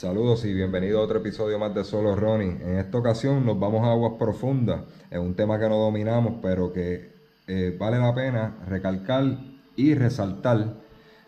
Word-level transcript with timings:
Saludos 0.00 0.46
y 0.46 0.54
bienvenido 0.54 0.98
a 0.98 1.02
otro 1.02 1.18
episodio 1.18 1.58
más 1.58 1.74
de 1.74 1.84
Solo 1.84 2.16
Running. 2.16 2.62
En 2.62 2.78
esta 2.78 2.96
ocasión 2.96 3.44
nos 3.44 3.60
vamos 3.60 3.86
a 3.86 3.90
aguas 3.90 4.14
profundas. 4.18 4.80
Es 5.10 5.18
un 5.18 5.34
tema 5.34 5.58
que 5.58 5.68
no 5.68 5.76
dominamos, 5.76 6.36
pero 6.40 6.72
que 6.72 7.12
eh, 7.46 7.76
vale 7.78 7.98
la 7.98 8.14
pena 8.14 8.56
recalcar 8.66 9.24
y 9.76 9.94
resaltar 9.94 10.72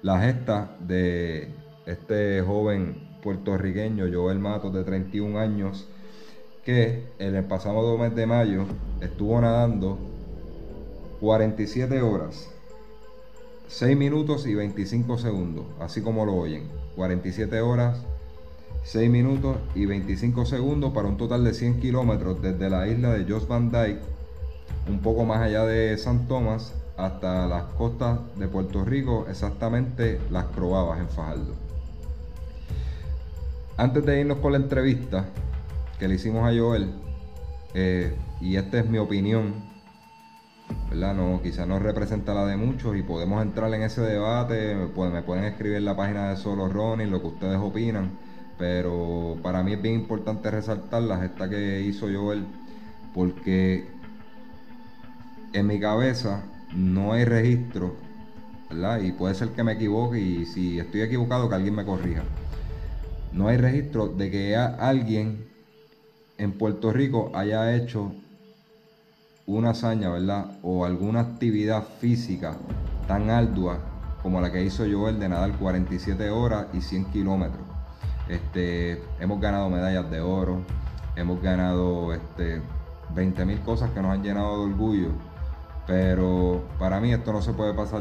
la 0.00 0.22
gesta 0.22 0.74
de 0.80 1.50
este 1.84 2.40
joven 2.40 3.18
puertorriqueño, 3.22 4.06
Joel 4.10 4.38
Matos, 4.38 4.72
de 4.72 4.84
31 4.84 5.38
años, 5.38 5.86
que 6.64 7.08
en 7.18 7.36
el 7.36 7.44
pasado 7.44 7.98
mes 7.98 8.14
de 8.14 8.24
mayo 8.24 8.64
estuvo 9.02 9.38
nadando 9.38 9.98
47 11.20 12.00
horas, 12.00 12.48
6 13.68 13.98
minutos 13.98 14.46
y 14.46 14.54
25 14.54 15.18
segundos, 15.18 15.66
así 15.78 16.00
como 16.00 16.24
lo 16.24 16.36
oyen. 16.36 16.70
47 16.96 17.60
horas, 17.60 18.02
6 18.84 19.10
minutos 19.10 19.58
y 19.74 19.86
25 19.86 20.44
segundos 20.44 20.92
para 20.92 21.08
un 21.08 21.16
total 21.16 21.44
de 21.44 21.54
100 21.54 21.80
kilómetros 21.80 22.42
desde 22.42 22.68
la 22.68 22.88
isla 22.88 23.12
de 23.12 23.30
Jos 23.30 23.46
Van 23.46 23.70
Dyke, 23.70 24.00
un 24.88 24.98
poco 25.00 25.24
más 25.24 25.40
allá 25.40 25.64
de 25.64 25.96
San 25.98 26.26
Tomás, 26.26 26.74
hasta 26.96 27.46
las 27.46 27.64
costas 27.74 28.18
de 28.36 28.48
Puerto 28.48 28.84
Rico, 28.84 29.26
exactamente 29.28 30.20
las 30.30 30.46
Croabas 30.46 31.00
en 31.00 31.08
Fajardo. 31.08 31.54
Antes 33.76 34.04
de 34.04 34.20
irnos 34.20 34.38
con 34.38 34.52
la 34.52 34.58
entrevista 34.58 35.26
que 35.98 36.08
le 36.08 36.14
hicimos 36.14 36.42
a 36.42 36.56
Joel, 36.56 36.92
eh, 37.74 38.14
y 38.40 38.56
esta 38.56 38.80
es 38.80 38.88
mi 38.88 38.98
opinión, 38.98 39.54
¿verdad? 40.90 41.14
No, 41.14 41.40
quizás 41.42 41.66
no 41.66 41.78
representa 41.78 42.34
la 42.34 42.44
de 42.44 42.56
muchos 42.56 42.96
y 42.96 43.02
podemos 43.02 43.40
entrar 43.42 43.72
en 43.72 43.82
ese 43.82 44.02
debate, 44.02 44.74
me 44.74 44.86
pueden, 44.88 45.14
me 45.14 45.22
pueden 45.22 45.44
escribir 45.44 45.78
en 45.78 45.84
la 45.84 45.96
página 45.96 46.30
de 46.30 46.36
Solo 46.36 46.68
Ronnie 46.68 47.06
lo 47.06 47.20
que 47.20 47.28
ustedes 47.28 47.58
opinan, 47.58 48.18
pero 48.62 49.38
para 49.42 49.64
mí 49.64 49.72
es 49.72 49.82
bien 49.82 49.96
importante 49.96 50.48
resaltar 50.48 51.02
la 51.02 51.18
gesta 51.18 51.50
que 51.50 51.80
hizo 51.80 52.06
Joel, 52.06 52.46
porque 53.12 53.88
en 55.52 55.66
mi 55.66 55.80
cabeza 55.80 56.44
no 56.72 57.12
hay 57.12 57.24
registro, 57.24 57.96
¿verdad? 58.70 59.00
Y 59.00 59.10
puede 59.10 59.34
ser 59.34 59.48
que 59.48 59.64
me 59.64 59.72
equivoque 59.72 60.20
y 60.20 60.46
si 60.46 60.78
estoy 60.78 61.00
equivocado 61.00 61.48
que 61.48 61.56
alguien 61.56 61.74
me 61.74 61.84
corrija. 61.84 62.22
No 63.32 63.48
hay 63.48 63.56
registro 63.56 64.06
de 64.06 64.30
que 64.30 64.54
alguien 64.54 65.44
en 66.38 66.52
Puerto 66.52 66.92
Rico 66.92 67.32
haya 67.34 67.74
hecho 67.74 68.12
una 69.44 69.70
hazaña, 69.70 70.08
¿verdad? 70.08 70.56
O 70.62 70.84
alguna 70.84 71.18
actividad 71.18 71.82
física 71.98 72.56
tan 73.08 73.28
ardua 73.28 73.80
como 74.22 74.40
la 74.40 74.52
que 74.52 74.62
hizo 74.62 74.84
Joel 74.88 75.18
de 75.18 75.28
nadar 75.30 75.50
47 75.58 76.30
horas 76.30 76.68
y 76.72 76.80
100 76.80 77.06
kilómetros. 77.06 77.71
Este, 78.32 79.02
hemos 79.20 79.38
ganado 79.42 79.68
medallas 79.68 80.10
de 80.10 80.22
oro, 80.22 80.62
hemos 81.16 81.42
ganado 81.42 82.14
este, 82.14 82.62
20 83.14 83.44
mil 83.44 83.60
cosas 83.60 83.90
que 83.90 84.00
nos 84.00 84.10
han 84.10 84.22
llenado 84.22 84.56
de 84.56 84.72
orgullo, 84.72 85.08
pero 85.86 86.62
para 86.78 86.98
mí 86.98 87.12
esto 87.12 87.30
no 87.30 87.42
se 87.42 87.52
puede 87.52 87.74
pasar, 87.74 88.00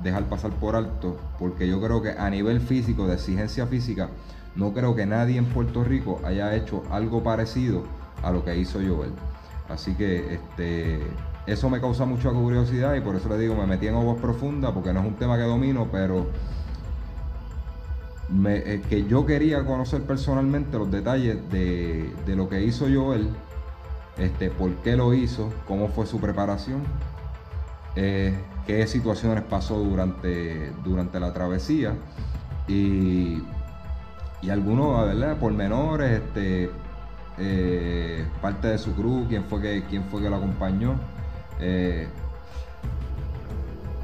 dejar 0.00 0.24
pasar 0.24 0.50
por 0.50 0.76
alto, 0.76 1.16
porque 1.38 1.66
yo 1.66 1.80
creo 1.80 2.02
que 2.02 2.10
a 2.10 2.28
nivel 2.28 2.60
físico, 2.60 3.06
de 3.06 3.14
exigencia 3.14 3.66
física, 3.66 4.10
no 4.54 4.74
creo 4.74 4.94
que 4.94 5.06
nadie 5.06 5.38
en 5.38 5.46
Puerto 5.46 5.82
Rico 5.82 6.20
haya 6.24 6.54
hecho 6.54 6.82
algo 6.90 7.22
parecido 7.22 7.84
a 8.22 8.30
lo 8.32 8.44
que 8.44 8.54
hizo 8.58 8.80
Joel. 8.86 9.12
Así 9.70 9.94
que 9.94 10.34
este, 10.34 11.00
eso 11.46 11.70
me 11.70 11.80
causa 11.80 12.04
mucha 12.04 12.28
curiosidad 12.30 12.96
y 12.96 13.00
por 13.00 13.16
eso 13.16 13.30
le 13.30 13.38
digo, 13.38 13.54
me 13.54 13.66
metí 13.66 13.86
en 13.86 13.94
aguas 13.94 14.20
profundas, 14.20 14.72
porque 14.72 14.92
no 14.92 15.00
es 15.00 15.06
un 15.06 15.14
tema 15.14 15.38
que 15.38 15.44
domino, 15.44 15.88
pero 15.90 16.26
eh, 18.46 18.80
que 18.88 19.06
yo 19.06 19.26
quería 19.26 19.64
conocer 19.64 20.02
personalmente 20.02 20.78
los 20.78 20.88
detalles 20.88 21.38
de, 21.50 22.14
de 22.26 22.36
lo 22.36 22.48
que 22.48 22.62
hizo 22.62 22.86
Joel, 22.92 23.28
este, 24.18 24.50
por 24.50 24.70
qué 24.76 24.96
lo 24.96 25.14
hizo, 25.14 25.52
cómo 25.66 25.88
fue 25.88 26.06
su 26.06 26.20
preparación, 26.20 26.82
eh, 27.96 28.38
qué 28.68 28.86
situaciones 28.86 29.42
pasó 29.42 29.78
durante, 29.78 30.70
durante 30.84 31.18
la 31.18 31.32
travesía 31.32 31.94
y, 32.68 33.42
y 34.42 34.50
algunos, 34.50 35.06
¿verdad? 35.06 35.36
Pormenores, 35.38 36.22
este, 36.22 36.70
eh, 37.38 38.24
parte 38.40 38.68
de 38.68 38.78
su 38.78 38.94
crew, 38.94 39.26
quién 39.28 39.44
fue 39.44 39.60
que, 39.60 39.84
quién 39.90 40.04
fue 40.04 40.22
que 40.22 40.30
lo 40.30 40.36
acompañó. 40.36 40.94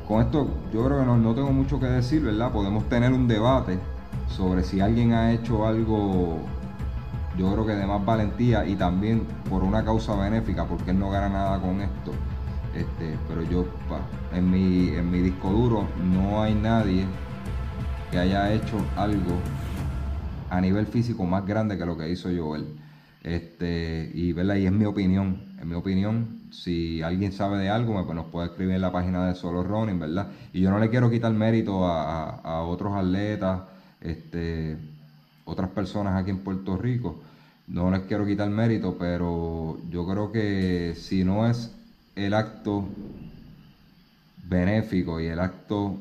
Con 0.08 0.22
esto 0.22 0.48
yo 0.72 0.84
creo 0.84 1.00
que 1.00 1.06
no, 1.06 1.16
no 1.16 1.34
tengo 1.34 1.52
mucho 1.52 1.78
que 1.78 1.86
decir, 1.86 2.22
¿verdad? 2.22 2.50
Podemos 2.52 2.88
tener 2.88 3.12
un 3.12 3.28
debate 3.28 3.78
sobre 4.28 4.62
si 4.62 4.80
alguien 4.80 5.12
ha 5.12 5.32
hecho 5.32 5.66
algo, 5.66 6.38
yo 7.38 7.52
creo 7.52 7.66
que 7.66 7.74
de 7.74 7.86
más 7.86 8.04
valentía 8.04 8.66
y 8.66 8.74
también 8.76 9.26
por 9.48 9.62
una 9.62 9.84
causa 9.84 10.14
benéfica, 10.16 10.64
porque 10.66 10.90
él 10.90 10.98
no 10.98 11.10
gana 11.10 11.28
nada 11.28 11.60
con 11.60 11.80
esto. 11.80 12.12
Este, 12.74 13.16
pero 13.28 13.42
yo, 13.42 13.64
en, 14.34 14.50
mi, 14.50 14.88
en 14.90 15.10
mi 15.10 15.20
disco 15.20 15.50
duro 15.50 15.86
no 16.12 16.42
hay 16.42 16.54
nadie 16.54 17.06
que 18.10 18.18
haya 18.18 18.52
hecho 18.52 18.76
algo 18.96 19.32
a 20.50 20.60
nivel 20.60 20.86
físico 20.86 21.24
más 21.24 21.46
grande 21.46 21.78
que 21.78 21.86
lo 21.86 21.96
que 21.96 22.10
hizo 22.10 22.28
Joel. 22.36 22.66
Este, 23.22 24.10
y, 24.14 24.32
¿verdad? 24.32 24.56
y 24.56 24.66
es 24.66 24.72
mi 24.72 24.84
opinión, 24.84 25.56
en 25.60 25.68
mi 25.68 25.74
opinión, 25.74 26.40
si 26.50 27.02
alguien 27.02 27.32
sabe 27.32 27.58
de 27.58 27.70
algo, 27.70 27.94
pues 28.04 28.14
nos 28.14 28.26
puede 28.26 28.48
escribir 28.48 28.74
en 28.76 28.82
la 28.82 28.92
página 28.92 29.26
de 29.26 29.34
Solo 29.34 29.64
Running, 29.64 29.98
¿verdad? 29.98 30.28
Y 30.52 30.60
yo 30.60 30.70
no 30.70 30.78
le 30.78 30.90
quiero 30.90 31.10
quitar 31.10 31.32
mérito 31.32 31.86
a, 31.86 32.02
a- 32.28 32.40
a 32.44 32.60
otros 32.62 32.94
atletas, 32.94 33.62
este, 34.00 34.76
otras 35.44 35.70
personas 35.70 36.20
aquí 36.20 36.30
en 36.30 36.38
Puerto 36.38 36.76
Rico, 36.76 37.20
no 37.66 37.90
les 37.90 38.02
quiero 38.02 38.26
quitar 38.26 38.48
mérito, 38.48 38.96
pero 38.98 39.78
yo 39.90 40.06
creo 40.06 40.30
que 40.30 40.94
si 40.96 41.24
no 41.24 41.46
es 41.48 41.74
el 42.14 42.34
acto 42.34 42.84
benéfico 44.48 45.20
y 45.20 45.26
el 45.26 45.40
acto 45.40 45.96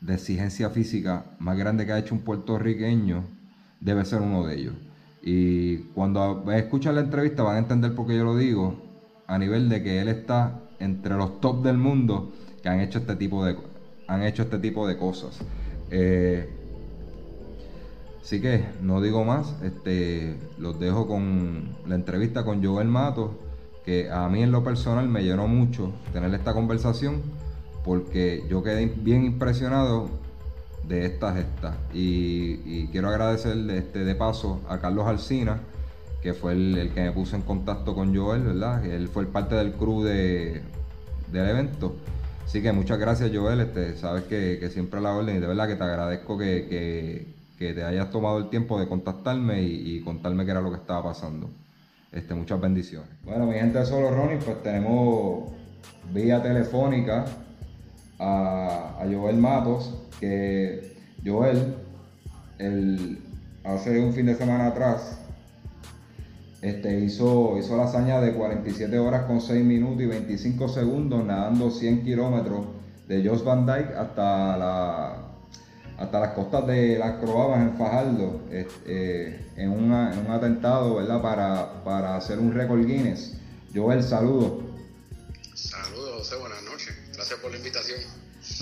de 0.00 0.14
exigencia 0.14 0.70
física 0.70 1.24
más 1.38 1.58
grande 1.58 1.84
que 1.84 1.92
ha 1.92 1.98
hecho 1.98 2.14
un 2.14 2.22
puertorriqueño, 2.22 3.24
debe 3.80 4.04
ser 4.04 4.22
uno 4.22 4.46
de 4.46 4.56
ellos. 4.56 4.74
Y 5.22 5.78
cuando 5.94 6.50
escuchan 6.52 6.94
la 6.94 7.02
entrevista 7.02 7.42
van 7.42 7.56
a 7.56 7.58
entender 7.58 7.94
por 7.94 8.06
qué 8.06 8.16
yo 8.16 8.24
lo 8.24 8.36
digo, 8.36 8.76
a 9.26 9.38
nivel 9.38 9.68
de 9.68 9.82
que 9.82 10.00
él 10.00 10.08
está 10.08 10.60
entre 10.78 11.14
los 11.14 11.40
top 11.40 11.62
del 11.62 11.76
mundo 11.76 12.32
que 12.62 12.68
han 12.68 12.80
hecho 12.80 12.98
este 12.98 13.16
tipo 13.16 13.44
de, 13.44 13.56
han 14.06 14.22
hecho 14.22 14.42
este 14.42 14.58
tipo 14.58 14.88
de 14.88 14.96
cosas. 14.96 15.38
Eh, 15.90 16.59
así 18.22 18.40
que 18.40 18.64
no 18.82 19.00
digo 19.00 19.24
más, 19.24 19.54
este, 19.62 20.36
los 20.58 20.78
dejo 20.78 21.06
con 21.06 21.76
la 21.86 21.94
entrevista 21.94 22.44
con 22.44 22.64
Joel 22.64 22.88
Matos, 22.88 23.30
que 23.84 24.10
a 24.10 24.28
mí 24.28 24.42
en 24.42 24.52
lo 24.52 24.62
personal 24.62 25.08
me 25.08 25.22
llenó 25.22 25.48
mucho 25.48 25.92
tener 26.12 26.32
esta 26.34 26.52
conversación, 26.52 27.22
porque 27.84 28.44
yo 28.48 28.62
quedé 28.62 28.86
bien 28.86 29.24
impresionado 29.24 30.10
de 30.86 31.06
esta 31.06 31.32
gesta. 31.34 31.76
Y, 31.92 32.86
quiero 32.88 33.08
agradecer 33.08 33.56
este, 33.70 34.04
de 34.04 34.14
paso 34.14 34.60
a 34.68 34.78
Carlos 34.78 35.06
Alcina, 35.06 35.60
que 36.22 36.34
fue 36.34 36.52
el, 36.52 36.76
el 36.76 36.90
que 36.90 37.00
me 37.02 37.12
puso 37.12 37.36
en 37.36 37.42
contacto 37.42 37.94
con 37.94 38.14
Joel, 38.14 38.42
¿verdad? 38.42 38.84
Él 38.84 39.08
fue 39.08 39.26
parte 39.26 39.54
del 39.54 39.72
crew 39.72 40.02
de, 40.02 40.60
del 41.32 41.48
evento. 41.48 41.96
Así 42.44 42.62
que 42.62 42.72
muchas 42.72 42.98
gracias 42.98 43.30
Joel, 43.32 43.60
este, 43.60 43.96
sabes 43.96 44.24
que, 44.24 44.68
siempre 44.70 44.98
a 44.98 45.02
la 45.02 45.14
orden 45.14 45.36
y 45.36 45.38
de 45.38 45.46
verdad 45.46 45.68
que 45.68 45.76
te 45.76 45.84
agradezco 45.84 46.36
que- 46.36 47.39
que 47.60 47.74
te 47.74 47.84
hayas 47.84 48.10
tomado 48.10 48.38
el 48.38 48.48
tiempo 48.48 48.80
de 48.80 48.88
contactarme 48.88 49.62
y, 49.62 50.00
contarme 50.00 50.46
qué 50.46 50.52
era 50.52 50.62
lo 50.62 50.70
que 50.70 50.78
estaba 50.78 51.02
pasando. 51.02 51.50
Este, 52.10 52.34
muchas 52.34 52.58
bendiciones. 52.58 53.10
Bueno, 53.22 53.44
mi 53.46 53.52
gente 53.52 53.78
de 53.78 53.84
Solo 53.84 54.10
Ronnie, 54.10 54.38
pues 54.38 54.62
tenemos 54.62 55.50
vía 56.10 56.42
telefónica 56.42 57.26
a, 58.18 58.96
a 58.98 59.04
Joel 59.12 59.36
Matos, 59.36 59.94
que 60.18 60.96
Joel, 61.22 61.74
el, 62.58 63.18
hace 63.62 64.00
un 64.00 64.14
fin 64.14 64.24
de 64.24 64.36
semana 64.36 64.68
atrás, 64.68 65.20
este, 66.62 66.98
hizo, 66.98 67.58
hizo 67.58 67.76
la 67.76 67.84
hazaña 67.84 68.22
de 68.22 68.32
47 68.32 68.98
horas 68.98 69.24
con 69.24 69.42
6 69.42 69.62
minutos 69.62 70.00
y 70.00 70.06
25 70.06 70.66
segundos 70.66 71.26
nadando 71.26 71.70
100 71.70 72.04
kilómetros 72.04 72.64
de 73.06 73.28
Jos 73.28 73.44
Van 73.44 73.66
Dyke 73.66 73.94
hasta 73.98 74.56
la, 74.56 75.29
hasta 76.00 76.18
las 76.18 76.30
costas 76.30 76.66
de 76.66 76.98
las 76.98 77.18
Croabas 77.20 77.60
en 77.60 77.76
Fajardo, 77.76 78.40
eh, 78.50 79.52
en, 79.56 79.70
un 79.70 79.92
atentado, 79.92 80.96
¿verdad? 80.96 81.20
Para, 81.20 81.84
para 81.84 82.16
hacer 82.16 82.38
un 82.38 82.54
récord 82.54 82.86
Guinness. 82.86 83.34
Joel, 83.74 84.02
saludo. 84.02 84.62
Saludos, 85.54 86.14
José, 86.16 86.36
buenas 86.36 86.62
noches. 86.62 86.96
Gracias 87.14 87.38
por 87.40 87.50
la 87.50 87.58
invitación. 87.58 88.00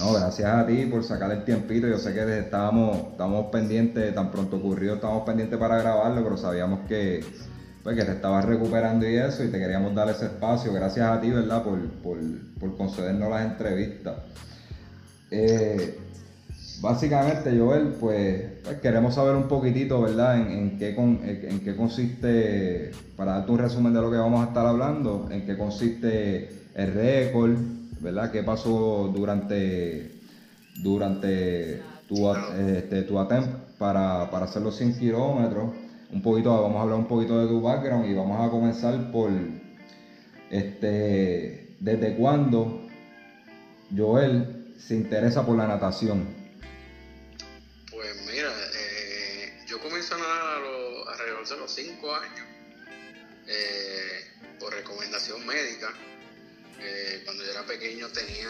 No, 0.00 0.14
gracias 0.14 0.52
a 0.52 0.66
ti 0.66 0.86
por 0.86 1.04
sacar 1.04 1.30
el 1.30 1.44
tiempito. 1.44 1.86
Yo 1.86 1.98
sé 1.98 2.12
que 2.12 2.40
estábamos, 2.40 3.12
estábamos 3.12 3.46
pendientes, 3.52 4.12
tan 4.16 4.32
pronto 4.32 4.56
ocurrió, 4.56 4.94
estábamos 4.94 5.22
pendientes 5.22 5.58
para 5.60 5.78
grabarlo, 5.78 6.24
pero 6.24 6.36
sabíamos 6.36 6.88
que, 6.88 7.24
pues, 7.84 7.96
que 7.96 8.04
te 8.04 8.12
estabas 8.12 8.46
recuperando 8.46 9.08
y 9.08 9.14
eso, 9.14 9.44
y 9.44 9.48
te 9.48 9.60
queríamos 9.60 9.94
dar 9.94 10.10
ese 10.10 10.24
espacio. 10.24 10.72
Gracias 10.72 11.08
a 11.08 11.20
ti, 11.20 11.30
¿verdad?, 11.30 11.62
por, 11.62 11.78
por 12.58 12.76
concedernos 12.76 13.30
las 13.30 13.46
entrevistas. 13.46 14.16
Eh, 15.30 15.98
Básicamente, 16.80 17.58
Joel, 17.58 17.94
pues, 17.98 18.60
pues, 18.62 18.76
queremos 18.80 19.14
saber 19.14 19.34
un 19.34 19.48
poquitito, 19.48 20.00
¿verdad?, 20.00 20.38
en, 20.38 20.78
qué 20.78 20.90
en 20.90 21.60
qué 21.64 21.74
consiste, 21.74 22.92
para 23.16 23.32
darte 23.32 23.50
un 23.50 23.58
resumen 23.58 23.92
de 23.92 24.00
lo 24.00 24.10
que 24.10 24.16
vamos 24.16 24.44
a 24.44 24.48
estar 24.48 24.64
hablando, 24.64 25.28
en 25.30 25.44
qué 25.44 25.56
consiste 25.56 26.48
el 26.76 26.94
récord, 26.94 27.56
¿verdad?, 28.00 28.30
qué 28.30 28.44
pasó 28.44 29.12
durante, 29.12 30.20
durante 30.76 31.82
tu, 32.08 32.32
este, 32.32 33.02
tu 33.02 33.18
attempt 33.18 33.76
para, 33.76 34.30
para 34.30 34.44
hacer 34.44 34.62
los 34.62 34.76
100 34.76 34.98
kilómetros. 35.00 35.72
Un 36.12 36.22
poquito, 36.22 36.62
vamos 36.62 36.78
a 36.78 36.82
hablar 36.82 36.98
un 36.98 37.08
poquito 37.08 37.40
de 37.40 37.48
tu 37.48 37.60
background 37.60 38.06
y 38.08 38.14
vamos 38.14 38.40
a 38.40 38.50
comenzar 38.50 39.10
por, 39.10 39.30
este, 40.50 41.76
desde 41.80 42.14
cuándo 42.16 42.82
Joel 43.94 44.74
se 44.78 44.94
interesa 44.94 45.44
por 45.44 45.56
la 45.56 45.66
natación. 45.66 46.37
Los 51.68 51.74
5 51.74 52.14
años, 52.14 52.46
eh, 53.46 54.26
por 54.58 54.72
recomendación 54.72 55.44
médica. 55.46 55.92
Eh, 56.80 57.22
cuando 57.24 57.44
yo 57.44 57.50
era 57.50 57.66
pequeño 57.66 58.08
tenía 58.08 58.48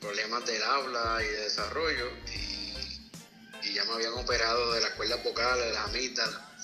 problemas 0.00 0.44
del 0.46 0.62
habla 0.62 1.22
y 1.22 1.28
de 1.28 1.40
desarrollo 1.42 2.10
y, 2.32 3.74
ya 3.74 3.84
me 3.84 3.92
habían 3.92 4.14
operado 4.14 4.72
de 4.72 4.80
las 4.80 4.90
cuerdas 4.92 5.22
vocales, 5.22 5.66
de 5.66 5.72
la 5.72 5.84
amígdala 5.84 6.56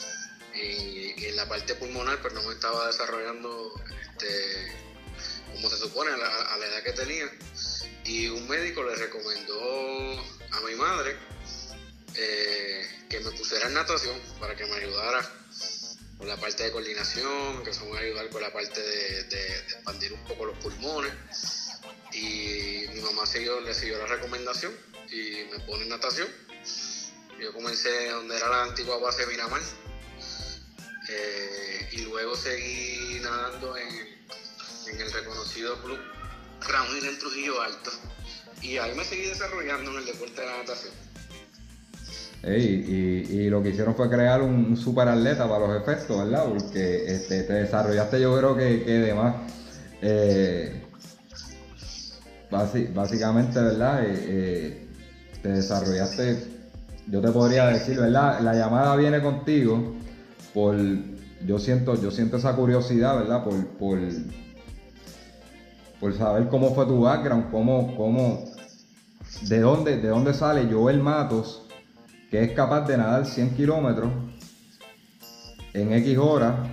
y, 0.54 1.26
en 1.26 1.36
la 1.36 1.46
parte 1.46 1.74
pulmonar, 1.74 2.18
pero 2.22 2.34
no 2.36 2.42
me 2.42 2.54
estaba 2.54 2.86
desarrollando 2.86 3.74
este, 4.00 4.72
como 5.52 5.68
se 5.68 5.76
supone 5.76 6.10
a 6.12 6.16
la, 6.16 6.66
edad 6.66 6.82
que 6.82 6.92
tenía. 6.92 7.30
Y 8.04 8.28
un 8.28 8.48
médico 8.48 8.82
le 8.82 8.96
recomendó 8.96 10.20
a 10.50 10.60
mi 10.60 10.74
madre 10.74 11.16
eh, 12.16 13.06
que 13.08 13.20
me 13.20 13.30
pusiera 13.32 13.66
en 13.66 13.74
natación 13.74 14.20
para 14.38 14.54
que 14.54 14.66
me 14.66 14.74
ayudara 14.74 15.22
con 16.18 16.28
la 16.28 16.36
parte 16.36 16.64
de 16.64 16.72
coordinación, 16.72 17.64
que 17.64 17.70
eso 17.70 17.84
me 17.86 17.92
va 17.92 17.98
ayudar 17.98 18.28
con 18.28 18.42
la 18.42 18.52
parte 18.52 18.80
de, 18.80 19.58
expandir 19.58 20.12
un 20.12 20.24
poco 20.24 20.46
los 20.46 20.58
pulmones. 20.58 21.12
Y 22.12 22.86
mi 22.92 23.00
mamá 23.00 23.26
siguió, 23.26 23.60
le 23.60 23.74
siguió 23.74 23.98
la 23.98 24.06
recomendación 24.06 24.72
y 25.10 25.50
me 25.50 25.58
pone 25.60 25.84
en 25.84 25.88
natación. 25.88 26.28
Yo 27.40 27.52
comencé 27.52 28.10
donde 28.10 28.36
era 28.36 28.48
la 28.48 28.62
antigua 28.64 28.98
base 28.98 29.26
Miramar 29.26 29.60
eh, 31.08 31.88
y 31.92 32.02
luego 32.02 32.36
seguí 32.36 33.18
nadando 33.20 33.76
en, 33.76 35.00
el 35.00 35.12
reconocido 35.12 35.82
club 35.82 35.98
Crown 36.60 37.04
en 37.04 37.18
Trujillo 37.18 37.60
Alto. 37.60 37.90
Y 38.60 38.78
ahí 38.78 38.94
me 38.94 39.04
seguí 39.04 39.26
desarrollando 39.26 39.90
en 39.90 39.96
el 39.98 40.04
deporte 40.04 40.40
de 40.40 40.46
la 40.46 40.58
natación 40.58 41.11
y, 42.44 43.48
lo 43.48 43.62
que 43.62 43.70
hicieron 43.70 43.94
fue 43.94 44.08
crear 44.08 44.42
un, 44.42 44.76
super 44.76 45.08
atleta 45.08 45.48
para 45.48 45.66
los 45.66 45.80
efectos, 45.80 46.18
¿verdad? 46.18 46.44
Porque 46.48 47.06
este, 47.06 47.44
te 47.44 47.52
desarrollaste 47.52 48.20
yo 48.20 48.36
creo 48.36 48.56
que, 48.56 48.82
que 48.82 48.92
demás. 48.98 49.36
Eh, 50.00 50.82
básicamente, 52.50 53.60
¿verdad? 53.60 54.04
Eh, 54.04 54.24
eh, 54.28 54.88
te 55.40 55.48
desarrollaste, 55.50 56.44
yo 57.08 57.20
te 57.20 57.30
podría 57.30 57.66
decir, 57.66 57.98
¿verdad? 57.98 58.40
La 58.40 58.54
llamada 58.54 58.96
viene 58.96 59.22
contigo 59.22 59.94
por, 60.52 60.76
yo 61.46 61.58
siento, 61.58 62.00
yo 62.00 62.10
siento 62.10 62.36
esa 62.38 62.56
curiosidad, 62.56 63.16
¿verdad? 63.16 63.44
Por, 63.44 63.66
por, 63.78 63.98
por 66.00 66.18
saber 66.18 66.48
cómo 66.48 66.74
fue 66.74 66.86
tu 66.86 67.02
background, 67.02 67.50
cómo, 67.52 67.96
cómo, 67.96 68.44
de 69.42 69.60
dónde, 69.60 69.98
de 69.98 70.08
dónde 70.08 70.34
sale 70.34 70.68
Joel 70.70 71.00
Matos 71.00 71.62
que 72.32 72.42
es 72.42 72.52
capaz 72.52 72.86
de 72.88 72.96
nadar 72.96 73.26
100 73.26 73.56
kilómetros 73.56 74.10
en 75.74 75.92
X 75.92 76.16
horas 76.16 76.66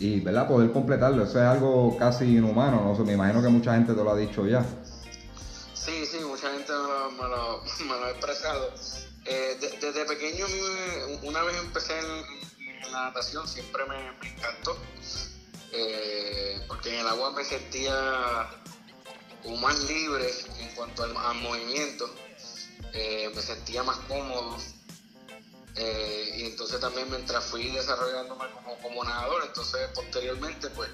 y 0.00 0.18
¿verdad? 0.18 0.48
poder 0.48 0.72
completarlo. 0.72 1.22
Eso 1.22 1.38
es 1.38 1.46
algo 1.46 1.96
casi 1.96 2.24
inhumano, 2.24 2.82
¿no? 2.82 3.04
me 3.04 3.12
imagino 3.12 3.40
que 3.40 3.48
mucha 3.50 3.74
gente 3.74 3.94
te 3.94 4.02
lo 4.02 4.10
ha 4.10 4.16
dicho 4.16 4.44
ya. 4.48 4.66
Sí, 5.74 6.04
sí, 6.04 6.18
mucha 6.26 6.50
gente 6.50 6.72
me 6.72 7.28
lo, 7.28 7.62
ha 8.04 8.10
expresado. 8.10 8.74
Eh, 9.26 9.56
desde 9.80 10.04
pequeño, 10.06 10.44
una 11.22 11.40
vez 11.44 11.56
empecé 11.64 11.92
en, 11.96 12.90
la 12.90 13.04
natación, 13.04 13.46
siempre 13.46 13.84
me, 13.86 14.28
encantó, 14.28 14.76
eh, 15.70 16.64
porque 16.66 16.94
en 16.94 17.00
el 17.00 17.06
agua 17.06 17.30
me 17.30 17.44
sentía 17.44 17.94
más 19.60 19.78
libre 19.84 20.26
en 20.58 20.74
cuanto 20.74 21.04
al 21.04 21.14
movimiento 21.36 22.10
eh, 22.94 23.28
me 23.34 23.42
sentía 23.42 23.82
más 23.82 23.98
cómodo. 24.08 24.56
Eh, 25.74 26.34
y 26.38 26.44
entonces 26.44 26.78
también 26.78 27.10
mientras 27.10 27.44
fui 27.44 27.68
desarrollándome 27.70 28.44
como, 28.80 29.02
nadador, 29.02 29.42
entonces 29.44 29.88
posteriormente 29.92 30.70
pues 30.70 30.88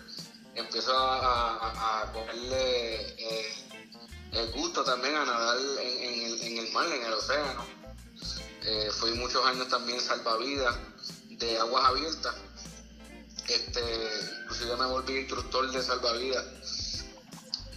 empiezo 0.55 0.97
a, 0.97 2.03
a, 2.03 2.13
eh, 2.55 3.67
el 4.33 4.51
gusto 4.53 4.83
también 4.83 5.15
a 5.17 5.27
nadar 5.27 5.59
en, 5.83 6.59
el, 6.59 6.73
mar, 6.73 6.87
en 6.87 7.05
el 7.05 7.13
océano. 7.13 7.67
fui 8.99 9.13
muchos 9.13 9.45
años 9.45 9.69
también 9.69 10.01
salvavidas 10.01 10.75
de 11.29 11.59
aguas 11.59 11.85
abiertas. 11.85 12.35
Este, 13.47 13.81
inclusive 14.43 14.77
me 14.77 14.87
volví 14.87 15.19
instructor 15.19 15.71
de 15.71 15.83
salvavidas 15.83 16.47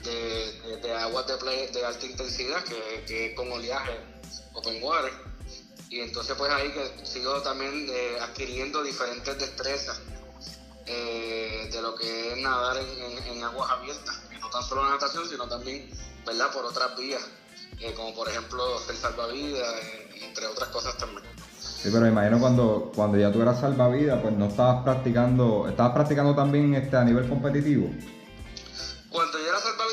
de, 0.03 0.93
aguas 0.97 1.27
de, 1.27 1.67
de 1.67 1.85
alta 1.85 2.05
intensidad, 2.05 2.63
que, 2.63 3.03
que 3.05 3.25
es 3.31 3.35
con 3.35 3.51
oleaje 3.51 4.12
open 4.53 4.81
water. 4.81 5.13
Y 5.89 5.99
entonces 5.99 6.35
pues 6.37 6.51
ahí 6.51 6.71
que 6.71 7.05
sigo 7.05 7.41
también 7.41 7.87
eh, 7.89 8.17
adquiriendo 8.21 8.81
diferentes 8.81 9.37
destrezas 9.37 10.01
eh, 10.85 11.69
de 11.71 11.81
lo 11.81 11.95
que 11.95 12.33
es 12.33 12.37
nadar 12.39 12.77
en, 12.77 13.43
aguas 13.43 13.69
abiertas, 13.71 14.17
que 14.29 14.37
no 14.39 14.49
tan 14.49 14.63
solo 14.63 14.89
natación, 14.89 15.27
sino 15.27 15.47
también, 15.47 15.89
¿verdad?, 16.25 16.51
por 16.51 16.65
otras 16.65 16.97
vías, 16.97 17.21
eh, 17.79 17.93
como 17.93 18.13
por 18.15 18.27
ejemplo 18.27 18.79
ser 18.79 18.95
salvavidas, 18.95 19.75
entre 20.21 20.47
otras 20.47 20.69
cosas 20.69 20.97
también. 20.97 21.23
Sí, 21.59 21.89
pero 21.91 22.07
imagino 22.07 22.39
cuando, 22.39 22.91
cuando 22.95 23.17
ya 23.17 23.31
tú 23.31 23.41
eras 23.41 23.59
salvavidas, 23.59 24.21
pues 24.21 24.33
no 24.33 24.47
estabas 24.47 24.83
practicando, 24.83 25.67
estabas 25.67 25.93
practicando 25.93 26.33
también 26.33 26.73
este, 26.75 26.95
a 26.95 27.03
nivel 27.03 27.27
competitivo. 27.27 27.89
Cuando 29.09 29.37
yo 29.37 29.47
era 29.47 29.59
salvavidas, 29.59 29.92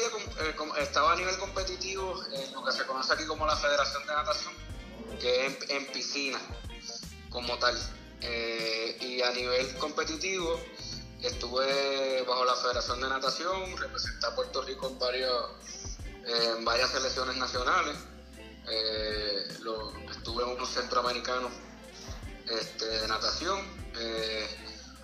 estaba 0.81 1.13
a 1.13 1.17
nivel 1.17 1.37
competitivo 1.39 2.23
en 2.33 2.53
lo 2.53 2.65
que 2.65 2.73
se 2.73 2.85
conoce 2.87 3.13
aquí 3.13 3.25
como 3.27 3.47
la 3.47 3.57
Federación 3.57 4.07
de 4.07 4.13
Natación, 4.13 4.53
que 5.21 5.47
es 5.47 5.71
en, 5.71 5.87
piscina 5.87 6.39
como 7.31 7.59
tal. 7.59 7.77
Eh, 8.23 8.99
y 9.01 9.23
a 9.23 9.31
nivel 9.31 9.77
competitivo 9.79 10.61
estuve 11.23 12.23
bajo 12.27 12.45
la 12.45 12.57
Federación 12.57 13.01
de 13.01 13.09
Natación, 13.09 13.77
representé 13.77 14.27
a 14.27 14.35
Puerto 14.35 14.63
Rico 14.63 14.97
en, 16.25 16.65
varias 16.65 16.91
selecciones 16.91 17.37
nacionales. 17.37 17.97
Eh, 18.69 19.49
estuve 20.11 20.45
en 20.45 20.51
unos 20.51 20.69
centroamericanos 20.71 21.53
este, 22.49 22.85
de 22.85 23.09
natación. 23.09 23.59
Eh, 23.99 24.47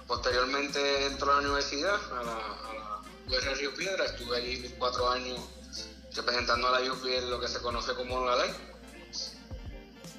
posteriormente 0.06 1.06
entró 1.06 1.32
a 1.32 1.34
la 1.36 1.40
universidad, 1.40 1.94
a 2.12 2.22
la 2.22 2.85
Río 3.28 3.74
Piedra, 3.74 4.04
estuve 4.04 4.36
allí 4.36 4.74
cuatro 4.78 5.10
años 5.10 5.40
representando 6.14 6.68
a 6.68 6.80
la 6.80 6.92
UPI 6.92 7.14
en 7.14 7.30
lo 7.30 7.40
que 7.40 7.48
se 7.48 7.60
conoce 7.60 7.92
como 7.94 8.24
la 8.24 8.36
ley. 8.36 8.52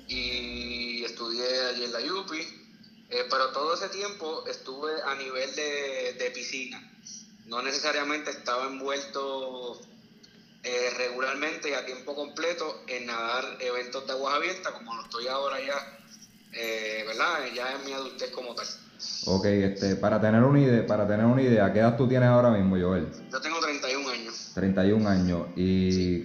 Y 0.10 1.06
estudié 1.06 1.68
allí 1.68 1.86
en 1.86 1.94
la 1.94 2.00
UPI, 2.00 2.40
eh, 3.10 3.26
pero 3.30 3.52
todo 3.52 3.74
ese 3.74 3.88
tiempo 3.90 4.46
estuve 4.46 5.02
a 5.02 5.16
nivel 5.16 5.56
de, 5.56 6.32
piscina. 6.34 6.82
No 7.46 7.62
necesariamente 7.62 8.30
estaba 8.32 8.66
envuelto 8.66 9.80
eh, 10.64 10.90
regularmente 10.98 11.70
y 11.70 11.74
a 11.74 11.86
tiempo 11.86 12.14
completo 12.14 12.84
en 12.88 13.06
nadar 13.06 13.58
eventos 13.62 14.06
de 14.06 14.14
aguas 14.14 14.36
abiertas, 14.36 14.74
como 14.74 14.94
lo 14.94 15.04
estoy 15.04 15.28
ahora 15.28 15.62
ya, 15.62 15.98
eh, 16.52 17.04
¿verdad? 17.08 17.46
Ya 17.54 17.74
en 17.74 17.86
mi 17.86 17.94
adultez 17.94 18.32
como 18.32 18.54
tal. 18.54 18.68
Ok, 19.26 19.46
este, 19.46 19.96
para 19.96 20.20
tener 20.20 20.44
una 20.44 20.60
idea, 20.60 20.86
para 20.88 21.08
tener 21.08 21.26
una 21.26 21.42
idea, 21.42 21.72
¿qué 21.72 21.80
edad 21.80 21.98
tú 21.98 22.08
tienes 22.08 22.30
ahora 22.30 22.52
mismo, 22.52 22.78
Joel? 22.80 23.10
Yo 23.32 23.40
tengo 23.42 23.60
31 23.60 24.10
años. 24.10 24.52
31 24.56 25.10
años. 25.10 25.48
Y 25.56 26.24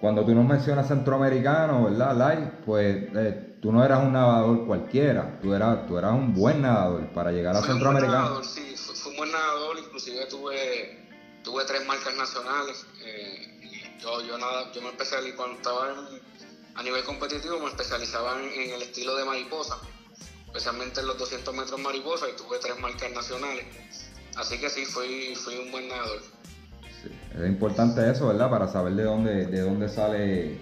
cuando 0.00 0.24
tú 0.24 0.34
nos 0.34 0.46
mencionas 0.46 0.88
centroamericano, 0.88 1.84
¿verdad? 1.84 2.16
Lai, 2.16 2.62
pues 2.64 3.08
eh, 3.14 3.56
tú 3.60 3.72
no 3.72 3.84
eras 3.84 4.02
un 4.02 4.12
nadador 4.12 4.66
cualquiera, 4.66 5.38
tú 5.42 5.52
eras, 5.52 5.86
tú 5.86 5.98
eras 5.98 6.12
un 6.12 6.34
buen 6.34 6.62
nadador 6.62 7.06
para 7.12 7.32
llegar 7.32 7.54
a 7.56 7.62
centroamericano. 7.62 8.42
sí, 8.42 8.74
fui, 8.76 9.10
un 9.10 9.16
buen 9.16 9.30
nadador, 9.30 9.78
inclusive 9.78 10.26
tuve, 10.26 11.06
tuve 11.42 11.64
tres 11.64 11.86
marcas 11.86 12.14
nacionales. 12.16 12.86
Eh, 13.04 13.98
yo, 14.00 14.22
yo, 14.22 14.38
nada, 14.38 14.72
yo 14.72 14.80
me 14.80 14.88
empecé 14.88 15.16
cuando 15.36 15.56
estaba 15.56 16.08
a 16.74 16.82
nivel 16.82 17.04
competitivo, 17.04 17.58
me 17.60 17.68
especializaba 17.68 18.40
en, 18.42 18.70
el 18.70 18.82
estilo 18.82 19.14
de 19.16 19.24
mariposa, 19.24 19.76
especialmente 20.50 21.00
en 21.00 21.06
los 21.06 21.16
200 21.16 21.54
metros 21.54 21.80
mariposa 21.80 22.26
y 22.28 22.36
tuve 22.36 22.58
tres 22.58 22.78
marcas 22.80 23.12
nacionales. 23.12 23.64
Así 24.36 24.58
que 24.58 24.68
sí, 24.68 24.84
fui, 24.84 25.34
fui 25.36 25.56
un 25.56 25.70
buen 25.70 25.88
nadador. 25.88 26.20
Es 27.34 27.46
importante 27.46 28.10
eso, 28.10 28.26
¿verdad? 28.26 28.50
Para 28.50 28.66
saber 28.68 28.94
de 28.94 29.04
dónde, 29.04 29.46
de 29.46 29.60
dónde 29.60 29.88
sale 29.88 30.58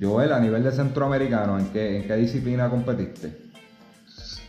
Joel 0.00 0.32
a 0.32 0.38
nivel 0.38 0.62
de 0.62 0.70
centroamericano. 0.70 1.58
¿En 1.58 1.72
qué, 1.72 1.96
en 1.96 2.06
qué 2.06 2.16
disciplina 2.16 2.70
competiste? 2.70 3.36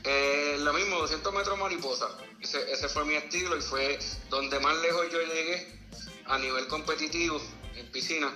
Eh, 0.04 0.58
lo 0.60 0.74
mismo, 0.74 0.98
200 0.98 1.34
metros 1.34 1.58
mariposa. 1.58 2.08
Ese, 2.40 2.88
fue 2.88 3.06
mi 3.06 3.16
estilo 3.16 3.58
y 3.58 3.62
fue 3.62 3.98
donde 4.30 4.60
más 4.60 4.78
lejos 4.82 5.08
yo 5.12 5.20
llegué 5.20 5.80
a 6.26 6.38
nivel 6.38 6.68
competitivo 6.68 7.42
en 7.76 7.92
piscina. 7.92 8.32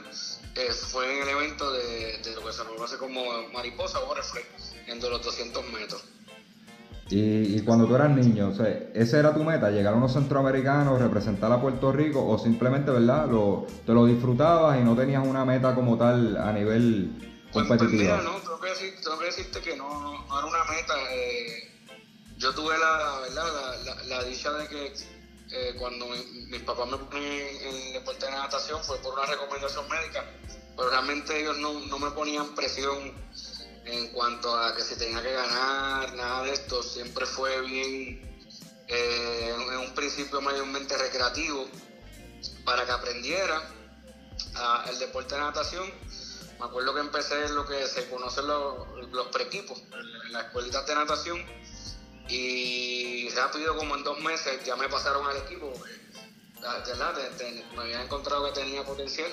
Eh, 0.55 0.71
fue 0.71 1.17
en 1.17 1.23
el 1.23 1.29
evento 1.29 1.71
de, 1.71 2.19
lo 2.33 2.45
que 2.45 2.53
se 2.53 2.63
conoce 2.63 2.97
como 2.97 3.47
mariposa 3.49 3.99
o 3.99 4.15
en 4.87 4.99
los 4.99 5.21
200 5.21 5.71
metros. 5.71 6.03
Y, 7.09 7.61
cuando 7.61 7.87
tú 7.87 7.95
eras 7.95 8.09
niño, 8.09 8.49
o 8.49 8.53
sea, 8.53 8.67
¿esa 8.93 9.19
era 9.19 9.33
tu 9.33 9.43
meta? 9.43 9.69
¿Llegar 9.69 9.93
a 9.93 9.97
unos 9.97 10.13
centroamericanos, 10.13 10.99
representar 10.99 11.51
a 11.51 11.61
Puerto 11.61 11.91
Rico 11.91 12.25
o 12.27 12.37
simplemente, 12.37 12.91
¿verdad? 12.91 13.27
Lo, 13.27 13.65
te 13.85 13.93
lo 13.93 14.05
disfrutabas 14.05 14.79
y 14.79 14.83
no 14.83 14.95
tenías 14.95 15.25
una 15.25 15.45
meta 15.45 15.73
como 15.73 15.97
tal 15.97 16.35
a 16.35 16.51
nivel 16.51 17.11
pues, 17.53 17.65
pues 17.65 17.67
competitivo? 17.67 18.13
Pues, 18.13 18.23
no, 18.25 18.35
tengo 18.41 18.59
que, 18.59 18.69
decir, 18.69 18.95
tengo 19.01 19.19
que, 19.19 19.25
decirte 19.25 19.61
que 19.61 19.77
no, 19.77 19.87
no, 20.01 20.39
era 20.39 20.47
una 20.47 20.63
meta. 20.65 20.93
Eh, 21.13 21.71
yo 22.37 22.53
tuve 22.53 22.77
la, 22.77 23.19
¿verdad? 23.21 24.05
La, 24.07 24.23
dicha 24.25 24.51
de 24.51 24.67
que 24.67 24.85
eh, 24.87 25.75
cuando 25.79 26.07
mis 26.07 26.61
papás 26.63 26.91
me 26.91 26.97
ponían 26.97 27.23
en 27.23 27.75
el 27.87 27.93
deporte 27.93 28.25
de 28.25 28.31
natación 28.33 28.83
fue 28.83 28.97
por 28.97 29.13
una 29.13 29.25
recomendación 29.25 29.85
médica, 29.87 30.25
pero 30.75 30.89
realmente 30.89 31.39
ellos 31.39 31.57
no, 31.57 31.79
no 31.87 31.99
me 31.99 32.11
ponían 32.11 32.53
presión 32.53 33.13
en 33.87 34.09
cuanto 34.09 34.55
a 34.55 34.75
que 34.75 34.83
se 34.83 34.95
tenía 34.97 35.21
que 35.21 35.31
ganar, 35.31 36.13
nada 36.13 36.43
de 36.43 36.53
esto, 36.53 36.83
siempre 36.83 37.25
fue 37.25 37.61
bien, 37.61 38.21
eh, 38.87 39.55
en 39.55 39.77
un 39.77 39.95
principio 39.95 40.41
mayormente 40.41 40.97
recreativo, 40.97 41.67
para 42.65 42.85
que 42.85 42.91
aprendiera 42.91 43.61
el 44.89 44.99
deporte 44.99 45.35
de 45.35 45.41
natación. 45.41 45.89
Me 46.59 46.65
acuerdo 46.65 46.93
que 46.93 46.99
empecé 46.99 47.45
en 47.45 47.55
lo 47.55 47.65
que 47.65 47.87
se 47.87 48.09
conocen 48.09 48.47
los, 48.47 48.87
los 49.11 49.27
preequipos, 49.27 49.79
en 49.79 50.33
las 50.33 50.45
escuelitas 50.45 50.85
de 50.85 50.95
natación, 50.95 51.45
y 52.27 53.29
rápido, 53.29 53.77
como 53.77 53.95
en 53.95 54.03
dos 54.03 54.19
meses, 54.19 54.63
ya 54.65 54.75
me 54.75 54.89
pasaron 54.89 55.25
al 55.27 55.37
equipo, 55.37 55.71
me 57.75 57.81
habían 57.81 58.01
encontrado 58.01 58.45
que 58.45 58.59
tenía 58.59 58.83
potencial 58.83 59.31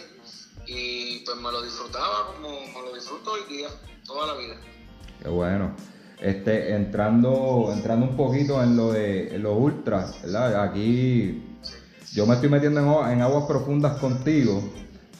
y 0.66 1.20
pues 1.20 1.37
me 1.37 1.50
lo 1.50 1.62
disfrutaba 1.62 2.26
como 2.26 2.61
me 2.61 2.82
lo 2.82 2.94
disfruto 2.94 3.32
hoy 3.32 3.44
día 3.44 3.68
toda 4.04 4.26
la 4.26 4.34
vida. 4.34 4.54
Qué 5.23 5.28
bueno. 5.28 5.73
Este, 6.20 6.75
entrando, 6.75 7.70
entrando 7.75 8.06
un 8.06 8.16
poquito 8.16 8.62
en 8.62 8.76
lo 8.76 8.92
de 8.92 9.38
los 9.38 9.58
ultras, 9.58 10.23
¿verdad? 10.23 10.62
Aquí 10.62 11.42
yo 12.12 12.26
me 12.26 12.34
estoy 12.34 12.49
metiendo 12.49 13.08
en, 13.08 13.20
aguas 13.20 13.44
profundas 13.46 13.99
contigo, 13.99 14.62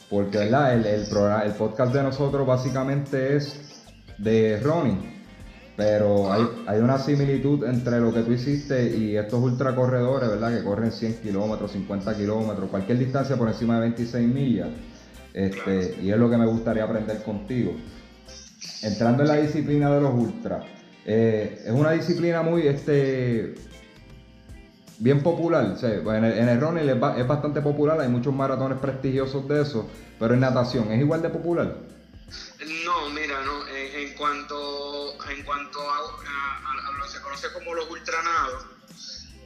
porque 0.09 0.37
¿verdad? 0.39 0.73
El, 0.73 0.85
el, 0.85 1.01
el 1.45 1.51
podcast 1.53 1.93
de 1.93 2.03
nosotros 2.03 2.47
básicamente 2.47 3.35
es 3.35 3.85
de 4.17 4.59
running, 4.61 5.21
pero 5.75 6.31
hay, 6.31 6.43
hay, 6.65 6.79
una 6.79 6.97
similitud 6.97 7.65
entre 7.65 7.99
lo 7.99 8.13
que 8.13 8.21
tú 8.21 8.31
hiciste 8.31 8.95
y 8.95 9.17
estos 9.17 9.43
ultracorredores, 9.43 10.29
¿verdad? 10.29 10.57
Que 10.57 10.63
corren 10.63 10.91
100 10.91 11.17
kilómetros, 11.17 11.71
50 11.73 12.15
kilómetros, 12.15 12.69
cualquier 12.69 12.97
distancia 12.97 13.35
por 13.35 13.49
encima 13.49 13.75
de 13.75 13.81
26 13.81 14.27
millas. 14.27 14.69
Este, 15.33 15.99
y 16.01 16.09
es 16.09 16.17
lo 16.17 16.29
que 16.29 16.37
me 16.37 16.45
gustaría 16.45 16.85
aprender 16.85 17.21
contigo 17.21 17.73
entrando 18.85 19.23
en 19.23 19.29
la 19.29 19.35
disciplina 19.37 19.91
de 19.91 19.99
los 19.99 20.13
ultras, 20.13 20.63
eh, 21.05 21.63
es 21.65 21.71
una 21.71 21.91
disciplina 21.91 22.43
muy 22.43 22.67
este, 22.67 23.55
bien 24.99 25.23
popular. 25.23 25.75
en, 25.81 26.23
el, 26.23 26.49
en 26.49 26.77
es, 27.19 27.27
bastante 27.27 27.61
popular, 27.61 27.99
hay 27.99 28.09
muchos 28.09 28.33
maratones 28.33 28.77
prestigiosos 28.77 29.47
de 29.47 29.63
eso, 29.63 29.89
pero 30.19 30.35
en 30.35 30.39
natación, 30.41 30.91
¿es 30.91 30.99
igual 30.99 31.23
de 31.23 31.29
popular? 31.29 31.75
No, 32.85 33.09
mira, 33.09 33.43
no, 33.43 33.67
en, 33.67 34.13
cuanto, 34.13 35.13
en 35.31 35.43
cuanto 35.43 35.79
a, 35.81 36.01
lo 36.97 37.03
que 37.03 37.09
se 37.09 37.21
conoce 37.21 37.47
como 37.53 37.73
los 37.73 37.89
ultranados, 37.89 38.67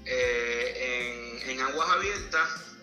eh, 0.05 1.39
en, 1.45 1.51
en 1.51 1.61
aguas 1.61 1.89
abiertas, 1.91 2.75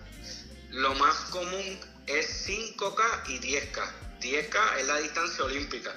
lo 0.70 0.94
más 0.94 1.16
común 1.30 1.78
es 2.06 2.48
5K 2.48 3.02
y 3.28 3.40
10K. 3.40 3.80
10K 4.20 4.56
es 4.80 4.86
la 4.86 4.96
distancia 4.98 5.44
olímpica 5.44 5.92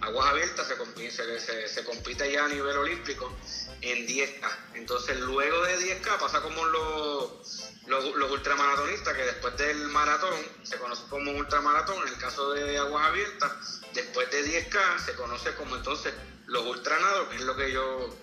aguas 0.00 0.26
abiertas 0.28 0.66
se 0.66 1.84
compite, 1.84 2.32
ya 2.32 2.44
a 2.44 2.48
nivel 2.48 2.76
olímpico 2.76 3.36
en 3.80 4.06
10K. 4.06 4.48
Entonces 4.74 5.18
luego 5.20 5.62
de 5.64 5.78
10K 5.78 6.18
pasa 6.18 6.40
como 6.42 6.64
los, 6.64 7.70
los, 7.86 8.30
ultramaratonistas, 8.30 9.14
que 9.14 9.22
después 9.22 9.56
del 9.56 9.88
maratón 9.88 10.34
se 10.62 10.76
conoce 10.76 11.02
como 11.08 11.32
ultramaratón, 11.32 12.06
en 12.06 12.14
el 12.14 12.18
caso 12.18 12.52
de 12.52 12.78
aguas 12.78 13.06
abiertas, 13.06 13.80
después 13.94 14.30
de 14.30 14.44
10K 14.44 15.04
se 15.04 15.14
conoce 15.14 15.54
como 15.54 15.76
entonces 15.76 16.12
los 16.46 16.64
ultranados, 16.64 17.28
que 17.28 17.36
es 17.36 17.42
lo 17.42 17.56
que 17.56 17.72
yo, 17.72 18.16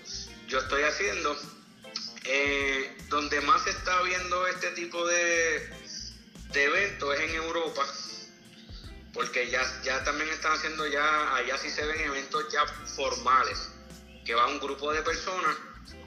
yo 0.48 0.60
estoy 0.60 0.84
haciendo. 0.84 1.36
Eh, 2.30 2.98
donde 3.08 3.40
más 3.40 3.64
se 3.64 3.70
está 3.70 4.02
viendo 4.02 4.48
este 4.48 4.72
tipo 4.72 5.08
de, 5.08 5.74
de 6.52 6.64
eventos 6.66 7.16
es 7.16 7.22
en 7.22 7.36
Europa, 7.36 7.86
porque 9.18 9.50
ya, 9.50 9.64
ya 9.82 10.04
también 10.04 10.30
están 10.30 10.54
haciendo 10.54 10.86
ya, 10.86 11.36
allá 11.36 11.58
sí 11.58 11.72
se 11.72 11.84
ven 11.84 12.00
eventos 12.02 12.54
ya 12.54 12.64
formales, 12.96 13.72
que 14.24 14.36
va 14.36 14.46
un 14.46 14.60
grupo 14.60 14.94
de 14.94 15.02
personas 15.02 15.58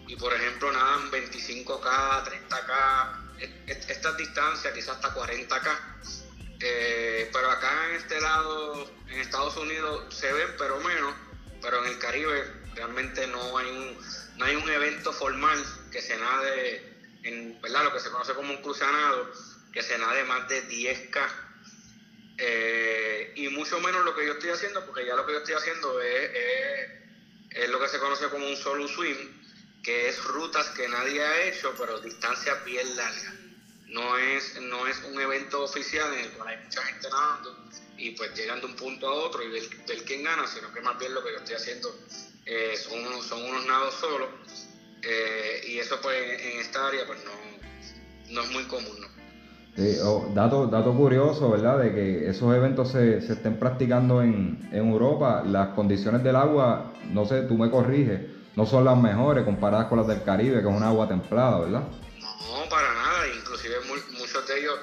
y 0.06 0.14
por 0.14 0.32
ejemplo 0.32 0.70
nadan 0.70 1.10
25K, 1.10 2.24
30K, 2.24 3.66
estas 3.66 4.16
distancias, 4.16 4.72
quizás 4.72 4.94
hasta 4.94 5.12
40K. 5.12 5.78
Eh, 6.60 7.28
pero 7.32 7.50
acá 7.50 7.88
en 7.88 7.96
este 7.96 8.20
lado, 8.20 8.88
en 9.08 9.18
Estados 9.18 9.56
Unidos 9.56 10.14
se 10.14 10.32
ven, 10.32 10.54
pero 10.56 10.78
menos, 10.78 11.12
pero 11.60 11.84
en 11.84 11.90
el 11.90 11.98
Caribe 11.98 12.44
realmente 12.76 13.26
no 13.26 13.58
hay 13.58 13.70
un, 13.70 13.98
no 14.36 14.44
hay 14.44 14.54
un 14.54 14.70
evento 14.70 15.12
formal 15.12 15.58
que 15.90 16.00
se 16.00 16.16
nade, 16.16 17.08
en 17.24 17.60
¿verdad? 17.60 17.84
lo 17.84 17.92
que 17.92 17.98
se 17.98 18.10
conoce 18.10 18.34
como 18.34 18.52
un 18.52 18.62
cruzanado, 18.62 19.32
que 19.72 19.82
se 19.82 19.98
nade 19.98 20.22
más 20.24 20.48
de 20.48 20.68
10K 20.68 21.39
eh, 22.42 23.30
y 23.34 23.48
mucho 23.50 23.78
menos 23.80 24.02
lo 24.02 24.14
que 24.14 24.24
yo 24.24 24.32
estoy 24.32 24.48
haciendo, 24.48 24.82
porque 24.86 25.04
ya 25.04 25.14
lo 25.14 25.26
que 25.26 25.32
yo 25.32 25.38
estoy 25.38 25.54
haciendo 25.54 26.00
es, 26.00 26.30
es, 27.50 27.68
lo 27.68 27.78
que 27.78 27.88
se 27.88 27.98
conoce 27.98 28.30
como 28.30 28.46
un 28.46 28.56
solo 28.56 28.88
swim, 28.88 29.28
que 29.82 30.08
es 30.08 30.24
rutas 30.24 30.70
que 30.70 30.88
nadie 30.88 31.22
ha 31.22 31.42
hecho, 31.42 31.74
pero 31.76 32.00
distancias 32.00 32.62
bien 32.64 32.96
largas. 32.96 33.34
No 33.88 34.16
es, 34.16 34.58
no 34.62 34.86
es 34.86 35.02
un 35.02 35.20
evento 35.20 35.62
oficial 35.62 36.14
en 36.14 36.20
el 36.20 36.32
cual 36.32 36.48
hay 36.48 36.56
mucha 36.58 36.82
gente 36.82 37.08
nadando 37.10 37.54
y 37.98 38.12
pues 38.12 38.32
llegan 38.32 38.60
de 38.60 38.66
un 38.66 38.74
punto 38.76 39.06
a 39.06 39.12
otro 39.12 39.42
y 39.42 39.50
ver, 39.50 39.68
quién 40.06 40.22
gana, 40.22 40.46
sino 40.46 40.72
que 40.72 40.80
más 40.80 40.96
bien 40.96 41.12
lo 41.12 41.22
que 41.22 41.32
yo 41.32 41.38
estoy 41.38 41.56
haciendo 41.56 41.94
eh, 42.46 42.74
son, 42.76 43.04
unos, 43.04 43.26
son 43.26 43.42
unos 43.44 43.66
nados 43.66 43.94
solos 43.96 44.30
eh, 45.02 45.60
y 45.64 45.78
eso 45.78 46.00
pues 46.00 46.40
en 46.40 46.60
esta 46.60 46.86
área 46.86 47.04
pues 47.04 47.22
no, 47.24 47.32
no 48.28 48.42
es 48.42 48.50
muy 48.50 48.64
común. 48.64 49.00
¿no? 49.00 49.09
Oh, 50.02 50.26
dato, 50.34 50.94
curioso, 50.94 51.50
¿verdad? 51.50 51.78
De 51.78 51.92
que 51.92 52.28
esos 52.28 52.54
eventos 52.54 52.90
se, 52.90 53.18
estén 53.18 53.56
practicando 53.58 54.22
en, 54.22 54.58
Europa, 54.72 55.42
las 55.44 55.68
condiciones 55.68 56.22
del 56.22 56.36
agua, 56.36 56.92
no 57.10 57.24
sé, 57.24 57.42
tú 57.42 57.56
me 57.56 57.70
corriges, 57.70 58.20
no 58.56 58.66
son 58.66 58.84
las 58.84 58.96
mejores 58.96 59.44
comparadas 59.44 59.86
con 59.86 59.98
las 59.98 60.06
del 60.06 60.22
Caribe, 60.22 60.60
que 60.60 60.68
es 60.68 60.74
un 60.74 60.82
agua 60.82 61.06
templada, 61.08 61.60
¿verdad? 61.60 61.84
No, 62.20 62.68
para 62.68 62.92
nada, 62.92 63.28
inclusive 63.28 63.76
muchos 64.18 64.46
de 64.46 64.58
ellos 64.58 64.78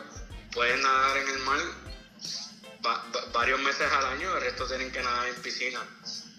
pueden 0.53 0.82
nadar 0.82 1.17
en 1.17 1.27
el 1.27 1.39
mar 1.39 1.60
varios 3.34 3.60
meses 3.60 3.88
al 3.91 4.06
año, 4.06 4.34
el 4.36 4.41
resto 4.41 4.65
tienen 4.65 4.91
que 4.91 5.01
nadar 5.01 5.27
en 5.27 5.36
piscina 5.41 5.86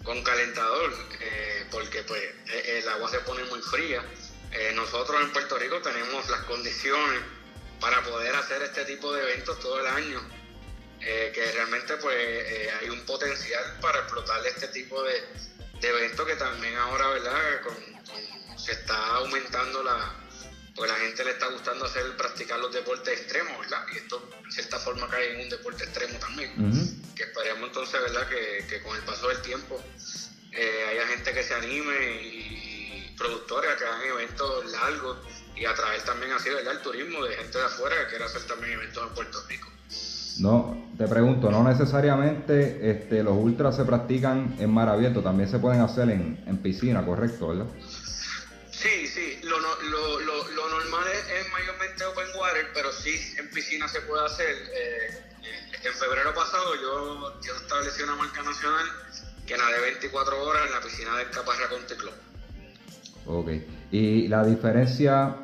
con 0.03 0.21
calentador, 0.23 0.91
eh, 1.21 1.65
porque 1.71 2.03
pues 2.03 2.21
e, 2.21 2.79
el 2.79 2.89
agua 2.89 3.09
se 3.09 3.19
pone 3.19 3.43
muy 3.45 3.61
fría. 3.61 4.03
Eh, 4.51 4.71
nosotros 4.73 5.21
en 5.21 5.31
Puerto 5.31 5.57
Rico 5.57 5.79
tenemos 5.81 6.27
las 6.29 6.41
condiciones 6.41 7.21
para 7.79 8.03
poder 8.03 8.35
hacer 8.35 8.61
este 8.63 8.85
tipo 8.85 9.13
de 9.13 9.21
eventos 9.23 9.59
todo 9.59 9.79
el 9.79 9.87
año. 9.87 10.39
Eh, 11.01 11.31
que 11.33 11.51
realmente 11.53 11.95
pues 11.97 12.15
eh, 12.17 12.69
hay 12.81 12.89
un 12.89 12.99
potencial 13.05 13.77
para 13.79 13.99
explotar 13.99 14.45
este 14.45 14.67
tipo 14.67 15.01
de, 15.01 15.23
eventos 15.81 16.27
que 16.27 16.35
también 16.35 16.75
ahora, 16.75 17.07
¿verdad? 17.07 17.61
se 18.57 18.73
está 18.73 19.15
aumentando 19.15 19.81
la, 19.81 20.13
pues 20.75 20.91
la 20.91 20.97
gente 20.97 21.23
le 21.23 21.31
está 21.31 21.47
gustando 21.47 21.85
hacer, 21.85 22.17
practicar 22.17 22.59
los 22.59 22.73
deportes 22.73 23.17
extremos, 23.17 23.57
¿verdad? 23.59 23.85
Y 23.93 23.97
esto 23.97 24.29
en 24.43 24.51
cierta 24.51 24.77
forma 24.77 25.07
cae 25.07 25.35
en 25.35 25.41
un 25.41 25.49
deporte 25.49 25.85
extremo 25.85 26.19
también. 26.19 27.01
que 27.15 27.23
esperemos 27.23 27.69
entonces, 27.69 28.01
¿verdad? 28.01 28.27
Que, 28.27 28.65
que 28.67 28.81
con 28.81 28.95
el 28.97 29.03
paso 29.03 29.29
del 29.29 29.41
tiempo 29.41 29.81
eh, 30.51 30.85
haya 30.89 31.07
gente 31.07 31.33
que 31.33 31.43
se 31.43 31.53
anime 31.53 32.21
y 32.21 33.15
productores 33.17 33.75
que 33.75 33.85
hagan 33.85 34.03
eventos 34.03 34.65
largos 34.71 35.17
y 35.59 35.65
atraer 35.65 36.01
también 36.03 36.31
así, 36.31 36.49
¿verdad? 36.49 36.73
El 36.73 36.79
turismo 36.79 37.23
de 37.25 37.35
gente 37.35 37.57
de 37.57 37.65
afuera 37.65 37.95
que 38.03 38.09
quiera 38.09 38.25
hacer 38.25 38.43
también 38.43 38.73
eventos 38.73 39.07
en 39.07 39.13
Puerto 39.13 39.43
Rico. 39.47 39.69
No, 40.39 40.89
te 40.97 41.05
pregunto, 41.07 41.51
no 41.51 41.63
necesariamente 41.63 42.89
este, 42.89 43.23
los 43.23 43.33
ultras 43.33 43.75
se 43.75 43.83
practican 43.83 44.55
en 44.57 44.69
mar 44.69 44.87
abierto, 44.87 45.21
también 45.21 45.49
se 45.49 45.59
pueden 45.59 45.81
hacer 45.81 46.09
en, 46.09 46.41
en 46.47 46.57
piscina, 46.59 47.05
correcto, 47.05 47.49
¿verdad? 47.49 47.65
Sí, 48.71 49.07
sí, 49.07 49.39
lo, 49.43 49.59
lo, 49.59 50.19
lo, 50.21 50.47
lo 50.47 50.69
normal 50.69 51.03
es, 51.13 51.45
es 51.45 51.51
mayormente 51.51 52.05
open 52.05 52.27
water, 52.39 52.67
pero 52.73 52.93
sí 52.93 53.19
en 53.37 53.49
piscina 53.49 53.89
se 53.89 53.99
puede 54.01 54.25
hacer. 54.25 54.55
Eh, 54.73 55.29
en 55.83 55.93
febrero 55.93 56.33
pasado 56.33 56.75
yo, 56.75 57.41
yo 57.41 57.55
establecí 57.55 58.03
una 58.03 58.15
marca 58.15 58.41
nacional 58.41 58.85
que 59.45 59.57
nadé 59.57 59.81
24 59.81 60.45
horas 60.45 60.65
en 60.67 60.71
la 60.71 60.81
piscina 60.81 61.17
del 61.17 61.29
Caparra 61.29 61.67
Country 61.69 61.97
Club. 61.97 62.13
Ok. 63.25 63.49
Y 63.91 64.27
la 64.27 64.45
diferencia 64.45 65.35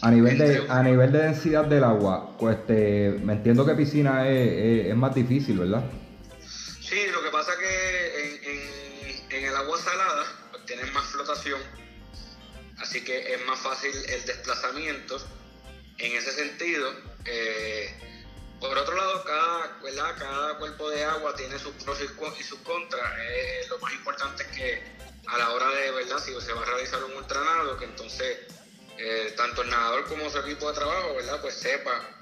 a 0.00 0.10
nivel 0.10 0.38
de, 0.38 0.64
a 0.68 0.82
nivel 0.82 1.10
de 1.12 1.18
densidad 1.18 1.64
del 1.64 1.84
agua, 1.84 2.22
pues 2.38 2.56
este, 2.56 3.14
me 3.20 3.32
entiendo 3.32 3.64
que 3.64 3.74
piscina 3.74 4.26
es, 4.28 4.52
es- 4.52 4.86
es 4.90 4.96
más 4.96 5.14
difícil, 5.14 5.58
¿verdad? 5.58 5.82
Sí, 6.80 7.06
lo 7.12 7.22
que 7.22 7.30
pasa 7.30 7.52
que 7.56 8.30
en, 8.36 8.44
en- 8.44 9.32
en 9.38 9.44
el 9.44 9.56
agua 9.56 9.76
salada 9.78 10.24
pues, 10.50 10.64
tienes 10.64 10.90
más 10.92 11.04
flotación, 11.06 11.60
así 12.78 13.00
que 13.02 13.18
es 13.34 13.40
más 13.46 13.58
fácil 13.58 13.90
el 14.08 14.24
desplazamiento. 14.24 15.18
En 15.98 16.12
ese 16.16 16.32
sentido, 16.32 16.92
eh, 17.24 17.90
por 18.60 18.76
otro 18.78 18.96
lado, 18.96 19.22
cada, 19.24 19.78
¿verdad? 19.82 20.14
cada 20.16 20.56
cuerpo 20.58 20.88
de 20.90 21.02
agua 21.04 21.34
tiene 21.34 21.58
sus 21.58 21.72
pros 21.82 21.98
y 22.38 22.42
sus 22.44 22.58
contras. 22.60 23.02
Eh, 23.20 23.66
lo 23.68 23.78
más 23.80 23.92
importante 23.92 24.44
es 24.44 24.48
que 24.56 24.82
a 25.26 25.38
la 25.38 25.50
hora 25.50 25.68
de, 25.70 25.90
¿verdad? 25.90 26.18
si 26.18 26.32
se 26.40 26.52
va 26.52 26.62
a 26.62 26.64
realizar 26.64 27.02
un 27.02 27.12
ultranado, 27.16 27.76
que 27.76 27.84
entonces 27.84 28.38
eh, 28.98 29.32
tanto 29.36 29.62
el 29.62 29.70
nadador 29.70 30.06
como 30.08 30.28
su 30.28 30.38
equipo 30.38 30.68
de 30.68 30.74
trabajo, 30.74 31.14
¿verdad? 31.14 31.40
Pues 31.40 31.54
sepa 31.54 32.18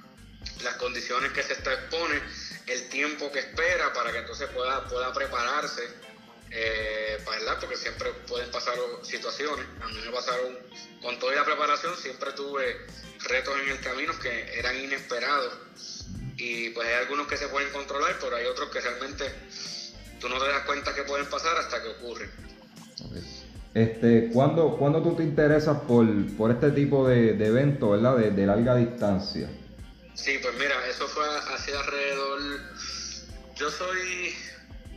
las 0.63 0.75
condiciones 0.77 1.33
que 1.33 1.43
se 1.43 1.55
está 1.55 1.73
expone, 1.73 2.21
el 2.67 2.89
tiempo 2.89 3.33
que 3.33 3.39
espera 3.39 3.93
para 3.95 4.13
que 4.13 4.19
entonces 4.19 4.49
pueda, 4.51 4.87
pueda 4.87 5.13
prepararse, 5.13 5.89
eh, 6.51 7.19
¿verdad? 7.29 7.59
porque 7.61 7.77
siempre 7.77 8.13
pueden 8.27 8.51
pasar 8.51 8.75
situaciones. 9.03 9.67
A 9.81 9.89
mí 9.89 10.01
me 10.05 10.11
pasaron, 10.13 10.59
con 11.01 11.19
toda 11.19 11.35
la 11.35 11.45
preparación, 11.45 11.97
siempre 11.97 12.33
tuve 12.33 12.87
retos 13.21 13.59
en 13.59 13.71
el 13.71 13.81
camino 13.81 14.19
que 14.19 14.59
eran 14.59 14.77
inesperados. 14.77 15.55
Y 16.37 16.71
pues 16.71 16.87
hay 16.87 16.95
algunos 16.95 17.27
que 17.27 17.39
se 17.39 17.49
pueden 17.49 17.73
controlar, 17.73 18.19
pero 18.21 18.37
hay 18.37 18.45
otros 18.45 18.69
que 18.71 18.81
realmente 18.81 19.33
tú 20.21 20.29
no 20.29 20.39
te 20.39 20.49
das 20.49 20.65
cuenta 20.67 20.95
que 20.95 21.05
pueden 21.05 21.27
pasar 21.31 21.57
hasta 21.57 21.83
que 21.83 21.89
ocurren. 21.89 22.31
Este, 23.77 24.31
¿cuándo, 24.33 24.75
cuándo 24.79 25.03
tú 25.03 25.15
te 25.17 25.23
interesas 25.23 25.83
por, 25.83 26.07
por 26.39 26.51
este 26.51 26.71
tipo 26.71 27.07
de, 27.07 27.35
de 27.35 27.47
eventos, 27.49 27.91
¿verdad? 27.91 28.17
De, 28.17 28.31
de 28.31 28.47
larga 28.47 28.75
distancia. 28.75 29.51
Sí, 30.15 30.39
pues 30.41 30.55
mira, 30.55 30.75
eso 30.89 31.07
fue 31.07 31.27
hacia 31.55 31.79
alrededor. 31.79 32.41
Yo 33.55 33.71
soy, 33.71 34.35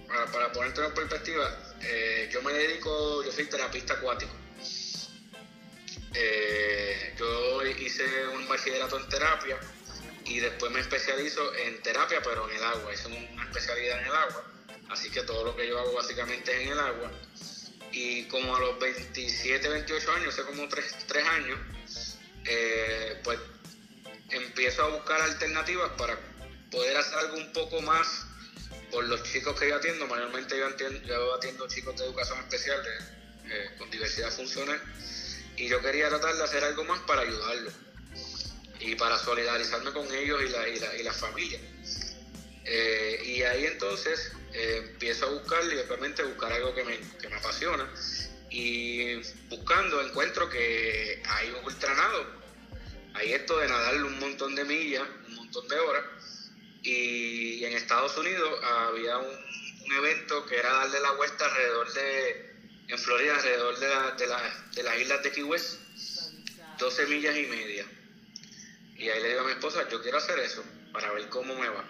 para, 0.08 0.32
para 0.32 0.52
ponerte 0.54 0.80
en 0.86 0.94
perspectiva, 0.94 1.44
eh, 1.82 2.30
yo 2.32 2.42
me 2.42 2.54
dedico, 2.54 3.22
yo 3.26 3.34
soy 3.34 3.48
terapista 3.48 3.96
acuático. 3.96 4.32
Eh, 6.14 7.16
yo 7.20 7.62
hice 7.66 8.06
un 8.34 8.48
bachillerato 8.48 8.98
en 8.98 9.10
terapia 9.10 9.58
y 10.24 10.40
después 10.40 10.72
me 10.72 10.80
especializo 10.80 11.54
en 11.54 11.82
terapia, 11.82 12.22
pero 12.24 12.50
en 12.50 12.56
el 12.56 12.64
agua. 12.64 12.94
Hice 12.94 13.08
una 13.10 13.44
especialidad 13.44 14.00
en 14.00 14.06
el 14.06 14.16
agua, 14.16 14.46
así 14.90 15.12
que 15.12 15.22
todo 15.24 15.44
lo 15.44 15.54
que 15.58 15.68
yo 15.68 15.78
hago 15.78 15.96
básicamente 15.96 16.56
es 16.56 16.62
en 16.62 16.72
el 16.72 16.80
agua. 16.80 17.12
Y 17.92 18.24
como 18.26 18.56
a 18.56 18.60
los 18.60 18.80
27, 18.80 19.68
28 19.68 20.12
años, 20.14 20.34
hace 20.34 20.44
como 20.44 20.68
3, 20.68 20.94
años, 21.28 21.60
eh, 22.46 23.20
pues 23.24 23.40
empiezo 24.30 24.84
a 24.84 24.88
buscar 24.90 25.22
alternativas 25.22 25.92
para 25.98 26.18
poder 26.72 26.96
hacer 26.98 27.18
algo 27.18 27.38
un 27.38 27.52
poco 27.52 27.82
más 27.82 28.28
por 28.92 29.04
los 29.06 29.24
chicos 29.24 29.60
que 29.60 29.70
yo 29.70 29.76
atiendo. 29.76 30.06
Mayormente 30.08 30.58
yo 30.58 30.68
atiendo, 30.68 31.02
yo 31.08 31.34
atiendo 31.34 31.68
chicos 31.68 31.96
de 31.98 32.06
educación 32.06 32.40
especial 32.40 32.82
de- 32.84 33.20
eh, 33.56 33.70
con 33.80 33.90
diversidad 33.90 34.32
funcional 34.32 34.80
y 35.58 35.68
yo 35.68 35.82
quería 35.82 36.10
tratar 36.10 36.36
de 36.36 36.44
hacer 36.44 36.64
algo 36.64 36.84
más 36.84 37.00
para 37.02 37.22
ayudarlos 37.22 37.74
y 38.80 38.96
para 38.96 39.18
solidarizarme 39.18 39.92
con 39.92 40.14
ellos 40.14 40.40
y 40.46 40.50
la, 40.50 40.68
y 40.68 40.80
la, 40.80 40.96
y 40.96 41.04
la 41.04 41.14
familia. 41.14 41.60
Eh, 42.66 43.22
y 43.26 43.42
ahí 43.42 43.66
entonces 43.66 44.32
eh, 44.54 44.78
empiezo 44.78 45.26
a 45.26 45.30
buscar 45.30 45.64
y 45.72 45.78
obviamente 45.78 46.24
buscar 46.24 46.52
algo 46.52 46.74
que 46.74 46.84
me, 46.84 47.00
que 47.22 47.30
me 47.30 47.36
apasiona 47.36 47.90
y 48.50 49.16
buscando 49.50 50.02
encuentro 50.02 50.50
que 50.50 51.22
hay 51.28 51.52
un 51.52 51.64
ultranado 51.66 52.40
hay 53.14 53.34
esto 53.34 53.58
de 53.60 53.68
nadarle 53.68 54.04
un 54.04 54.20
montón 54.20 54.56
de 54.56 54.64
millas, 54.66 55.04
un 55.28 55.36
montón 55.36 55.68
de 55.68 55.78
horas, 55.80 56.04
y 56.84 57.64
en 57.66 57.74
Estados 57.74 58.16
Unidos 58.18 58.50
había 58.64 59.18
un, 59.18 59.50
evento 59.92 60.46
que 60.46 60.56
era 60.56 60.72
darle 60.72 61.00
la 61.00 61.12
vuelta 61.14 61.46
alrededor 61.46 61.92
de, 61.92 62.46
en 62.88 62.98
Florida, 63.00 63.36
alrededor 63.36 63.76
de, 63.80 63.88
de, 64.24 64.28
la- 64.28 64.66
de 64.76 64.84
las 64.84 65.00
islas 65.00 65.24
de 65.24 65.32
Key 65.32 65.42
West, 65.42 65.80
12 66.78 67.08
millas 67.08 67.36
y 67.36 67.48
media. 67.48 67.88
Y 68.96 69.10
ahí 69.10 69.20
le 69.20 69.30
digo 69.30 69.42
a 69.42 69.46
mi 69.46 69.52
esposa, 69.52 69.90
yo 69.90 70.00
quiero 70.00 70.20
hacer 70.20 70.38
eso, 70.40 70.64
para 70.94 71.12
ver 71.12 71.28
cómo 71.30 71.56
me 71.56 71.70
va. 71.70 71.84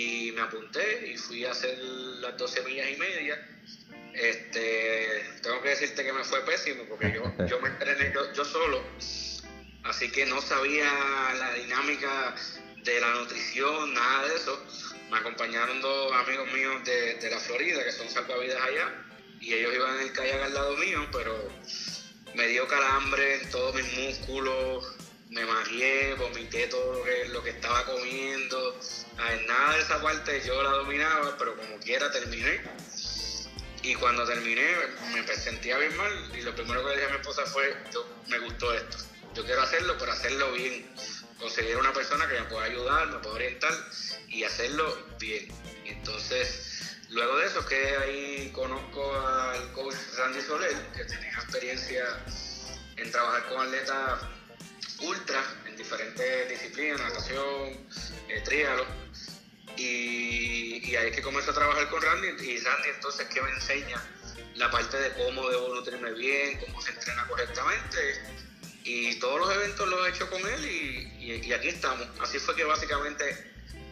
Y 0.00 0.32
me 0.32 0.40
apunté 0.40 1.08
y 1.08 1.16
fui 1.18 1.44
a 1.44 1.50
hacer 1.50 1.76
las 1.78 2.34
12 2.38 2.62
millas 2.62 2.88
y 2.90 2.96
media. 2.96 3.46
Este, 4.14 5.24
tengo 5.42 5.60
que 5.60 5.68
decirte 5.68 6.02
que 6.02 6.12
me 6.12 6.24
fue 6.24 6.40
pésimo 6.44 6.84
porque 6.88 7.12
yo, 7.12 7.22
yo 7.46 7.60
me 7.60 7.68
entrené 7.68 8.10
yo, 8.14 8.32
yo 8.32 8.44
solo 8.44 8.82
así 9.84 10.10
que 10.10 10.24
no 10.26 10.40
sabía 10.40 10.90
la 11.38 11.52
dinámica 11.54 12.34
de 12.82 13.00
la 13.00 13.10
nutrición, 13.14 13.92
nada 13.92 14.26
de 14.26 14.36
eso. 14.36 14.64
Me 15.10 15.18
acompañaron 15.18 15.80
dos 15.82 16.12
amigos 16.14 16.50
míos 16.52 16.82
de, 16.84 17.16
de 17.16 17.30
la 17.30 17.38
Florida, 17.38 17.84
que 17.84 17.92
son 17.92 18.08
salvavidas 18.08 18.62
allá, 18.62 19.04
y 19.40 19.52
ellos 19.52 19.74
iban 19.74 19.96
en 19.96 20.02
el 20.02 20.12
kayak 20.12 20.42
al 20.42 20.54
lado 20.54 20.76
mío, 20.76 21.06
pero 21.12 21.34
me 22.34 22.46
dio 22.46 22.66
calambre 22.68 23.42
en 23.42 23.50
todos 23.50 23.74
mis 23.74 23.92
músculos, 23.98 24.96
me 25.30 25.44
mareé, 25.44 26.14
vomité 26.14 26.66
todo 26.66 26.98
lo 26.98 27.04
que, 27.04 27.28
lo 27.28 27.42
que 27.42 27.50
estaba 27.50 27.84
comiendo. 27.86 28.78
Ver, 29.16 29.46
nada 29.46 29.74
de 29.74 29.80
esa 29.80 30.02
parte 30.02 30.42
yo 30.44 30.62
la 30.62 30.70
dominaba, 30.70 31.36
pero 31.38 31.56
como 31.56 31.78
quiera 31.78 32.10
terminé. 32.10 32.60
Y 33.82 33.94
cuando 33.94 34.26
terminé 34.26 34.62
me 35.14 35.26
sentía 35.36 35.78
bien 35.78 35.96
mal 35.96 36.32
y 36.36 36.42
lo 36.42 36.54
primero 36.54 36.82
que 36.82 36.90
le 36.90 36.96
dije 36.96 37.06
a 37.06 37.10
mi 37.10 37.16
esposa 37.16 37.46
fue, 37.46 37.74
me 38.28 38.38
gustó 38.40 38.74
esto, 38.74 38.98
yo 39.34 39.44
quiero 39.44 39.62
hacerlo, 39.62 39.96
pero 39.98 40.12
hacerlo 40.12 40.52
bien. 40.52 40.94
Conseguir 41.38 41.76
una 41.76 41.92
persona 41.92 42.28
que 42.28 42.34
me 42.34 42.44
pueda 42.46 42.64
ayudar, 42.64 43.06
me 43.06 43.18
pueda 43.20 43.36
orientar 43.36 43.72
y 44.28 44.44
hacerlo 44.44 44.98
bien. 45.18 45.48
Entonces, 45.86 46.98
luego 47.08 47.38
de 47.38 47.46
eso, 47.46 47.64
que 47.64 47.96
ahí 47.96 48.50
conozco 48.52 49.14
al 49.18 49.72
coach 49.72 49.94
Randy 50.18 50.42
Soler, 50.42 50.76
que 50.94 51.04
tenía 51.04 51.32
experiencia 51.32 52.04
en 52.96 53.10
trabajar 53.10 53.48
con 53.48 53.66
atletas 53.66 54.20
ultra 55.02 55.42
en 55.66 55.76
diferentes 55.76 56.48
disciplinas, 56.48 57.00
natación, 57.00 57.86
eh. 58.28 58.42
Y, 59.76 60.90
y 60.90 60.96
ahí 60.96 61.08
es 61.08 61.16
que 61.16 61.22
comencé 61.22 61.50
a 61.50 61.54
trabajar 61.54 61.88
con 61.88 62.02
Randy 62.02 62.26
y 62.28 62.58
Randy 62.58 62.88
entonces 62.94 63.26
que 63.28 63.40
me 63.40 63.50
enseña 63.50 64.02
la 64.56 64.70
parte 64.70 64.96
de 64.98 65.10
cómo 65.14 65.48
debo 65.48 65.74
nutrirme 65.74 66.12
bien, 66.12 66.58
cómo 66.66 66.82
se 66.82 66.90
entrena 66.92 67.26
correctamente 67.28 67.96
y 68.84 69.14
todos 69.20 69.38
los 69.40 69.54
eventos 69.54 69.88
los 69.88 70.06
he 70.06 70.10
hecho 70.10 70.28
con 70.28 70.40
él 70.40 70.66
y, 70.66 71.52
aquí 71.52 71.68
estamos. 71.68 72.06
Así 72.20 72.38
fue 72.38 72.54
que 72.56 72.64
básicamente 72.64 73.24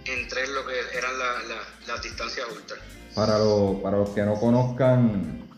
entré 0.05 0.44
en 0.44 0.55
lo 0.55 0.66
que 0.66 0.75
eran 0.94 1.18
la- 1.18 1.42
la- 1.44 1.68
las 1.87 2.03
distancias 2.03 2.47
ultra. 2.51 2.77
Para, 3.14 3.38
los 3.38 3.81
para 3.81 3.97
los 3.99 4.11
que 4.11 4.23
no 4.23 4.35
conozcan, 4.38 5.49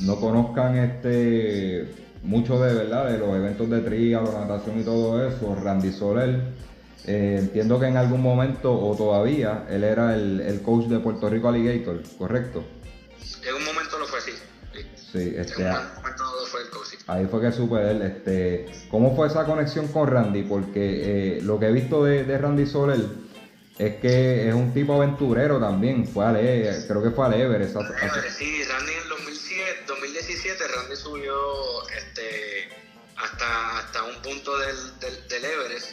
no 0.00 0.20
conozcan 0.20 0.76
este 0.78 1.88
mucho 2.24 2.58
de 2.60 2.74
verdad 2.74 3.10
de 3.10 3.18
los 3.18 3.28
eventos 3.36 3.68
de 3.70 3.80
trialo, 3.80 4.32
natación 4.32 4.80
y 4.80 4.82
todo 4.82 5.26
eso, 5.28 5.54
Randy 5.62 5.92
Soler, 5.92 6.40
eh, 7.06 7.36
entiendo 7.38 7.78
que 7.78 7.86
en 7.86 7.96
algún 7.96 8.22
momento 8.22 8.72
o 8.72 8.96
todavía 8.96 9.66
él 9.70 9.84
era 9.84 10.14
el, 10.14 10.40
el 10.40 10.62
coach 10.62 10.86
de 10.86 10.98
Puerto 11.00 11.28
Rico 11.28 11.48
Alligator, 11.48 12.00
¿correcto? 12.18 12.64
En 13.46 13.54
un 13.54 13.64
momento 13.64 13.98
lo 13.98 14.06
fue 14.06 14.18
así. 14.18 14.30
sí. 14.32 14.80
Sí, 15.12 15.32
En 15.34 15.40
este, 15.42 15.62
un 15.62 15.68
momento 15.68 16.22
lo 16.40 16.46
fue 16.46 16.62
el 16.62 16.70
coach. 16.70 16.86
sí. 16.90 16.96
ahí 17.06 17.26
fue 17.30 17.40
que 17.42 17.52
supe 17.52 17.76
de 17.76 17.90
él. 17.90 18.02
Este, 18.02 18.66
¿Cómo 18.90 19.14
fue 19.14 19.26
esa 19.28 19.44
conexión 19.44 19.86
con 19.88 20.08
Randy? 20.08 20.42
Porque 20.44 21.36
eh, 21.38 21.42
lo 21.42 21.60
que 21.60 21.66
he 21.66 21.72
visto 21.72 22.02
de, 22.04 22.24
de 22.24 22.38
Randy 22.38 22.66
Soler 22.66 23.00
es 23.78 23.96
que 23.96 24.48
es 24.48 24.54
un 24.54 24.72
tipo 24.72 24.94
aventurero 24.94 25.60
también. 25.60 26.06
Fue 26.06 26.24
al, 26.24 26.36
E- 26.36 26.84
creo 26.88 27.02
que 27.02 27.10
fue 27.10 27.26
al 27.26 27.34
Everest. 27.34 27.76
hace- 27.76 27.94
hace- 27.94 28.30
Sí, 28.30 28.62
Randy 28.64 28.92
en 28.92 29.03
2007, 29.03 29.03
2017, 30.04 30.68
Randy 30.68 30.96
subió 30.96 31.88
este, 31.88 32.68
hasta, 33.16 33.78
hasta 33.78 34.02
un 34.02 34.20
punto 34.20 34.58
del, 34.58 34.98
del, 35.00 35.28
del 35.28 35.44
Everest. 35.46 35.92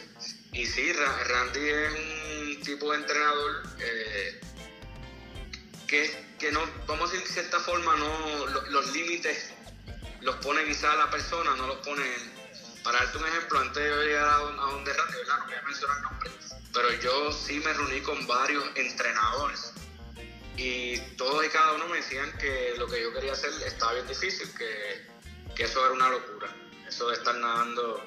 Y 0.52 0.66
sí, 0.66 0.92
Randy 0.92 1.60
es 1.60 1.92
un 1.92 2.62
tipo 2.62 2.92
de 2.92 2.98
entrenador 2.98 3.62
eh, 3.78 4.40
que, 5.86 6.26
que, 6.38 6.52
no, 6.52 6.60
vamos 6.86 7.08
a 7.08 7.12
decir 7.12 7.26
de 7.26 7.32
cierta 7.32 7.58
forma, 7.60 7.96
no 7.96 8.46
los 8.68 8.92
límites 8.92 9.50
los 10.20 10.36
pone 10.36 10.62
quizá 10.66 10.94
la 10.94 11.10
persona, 11.10 11.56
no 11.56 11.66
los 11.66 11.78
pone 11.78 12.04
Para 12.84 12.98
darte 12.98 13.16
un 13.16 13.26
ejemplo, 13.26 13.60
antes 13.60 13.82
de 13.82 14.04
llegar 14.04 14.28
a, 14.28 14.36
donde 14.36 14.92
Randy. 14.92 15.16
No 15.26 15.44
voy 15.46 15.54
a 15.54 15.62
mencionar 15.62 15.96
el 15.96 16.02
nombre, 16.02 16.30
pero 16.74 16.92
yo 17.00 17.32
sí 17.32 17.60
me 17.60 17.72
reuní 17.72 18.02
con 18.02 18.26
varios 18.26 18.64
entrenadores 18.74 19.72
y 20.56 20.98
todos 21.16 21.44
y 21.44 21.48
cada 21.48 21.72
uno 21.72 21.88
me 21.88 21.96
decían 21.96 22.30
que 22.38 22.74
lo 22.76 22.86
que 22.86 23.02
yo 23.02 23.12
quería 23.12 23.32
hacer 23.32 23.50
estaba 23.66 23.94
bien 23.94 24.06
difícil, 24.06 24.48
que, 24.56 25.06
que 25.54 25.64
eso 25.64 25.84
era 25.84 25.94
una 25.94 26.08
locura. 26.10 26.54
Eso 26.86 27.08
de 27.08 27.14
estar 27.14 27.34
nadando 27.36 28.02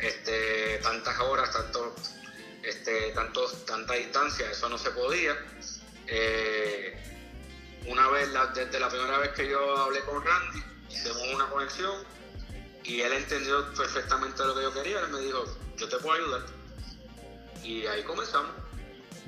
este, 0.00 0.78
tantas 0.78 1.18
horas, 1.20 1.52
tantos, 1.52 2.14
este, 2.62 3.10
tantos, 3.12 3.64
tanta 3.66 3.94
distancia, 3.94 4.50
eso 4.50 4.68
no 4.68 4.78
se 4.78 4.90
podía. 4.90 5.36
Eh, 6.06 6.98
una 7.86 8.08
vez, 8.08 8.28
desde 8.54 8.78
la 8.78 8.88
primera 8.88 9.18
vez 9.18 9.30
que 9.32 9.48
yo 9.48 9.76
hablé 9.76 10.00
con 10.00 10.24
Randy, 10.24 10.62
hicimos 10.88 11.34
una 11.34 11.48
conexión 11.48 12.04
y 12.84 13.00
él 13.00 13.12
entendió 13.12 13.72
perfectamente 13.74 14.44
lo 14.44 14.54
que 14.54 14.62
yo 14.62 14.72
quería. 14.72 15.00
Él 15.00 15.08
me 15.08 15.20
dijo, 15.20 15.44
yo 15.76 15.88
te 15.88 15.96
puedo 15.98 16.14
ayudar. 16.14 16.42
Y 17.62 17.86
ahí 17.86 18.02
comenzamos. 18.02 18.61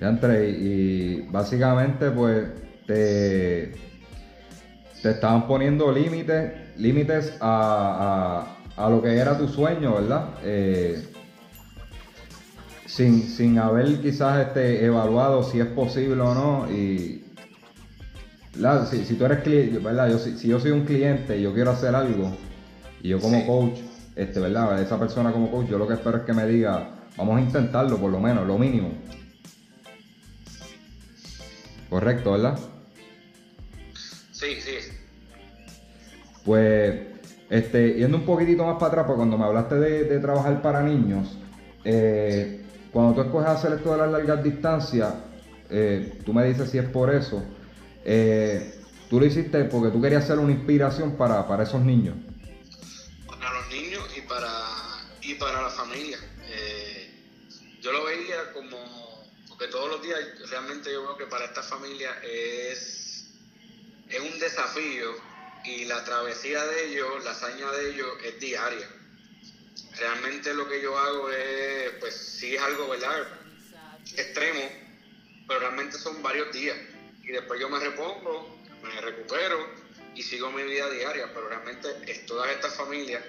Ya 0.05 0.11
entré 0.11 0.51
y 0.51 1.27
básicamente 1.31 2.11
pues 2.11 2.45
te, 2.87 3.73
te 5.01 5.11
estaban 5.11 5.47
poniendo 5.47 5.91
límites, 5.91 6.77
límites 6.77 7.39
a, 7.41 8.55
lo 8.77 9.01
que 9.01 9.17
era 9.17 9.39
tu 9.39 9.49
sueño, 9.49 9.95
¿verdad? 9.95 10.27
Eh, 10.43 11.03
sin, 12.85 13.59
haber 13.59 13.99
quizás 14.03 14.47
este, 14.47 14.85
evaluado 14.85 15.43
si 15.43 15.59
es 15.59 15.69
posible 15.69 16.21
o 16.21 16.35
no 16.35 16.71
y 16.71 17.25
si, 19.07 19.15
tú 19.15 19.25
eres 19.25 19.39
cliente, 19.39 19.79
¿verdad? 19.79 20.11
Yo, 20.11 20.19
si, 20.19 20.47
yo 20.47 20.61
soy 20.61 20.73
un 20.73 20.85
cliente 20.85 21.39
y 21.39 21.43
yo 21.45 21.55
quiero 21.55 21.71
hacer 21.71 21.95
algo 21.95 22.31
y 23.03 23.09
yo 23.09 23.21
como 23.21 23.47
coach, 23.47 23.79
este, 24.17 24.39
¿verdad? 24.39 24.83
Esa 24.83 24.99
persona 24.99 25.33
como 25.33 25.51
coach, 25.51 25.69
yo 25.69 25.79
lo 25.79 25.89
que 25.89 25.95
espero 25.95 26.19
es 26.19 26.25
que 26.25 26.35
me 26.35 26.47
diga, 26.47 26.91
vamos 27.17 27.39
a 27.39 27.41
intentarlo 27.41 27.97
por 27.97 28.11
lo 28.11 28.21
menos, 28.21 28.47
lo 28.47 28.59
mínimo. 28.59 28.91
Correcto, 31.95 32.33
¿verdad? 32.33 32.59
Sí, 34.33 34.61
sí. 34.61 34.79
Pues, 36.45 36.93
este, 37.49 37.95
yendo 37.95 38.17
un 38.17 38.25
poquitito 38.25 38.67
más 38.67 38.79
para 38.79 38.89
atrás, 38.89 39.05
porque 39.07 39.19
cuando 39.19 39.39
me 39.39 39.45
hablaste 39.45 39.77
de, 39.77 40.19
trabajar 40.19 40.61
para 40.61 40.83
niños, 40.83 41.39
eh, 41.85 42.65
cuando 42.91 43.15
tú 43.15 43.21
escoges 43.21 43.49
hacer 43.49 43.75
esto 43.75 43.93
de 43.93 43.99
las 43.99 44.11
largas 44.11 44.43
distancias, 44.43 45.15
eh, 45.71 46.19
tú 46.25 46.33
me 46.33 46.45
dices 46.45 46.69
si 46.69 46.79
es 46.79 46.89
por 46.89 47.15
eso. 47.15 47.45
Eh, 48.05 48.75
tú 49.09 49.21
lo 49.21 49.27
hiciste 49.27 49.63
porque 49.63 49.93
tú 49.93 50.03
querías 50.03 50.27
ser 50.27 50.41
una 50.41 50.51
inspiración 50.51 51.13
para, 51.13 51.63
esos 51.63 51.81
niños. 51.81 52.17
Para 53.25 53.53
los 53.53 53.69
niños 53.69 54.03
y 54.17 54.21
para, 54.23 54.51
y 55.23 55.35
para 55.35 55.63
la 55.63 55.71
familia. 55.71 56.19
yo 57.81 57.93
lo 57.93 58.05
veía 58.05 58.53
como 58.53 59.15
todos 59.69 59.91
los 59.91 60.03
días 60.03 60.21
realmente 60.51 60.93
yo 60.93 61.03
veo 61.03 61.17
que 61.17 61.27
para 61.27 61.47
esta 61.47 61.63
familia 61.63 62.19
es, 62.23 63.27
es 64.09 64.21
un 64.21 64.39
desafío 64.39 65.15
y 65.65 65.85
la 65.87 66.05
travesía 66.05 66.65
de 66.65 66.91
ellos, 66.91 67.25
la 67.25 67.31
hazaña 67.31 67.71
de 67.73 67.91
ellos 67.91 68.09
es 68.23 68.39
diaria. 68.39 68.89
Realmente 69.99 70.53
lo 70.55 70.69
que 70.69 70.83
yo 70.83 70.99
hago 70.99 71.31
es, 71.31 71.93
pues 72.01 72.15
sí 72.15 72.55
es 72.55 72.63
algo, 72.63 72.89
¿verdad? 72.89 73.27
Extremo, 74.17 74.71
pero 75.47 75.61
realmente 75.61 75.99
son 75.99 76.23
varios 76.23 76.53
días. 76.53 76.77
Y 77.23 77.29
después 77.29 77.61
yo 77.61 77.69
me 77.69 77.79
repongo, 77.79 78.61
me 78.83 79.01
recupero 79.01 79.67
y 80.15 80.23
sigo 80.23 80.51
mi 80.51 80.63
vida 80.65 80.91
diaria, 80.91 81.33
pero 81.33 81.49
realmente 81.49 81.89
es 82.07 82.27
todas 82.27 82.51
estas 82.51 82.75
familias 82.75 83.23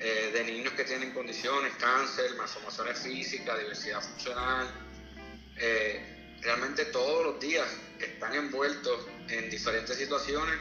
eh, 0.00 0.30
de 0.32 0.44
niños 0.44 0.72
que 0.74 0.84
tienen 0.84 1.12
condiciones, 1.12 1.74
cáncer, 1.76 2.34
malformaciones 2.36 2.98
físicas, 2.98 3.58
diversidad 3.58 4.02
funcional, 4.02 4.83
eh, 5.56 6.36
realmente 6.40 6.84
todos 6.86 7.24
los 7.24 7.40
días 7.40 7.66
están 8.00 8.34
envueltos 8.34 9.06
en 9.28 9.50
diferentes 9.50 9.96
situaciones 9.96 10.58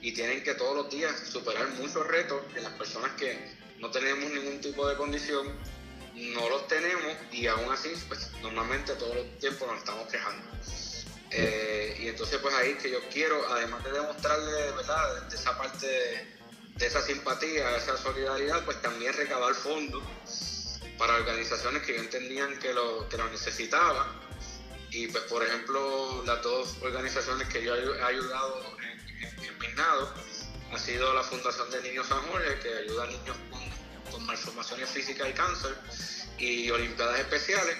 y 0.00 0.12
tienen 0.12 0.42
que 0.42 0.54
todos 0.54 0.76
los 0.76 0.90
días 0.90 1.16
superar 1.28 1.68
muchos 1.70 2.06
retos 2.06 2.42
en 2.56 2.64
las 2.64 2.72
personas 2.72 3.12
que 3.12 3.38
no 3.78 3.90
tenemos 3.90 4.30
ningún 4.32 4.60
tipo 4.60 4.86
de 4.88 4.96
condición, 4.96 5.46
no 6.14 6.48
los 6.48 6.66
tenemos 6.68 7.16
y 7.30 7.46
aún 7.46 7.72
así, 7.72 7.92
pues 8.08 8.30
normalmente 8.42 8.94
todo 8.94 9.14
el 9.14 9.38
tiempo 9.38 9.66
nos 9.66 9.78
estamos 9.78 10.08
quejando. 10.08 10.44
Eh, 11.30 11.96
y 12.00 12.08
entonces 12.08 12.38
pues 12.42 12.54
ahí 12.54 12.74
que 12.74 12.90
yo 12.90 12.98
quiero, 13.10 13.46
además 13.48 13.82
de 13.84 13.92
demostrarle, 13.92 14.72
¿verdad?, 14.76 15.28
de 15.28 15.36
esa 15.36 15.56
parte 15.56 15.86
de, 16.76 16.86
esa 16.86 17.00
simpatía, 17.00 17.70
de 17.70 17.78
esa 17.78 17.96
solidaridad, 17.96 18.64
pues 18.64 18.82
también 18.82 19.14
recabar 19.14 19.54
fondos 19.54 20.02
para 20.98 21.14
organizaciones 21.14 21.82
que 21.82 21.94
yo 21.94 22.00
entendían 22.00 22.58
que 22.58 22.72
lo, 22.72 23.08
que 23.08 23.16
lo 23.16 23.28
necesitaban 23.30 24.22
y 24.92 25.06
pues, 25.06 25.24
por 25.24 25.42
ejemplo, 25.42 26.22
las 26.26 26.42
dos 26.42 26.76
organizaciones 26.82 27.48
que 27.48 27.64
yo 27.64 27.74
he 27.74 28.02
ayudado 28.02 28.76
en, 28.82 29.64
en, 29.64 29.74
nados 29.74 30.10
ha 30.70 30.78
sido 30.78 31.14
la 31.14 31.22
Fundación 31.22 31.70
de 31.70 31.80
Niños 31.82 32.06
San 32.08 32.18
Jorge, 32.18 32.58
que 32.58 32.74
ayuda 32.74 33.04
a 33.04 33.06
niños 33.06 33.36
con, 33.50 34.26
malformaciones 34.26 34.90
físicas 34.90 35.28
y 35.30 35.32
cáncer, 35.32 35.74
y 36.38 36.70
Olimpiadas 36.70 37.20
Especiales, 37.20 37.76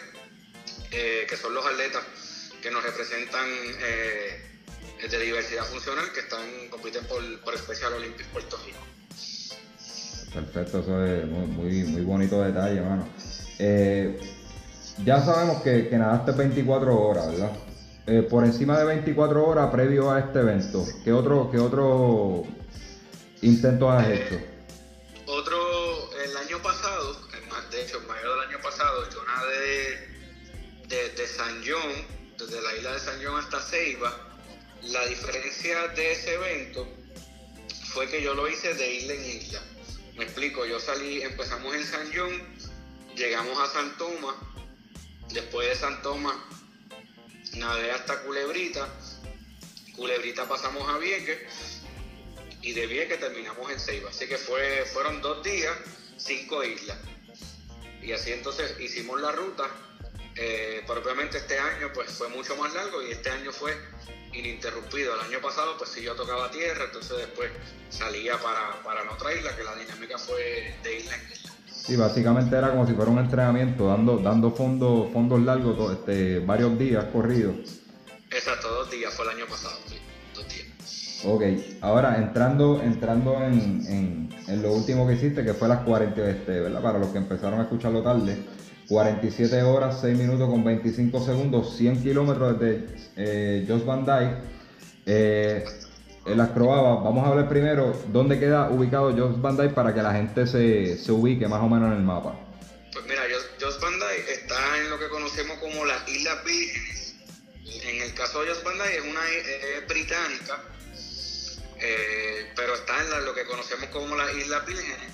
eh, 0.91 1.27
que 1.29 1.37
son 1.37 1.53
los 1.53 1.65
atletas 1.67 2.03
que 2.63 2.71
nos 2.71 2.83
representan 2.83 3.47
eh, 3.47 4.63
de 5.09 5.19
diversidad 5.19 5.67
funcional, 5.67 6.11
que 6.13 6.21
están 6.21 6.69
compiten 6.71 7.05
por, 7.07 7.41
por 7.41 7.59
Special 7.59 7.93
Olympics 7.93 8.29
Puerto 8.31 8.57
Rico. 8.65 8.79
Perfecto, 10.35 10.81
eso 10.81 11.05
es 11.05 11.27
muy, 11.27 11.85
muy, 11.85 12.03
bonito 12.03 12.43
detalle, 12.43 12.79
hermano. 12.79 13.07
Eh, 13.59 14.19
ya 15.05 15.21
sabemos 15.21 15.63
que, 15.63 15.89
que 15.89 15.97
nadaste 15.97 16.33
24 16.33 17.01
horas, 17.01 17.33
¿verdad? 17.33 17.53
Eh, 18.07 18.23
por 18.23 18.45
encima 18.45 18.79
de 18.79 18.85
24 18.85 19.47
horas 19.47 19.71
previo 19.71 20.11
a 20.11 20.19
este 20.19 20.41
evento, 20.41 20.85
¿qué 21.05 21.13
otro, 21.13 21.51
qué 21.53 21.59
otro 21.59 22.45
intento 23.43 23.91
has 23.91 24.09
hecho? 24.09 24.41
Otro, 25.27 25.57
el 26.25 26.37
año 26.37 26.61
pasado, 26.61 27.17
de 27.71 27.83
hecho, 27.83 27.99
en 27.99 28.07
mayo 28.09 28.35
del 28.35 28.49
año 28.49 28.59
pasado, 28.61 29.09
yo 29.09 29.25
nadé 29.25 30.09
desde 30.89 31.27
San 31.29 31.63
John, 31.65 31.93
desde 32.39 32.61
la 32.61 32.75
isla 32.75 32.93
de 32.93 32.99
San 32.99 33.15
John 33.25 33.39
hasta 33.39 33.61
Ceiba. 33.61 34.13
La 34.83 35.07
diferencia 35.07 35.89
de 35.95 36.13
ese 36.13 36.35
evento 36.35 36.89
fue 37.93 38.09
que 38.09 38.21
yo 38.21 38.35
lo 38.35 38.49
hice 38.49 38.75
de 38.75 38.95
isla 38.95 39.15
en 39.15 39.25
isla. 39.25 39.63
Me 40.17 40.25
explico, 40.25 40.67
yo 40.67 40.79
salí, 40.79 41.23
empezamos 41.23 41.75
en 41.75 41.85
San 41.85 42.11
John, 42.15 42.33
llegamos 43.17 43.59
a 43.59 43.67
San 43.73 43.97
Tomás, 43.97 44.37
Después 45.33 45.67
de 45.67 45.75
San 45.75 46.03
Tomás, 46.03 46.37
navegué 47.55 47.93
hasta 47.93 48.23
Culebrita. 48.23 48.87
Culebrita 49.97 50.47
pasamos 50.47 50.87
a 50.89 50.99
Vieques 50.99 51.81
y 52.61 52.73
de 52.73 52.87
Vieques 52.87 53.19
terminamos 53.19 53.71
en 53.71 53.81
Ceiba. 53.81 54.11
Así 54.11 54.27
que 54.27 54.37
fue, 54.37 54.85
fueron 54.93 55.23
dos 55.23 55.43
días, 55.43 55.75
cinco 56.19 56.63
islas. 56.63 56.99
Y 58.03 58.13
así 58.13 58.33
entonces 58.33 58.79
hicimos 58.79 59.21
la 59.23 59.33
ruta. 59.33 59.71
Eh, 60.37 60.83
propiamente 60.87 61.39
este 61.39 61.59
año 61.59 61.89
pues 61.93 62.11
fue 62.11 62.29
mucho 62.29 62.57
más 62.57 62.73
largo 62.73 63.03
y 63.03 63.13
este 63.13 63.31
año 63.31 63.53
fue 63.53 63.77
ininterrumpido. 64.33 65.15
El 65.15 65.33
año 65.33 65.41
pasado 65.41 65.77
pues 65.77 65.91
sí 65.91 66.03
yo 66.03 66.15
tocaba 66.15 66.51
tierra, 66.51 66.85
entonces 66.85 67.19
después 67.19 67.51
salía 67.91 68.39
para, 68.39 68.83
para 68.83 69.05
la 69.05 69.13
otra 69.13 69.35
isla, 69.35 69.55
que 69.57 69.65
la 69.65 69.75
dinámica 69.77 70.19
fue 70.19 70.75
de 70.83 70.99
isla 70.99 71.15
en 71.17 71.33
isla. 71.33 71.53
Sí, 71.67 71.97
básicamente 71.97 72.57
era 72.57 72.71
como 72.71 72.87
si 72.87 72.93
fuera 72.93 73.11
un 73.11 73.19
entrenamiento, 73.19 73.89
dando, 73.89 74.19
dando 74.19 74.53
fondos, 74.53 75.13
fondos 75.13 75.41
largos, 75.41 75.93
este, 75.93 76.39
varios 76.39 76.79
días 76.79 77.07
corridos. 77.13 77.57
Exacto, 78.31 78.69
dos 78.69 78.91
días, 78.91 79.13
fue 79.13 79.25
el 79.25 79.33
año 79.33 79.47
pasado, 79.47 79.75
sí, 79.89 79.99
dos 80.33 80.49
días. 80.49 81.23
Ok, 81.25 81.43
ahora 81.81 82.19
entrando, 82.19 82.81
entrando 82.81 83.43
en, 83.43 84.31
lo 84.63 84.73
último 84.73 85.09
que 85.09 85.15
hiciste, 85.15 85.45
que 85.45 85.55
fue 85.55 85.67
las 85.67 85.81
40, 85.81 86.31
este, 86.31 86.61
¿verdad? 86.61 86.81
Para 86.83 86.99
los 87.01 87.09
que 87.09 87.19
empezaron 87.19 87.59
a 87.59 87.65
escucharlo 87.65 88.03
tarde, 88.03 88.39
47 88.93 89.63
horas, 89.63 90.01
6 90.03 90.19
minutos 90.19 90.51
con 90.51 90.63
25 90.63 91.25
segundos, 91.25 91.79
100 91.79 92.03
kilómetros 92.03 92.61
desde 92.61 92.87
eh, 93.17 93.65
Jos 93.67 93.87
Van 93.87 94.05
Dyke. 94.05 94.37
Eh, 95.07 95.65
las 96.27 96.51
Croabas, 96.51 97.03
vamos 97.03 97.27
a 97.27 97.31
hablar 97.31 97.49
primero 97.49 97.99
dónde 98.09 98.39
queda 98.39 98.69
ubicado 98.69 99.17
Jos 99.17 99.41
Van 99.41 99.57
Dyke 99.57 99.73
para 99.73 99.95
que 99.95 100.03
la 100.03 100.13
gente 100.13 100.47
se, 100.47 100.99
se, 100.99 101.11
ubique 101.11 101.49
más 101.49 101.63
o 101.63 101.71
menos 101.71 101.91
en 101.91 101.97
el 101.97 102.03
mapa. 102.03 102.39
Pues 102.93 103.07
mira, 103.07 103.23
Jos 103.59 103.81
Van 103.81 103.95
Dyke 103.95 104.31
está 104.31 104.79
en 104.79 104.91
lo 104.91 104.99
que 104.99 105.09
conocemos 105.09 105.57
como 105.57 105.87
las 105.87 106.07
Islas 106.07 106.45
Vírgenes. 106.45 107.15
En 107.85 108.03
el 108.03 108.13
caso 108.13 108.43
de 108.43 108.51
Jos 108.51 108.63
Van 108.63 108.77
Dyke 108.77 108.99
es 108.99 109.05
una 109.05 109.23
británica, 109.89 110.61
eh, 111.81 112.53
pero 112.55 112.75
está 112.75 112.93
en 113.01 113.25
lo 113.25 113.35
que 113.35 113.47
conocemos 113.47 113.87
como 113.87 114.15
las 114.17 114.37
Islas 114.37 114.67
Vírgenes. 114.67 115.09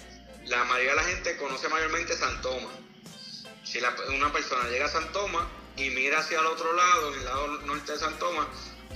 La 0.46 0.64
mayoría 0.64 0.90
de 0.90 0.96
la 0.96 1.04
gente 1.04 1.36
conoce 1.36 1.68
mayormente 1.68 2.14
San 2.14 2.42
Tomás. 2.42 2.87
Si 3.70 3.80
la- 3.80 3.94
una 4.08 4.32
persona 4.32 4.68
llega 4.68 4.86
a 4.86 4.88
San 4.88 5.12
Tomás 5.12 5.46
y 5.76 5.90
mira 5.90 6.20
hacia 6.20 6.40
el 6.40 6.46
otro 6.46 6.72
lado, 6.72 7.12
en 7.12 7.18
el 7.18 7.24
lado 7.24 7.46
norte 7.62 7.92
de 7.92 7.98
San 7.98 8.18
Tomás, 8.18 8.46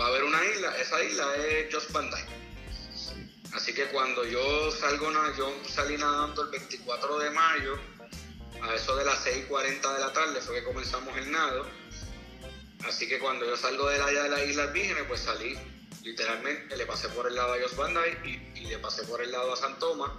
va 0.00 0.06
a 0.06 0.10
ver 0.10 0.24
una 0.24 0.42
isla, 0.46 0.76
esa 0.78 1.02
isla 1.02 1.36
es 1.36 1.92
Van 1.92 2.10
Dyke. 2.10 2.42
Así 3.52 3.74
que 3.74 3.84
cuando 3.88 4.24
yo 4.24 4.70
salgo, 4.70 5.10
yo 5.36 5.54
salí 5.68 5.98
nadando 5.98 6.42
el 6.42 6.48
24 6.48 7.18
de 7.18 7.30
mayo, 7.30 7.78
a 8.62 8.74
eso 8.74 8.96
de 8.96 9.04
las 9.04 9.18
6.40 9.26 9.92
de 9.92 10.00
la 10.00 10.12
tarde 10.12 10.40
fue 10.40 10.54
que 10.56 10.64
comenzamos 10.64 11.16
el 11.18 11.30
nado. 11.30 11.66
Así 12.84 13.06
que 13.06 13.18
cuando 13.18 13.44
yo 13.44 13.56
salgo 13.56 13.88
de 13.88 14.00
allá 14.00 14.22
de 14.24 14.28
las 14.30 14.42
Islas 14.42 14.72
Vírgenes, 14.72 15.04
pues 15.06 15.20
salí 15.20 15.56
literalmente, 16.02 16.76
le 16.76 16.86
pasé 16.86 17.08
por 17.10 17.26
el 17.26 17.34
lado 17.34 17.52
a 17.52 17.56
Jos 17.60 17.72
y, 18.24 18.28
y 18.58 18.66
le 18.66 18.78
pasé 18.78 19.04
por 19.04 19.22
el 19.22 19.30
lado 19.30 19.52
a 19.52 19.56
San 19.56 19.78
Tomás. 19.78 20.10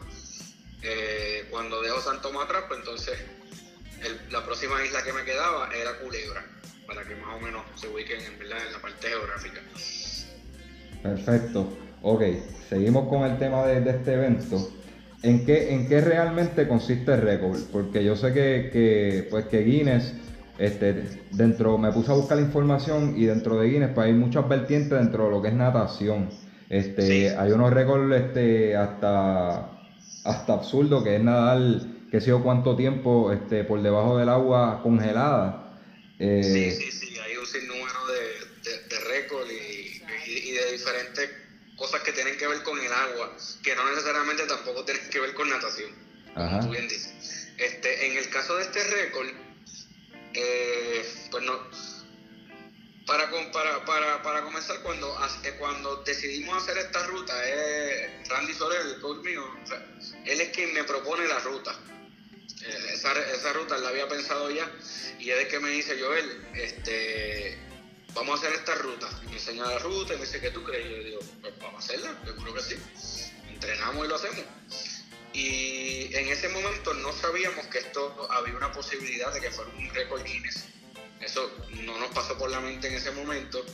Eh, 0.82 1.48
cuando 1.50 1.82
dejo 1.82 2.02
San 2.02 2.22
Tomás 2.22 2.46
atrás, 2.46 2.66
pues 2.68 2.80
entonces 2.80 3.18
el- 4.06 4.32
la 4.32 4.44
próxima 4.46 4.84
isla 4.84 5.02
que 5.04 5.14
me 5.14 5.24
quedaba 5.24 5.70
era 5.74 5.98
Culebra, 6.00 6.44
para 6.88 7.04
que 7.04 7.16
más 7.16 7.36
o 7.36 7.40
menos 7.40 7.64
se 7.76 7.88
ubiquen 7.88 8.20
en, 8.22 8.38
verdad, 8.40 8.58
en 8.66 8.74
la 8.74 8.80
parte 8.80 9.08
geográfica. 9.08 9.62
Perfecto. 11.02 11.68
Ok, 12.02 12.22
seguimos 12.70 13.08
con 13.08 13.24
el 13.24 13.38
tema 13.38 13.66
de, 13.66 13.82
de 13.82 13.92
este 13.92 14.14
evento. 14.14 14.68
¿En 15.22 15.46
qué, 15.46 15.74
¿En 15.74 15.88
qué 15.88 16.02
realmente 16.02 16.68
consiste 16.68 17.14
el 17.14 17.22
récord? 17.22 17.58
Porque 17.72 18.04
yo 18.04 18.16
sé 18.16 18.34
que, 18.34 18.70
que, 18.72 19.28
pues 19.30 19.46
que 19.46 19.60
Guinness, 19.64 20.14
este, 20.58 21.04
dentro, 21.32 21.78
me 21.78 21.92
puse 21.92 22.12
a 22.12 22.16
buscar 22.16 22.38
la 22.38 22.44
información 22.44 23.14
y 23.16 23.26
dentro 23.26 23.58
de 23.58 23.70
Guinness 23.70 23.92
pues 23.96 24.08
hay 24.08 24.14
muchas 24.14 24.48
vertientes 24.48 24.98
dentro 24.98 25.26
de 25.26 25.32
lo 25.32 25.42
que 25.42 25.48
es 25.48 25.54
natación. 25.54 26.30
Este, 26.70 27.02
Sí. 27.30 27.36
Hay 27.38 27.52
unos 27.52 27.72
récords 27.72 28.14
este, 28.16 28.76
hasta, 28.76 29.70
hasta 30.26 30.54
absurdo 30.54 31.04
que 31.04 31.16
es 31.16 31.22
nadar, 31.24 31.60
que 32.14 32.22
sé 32.22 32.28
yo 32.30 32.44
cuánto 32.44 32.76
tiempo 32.76 33.32
este, 33.32 33.64
por 33.64 33.82
debajo 33.82 34.16
del 34.20 34.30
agua 34.30 34.80
congelada. 34.84 35.56
Eh, 36.20 36.44
Sí, 36.44 36.92
sí, 36.92 36.92
sí, 36.92 37.18
hay 37.18 37.36
un 37.38 37.48
sinnúmero 37.48 38.06
de, 38.06 38.22
de, 38.70 38.80
de 38.88 39.00
récords 39.00 39.50
y, 39.52 40.00
y- 40.28 40.50
y 40.50 40.52
de 40.52 40.72
diferentes 40.74 41.32
cosas 41.76 42.02
que 42.02 42.12
tienen 42.12 42.38
que 42.38 42.46
ver 42.46 42.62
con 42.62 42.80
el 42.80 42.94
agua, 42.94 43.32
que 43.64 43.74
no 43.76 43.90
necesariamente 43.90 44.46
tampoco 44.46 44.86
tienen 44.86 45.10
que 45.10 45.20
ver 45.20 45.34
con 45.34 45.50
natación, 45.50 45.92
Ajá. 46.36 46.50
como 46.50 46.60
tú 46.60 46.70
bien 46.70 46.88
dices. 46.88 47.48
Este, 47.58 48.06
en 48.06 48.16
el 48.16 48.30
caso 48.30 48.58
de 48.58 48.62
este 48.62 48.84
récord, 48.84 49.30
eh, 50.36 51.02
pues 51.32 51.44
no, 51.44 51.60
para, 53.08 53.28
para, 53.52 53.84
para, 53.86 54.22
para 54.22 54.44
comenzar, 54.44 54.80
cuando, 54.84 55.18
eh, 55.46 55.54
cuando 55.58 55.96
decidimos 56.06 56.62
hacer 56.62 56.78
esta 56.78 57.02
ruta, 57.08 57.34
es 57.50 58.30
Randy 58.30 58.54
Soler, 58.54 58.82
el 58.86 59.00
coach 59.00 59.18
mío, 59.24 59.42
él 60.26 60.42
es 60.42 60.50
quien 60.50 60.72
me 60.74 60.84
propone 60.84 61.28
la 61.28 61.40
ruta. 61.40 61.76
Eh, 62.66 62.94
esa, 62.94 63.12
esa 63.30 63.54
ruta 63.54 63.78
la 63.78 63.90
había 63.90 64.08
pensado 64.08 64.50
ya 64.50 64.70
y 65.20 65.30
es 65.30 65.38
de 65.38 65.48
que 65.48 65.60
me 65.60 65.70
dice 65.70 65.98
Joel, 66.00 66.48
este, 66.54 67.58
vamos 68.14 68.36
a 68.36 68.44
hacer 68.44 68.60
esta 68.60 68.76
ruta. 68.76 69.10
Y 69.24 69.28
me 69.28 69.34
enseña 69.34 69.66
la 69.66 69.80
ruta 69.80 70.14
y 70.14 70.18
me 70.18 70.26
dice, 70.26 70.40
¿qué 70.40 70.52
tú 70.52 70.64
crees? 70.64 70.86
Y 70.86 70.90
yo 70.90 71.04
digo, 71.04 71.20
pues 71.42 71.58
vamos 71.60 71.76
a 71.76 71.86
hacerla, 71.86 72.22
seguro 72.26 72.54
que 72.54 72.62
sí. 72.62 72.76
Entrenamos 73.50 74.06
y 74.06 74.10
lo 74.10 74.16
hacemos. 74.16 74.44
Y 75.34 76.14
en 76.14 76.28
ese 76.28 76.50
momento 76.50 76.94
no 76.94 77.12
sabíamos 77.14 77.66
que 77.68 77.80
esto 77.80 78.28
había 78.32 78.56
una 78.56 78.72
posibilidad 78.72 79.34
de 79.34 79.42
que 79.42 79.52
fuera 79.52 79.72
un 79.72 79.90
récord 79.94 80.24
Guinness. 80.24 80.66
Eso 81.22 81.50
no 81.86 81.98
nos 81.98 82.10
pasó 82.12 82.38
por 82.38 82.52
la 82.52 82.60
mente 82.60 82.88
en 82.88 82.96
ese 82.96 83.12
momento. 83.12 83.66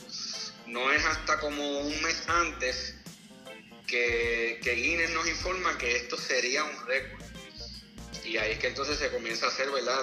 No 0.66 0.92
es 0.92 1.04
hasta 1.04 1.40
como 1.40 1.80
un 1.80 2.02
mes 2.02 2.22
antes 2.28 2.94
que, 3.86 4.60
que 4.62 4.74
Guinness 4.74 5.10
nos 5.10 5.26
informa 5.26 5.76
que 5.76 5.96
esto 5.96 6.16
sería 6.16 6.64
un 6.64 6.86
récord. 6.86 7.29
Y 8.30 8.38
ahí 8.38 8.52
es 8.52 8.58
que 8.60 8.68
entonces 8.68 8.96
se 8.96 9.10
comienza 9.10 9.46
a 9.46 9.48
hacer, 9.48 9.68
¿verdad? 9.72 9.98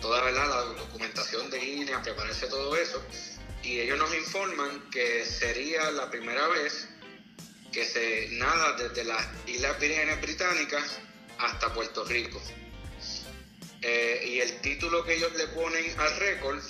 Toda 0.00 0.22
¿verdad? 0.22 0.48
la 0.48 0.60
documentación 0.80 1.50
de 1.50 1.58
Guinness, 1.58 1.96
a 1.96 2.00
prepararse 2.00 2.46
todo 2.46 2.74
eso. 2.76 3.04
Y 3.62 3.78
ellos 3.78 3.98
nos 3.98 4.14
informan 4.14 4.88
que 4.88 5.22
sería 5.26 5.90
la 5.90 6.10
primera 6.10 6.48
vez 6.48 6.88
que 7.70 7.84
se 7.84 8.28
nada 8.30 8.72
desde 8.78 9.04
las 9.04 9.22
Islas 9.46 9.78
Vírgenes 9.78 10.18
Británicas 10.22 10.98
hasta 11.36 11.74
Puerto 11.74 12.04
Rico. 12.04 12.40
Eh, 13.82 14.24
y 14.26 14.40
el 14.40 14.62
título 14.62 15.04
que 15.04 15.16
ellos 15.16 15.34
le 15.34 15.48
ponen 15.48 16.00
al 16.00 16.16
récord 16.16 16.62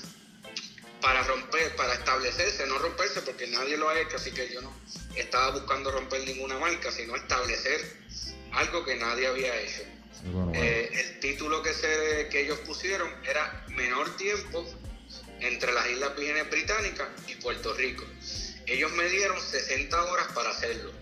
para 1.00 1.22
romper, 1.22 1.76
para 1.76 1.94
establecerse, 1.94 2.66
no 2.66 2.78
romperse 2.78 3.22
porque 3.22 3.46
nadie 3.46 3.76
lo 3.76 3.88
ha 3.88 4.00
hecho, 4.00 4.16
así 4.16 4.32
que 4.32 4.52
yo 4.52 4.62
no 4.62 4.74
estaba 5.14 5.50
buscando 5.50 5.92
romper 5.92 6.24
ninguna 6.24 6.58
marca, 6.58 6.90
sino 6.90 7.14
establecer 7.14 8.02
algo 8.50 8.84
que 8.84 8.96
nadie 8.96 9.28
había 9.28 9.60
hecho. 9.60 9.84
Bueno, 10.22 10.46
bueno. 10.46 10.52
Eh, 10.54 10.90
el 10.92 11.20
título 11.20 11.62
que, 11.62 11.72
se, 11.72 12.28
que 12.30 12.40
ellos 12.42 12.58
pusieron 12.60 13.10
era 13.28 13.64
menor 13.68 14.16
tiempo 14.16 14.64
entre 15.40 15.72
las 15.72 15.88
Islas 15.90 16.16
Vírgenes 16.16 16.50
Británicas 16.50 17.08
y 17.28 17.34
Puerto 17.36 17.74
Rico. 17.74 18.04
Ellos 18.66 18.92
me 18.92 19.08
dieron 19.08 19.40
60 19.40 20.04
horas 20.04 20.26
para 20.34 20.50
hacerlo. 20.50 20.92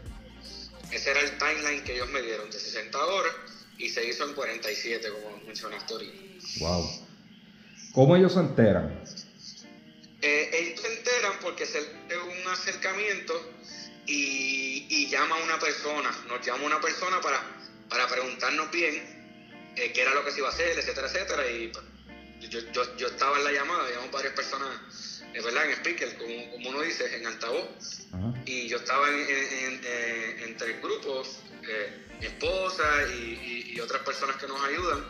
Ese 0.90 1.11
era 1.11 1.20
el 1.20 1.38
timeline 1.38 1.85
que 1.85 1.94
ellos 1.94 2.09
me 2.11 2.20
dieron, 2.20 2.51
de 2.51 2.59
60 2.59 2.98
horas, 2.98 3.33
y 3.79 3.88
se 3.88 4.05
hizo 4.07 4.25
en 4.29 4.35
47, 4.35 5.09
como 5.09 5.38
mencionaste 5.46 5.92
ahorita. 5.92 6.46
Wow. 6.59 6.90
¿Cómo 7.92 8.16
ellos 8.16 8.33
se 8.33 8.40
enteran? 8.40 9.03
Eh, 10.20 10.51
ellos 10.53 10.81
se 10.81 10.98
enteran 10.98 11.33
porque 11.40 11.64
es 11.64 11.75
un 11.75 12.53
acercamiento 12.53 13.53
y, 14.07 14.87
y 14.88 15.09
llama 15.09 15.37
a 15.37 15.44
una 15.44 15.59
persona, 15.59 16.11
nos 16.29 16.44
llama 16.44 16.64
una 16.64 16.81
persona 16.81 17.20
para, 17.20 17.42
para 17.92 18.07
preguntarnos 18.09 18.70
bien 18.70 18.94
eh, 19.76 19.92
qué 19.92 20.00
era 20.00 20.14
lo 20.14 20.24
que 20.24 20.31
se 20.31 20.38
iba 20.38 20.48
a 20.48 20.52
hacer, 20.52 20.78
etcétera, 20.78 21.07
etcétera. 21.09 21.46
Y 21.50 21.68
pues, 21.68 21.85
yo, 22.50 22.61
yo, 22.72 22.96
yo 22.96 23.07
estaba 23.09 23.37
en 23.38 23.44
la 23.44 23.52
llamada, 23.52 23.87
digamos 23.87 24.11
varias 24.11 24.33
personas, 24.33 25.22
eh, 25.35 25.40
¿verdad? 25.42 25.66
En 25.66 25.72
speaker, 25.72 26.16
como, 26.16 26.50
como 26.50 26.70
uno 26.70 26.81
dice, 26.81 27.14
en 27.14 27.26
altavoz. 27.26 27.68
Y 28.46 28.66
yo 28.68 28.78
estaba 28.78 29.09
en, 29.09 29.14
en- 29.20 29.64
en- 29.64 29.81
eh, 29.85 30.37
entre 30.40 30.72
grupos, 30.81 31.42
eh, 31.68 32.07
mi 32.18 32.26
esposa 32.26 32.85
y, 33.09 33.12
y- 33.12 33.72
y 33.76 33.81
otras 33.81 34.02
personas 34.02 34.37
que 34.37 34.46
nos 34.46 34.61
ayudan. 34.64 35.05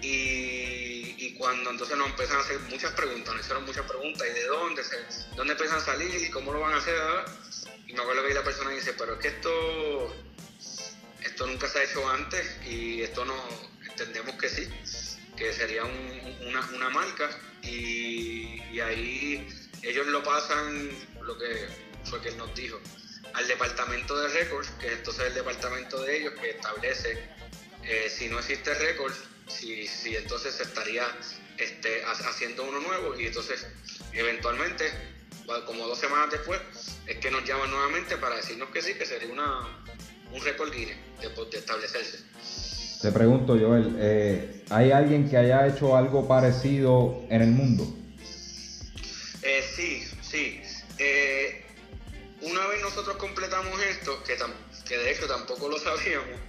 Y, 0.00 1.14
y 1.18 1.34
cuando 1.34 1.70
entonces 1.70 1.96
nos 1.96 2.08
empiezan 2.08 2.38
a 2.38 2.40
hacer 2.40 2.58
muchas 2.60 2.92
preguntas, 2.92 3.34
nos 3.34 3.42
hicieron 3.44 3.64
muchas 3.64 3.84
preguntas, 3.86 4.26
¿y 4.28 4.32
de 4.32 4.46
dónde? 4.46 4.82
Se, 4.84 4.96
¿Dónde 5.36 5.52
empiezan 5.52 5.78
a 5.78 5.80
salir? 5.80 6.14
¿Y 6.22 6.30
cómo 6.30 6.52
lo 6.52 6.60
van 6.60 6.74
a 6.74 6.78
hacer? 6.78 6.94
Y 7.86 7.92
me 7.94 8.00
acuerdo 8.02 8.22
que 8.26 8.34
la 8.34 8.44
persona 8.44 8.70
dice, 8.70 8.92
pero 8.94 9.14
es 9.14 9.18
que 9.20 9.28
esto, 9.28 10.14
esto 11.24 11.46
nunca 11.46 11.68
se 11.68 11.78
ha 11.78 11.84
hecho 11.84 12.08
antes 12.08 12.58
y 12.64 13.02
esto 13.02 13.24
no, 13.24 13.34
entendemos 13.88 14.34
que 14.36 14.48
sí, 14.48 14.68
que 15.36 15.52
sería 15.52 15.84
un- 15.84 16.38
una, 16.74 16.90
marca. 16.90 17.30
Y, 17.62 18.80
ahí 18.80 19.46
ellos 19.82 20.06
lo 20.06 20.22
pasan, 20.22 20.90
lo 21.22 21.36
que 21.36 21.68
fue 22.04 22.20
que 22.20 22.28
él 22.28 22.36
nos 22.38 22.54
dijo, 22.54 22.80
al 23.34 23.46
departamento 23.48 24.16
de 24.16 24.28
récords, 24.28 24.70
que 24.80 24.92
entonces 24.92 25.22
es 25.24 25.28
el 25.30 25.34
departamento 25.34 26.00
de 26.02 26.16
ellos 26.16 26.34
que 26.40 26.50
establece 26.50 27.18
eh, 27.82 28.08
si 28.08 28.28
no 28.28 28.38
existe 28.38 28.72
récord, 28.74 29.12
si, 29.48 29.86
si 29.86 30.14
entonces 30.16 30.54
se 30.54 30.62
estaría 30.62 31.06
este, 31.56 32.04
ha- 32.04 32.12
haciendo 32.12 32.62
uno 32.64 32.80
nuevo. 32.80 33.18
Y 33.18 33.26
entonces 33.26 33.66
eventualmente, 34.12 34.90
como 35.66 35.86
dos 35.86 35.98
semanas 35.98 36.30
después, 36.30 36.60
es 37.06 37.16
que 37.16 37.30
nos 37.30 37.44
llaman 37.44 37.70
nuevamente 37.70 38.16
para 38.18 38.36
decirnos 38.36 38.70
que 38.70 38.80
sí, 38.82 38.94
que 38.94 39.06
sería 39.06 39.28
una, 39.32 39.84
un 40.32 40.40
récord 40.42 40.72
Guinness 40.72 40.96
de, 41.20 41.28
de 41.28 41.58
establecerse. 41.58 42.18
Te 43.00 43.12
pregunto, 43.12 43.56
Joel, 43.56 43.94
eh, 44.00 44.64
¿hay 44.70 44.90
alguien 44.90 45.30
que 45.30 45.36
haya 45.36 45.68
hecho 45.68 45.96
algo 45.96 46.26
parecido 46.26 47.24
en 47.30 47.42
el 47.42 47.50
mundo? 47.50 47.86
Eh, 49.42 49.64
sí, 49.76 50.02
sí. 50.20 50.60
Eh, 50.98 51.64
una 52.42 52.66
vez 52.66 52.82
nosotros 52.82 53.16
completamos 53.16 53.80
esto, 53.82 54.20
que, 54.24 54.96
de 54.96 55.12
hecho 55.12 55.28
tampoco 55.28 55.68
lo 55.68 55.78
sabíamos, 55.78 56.40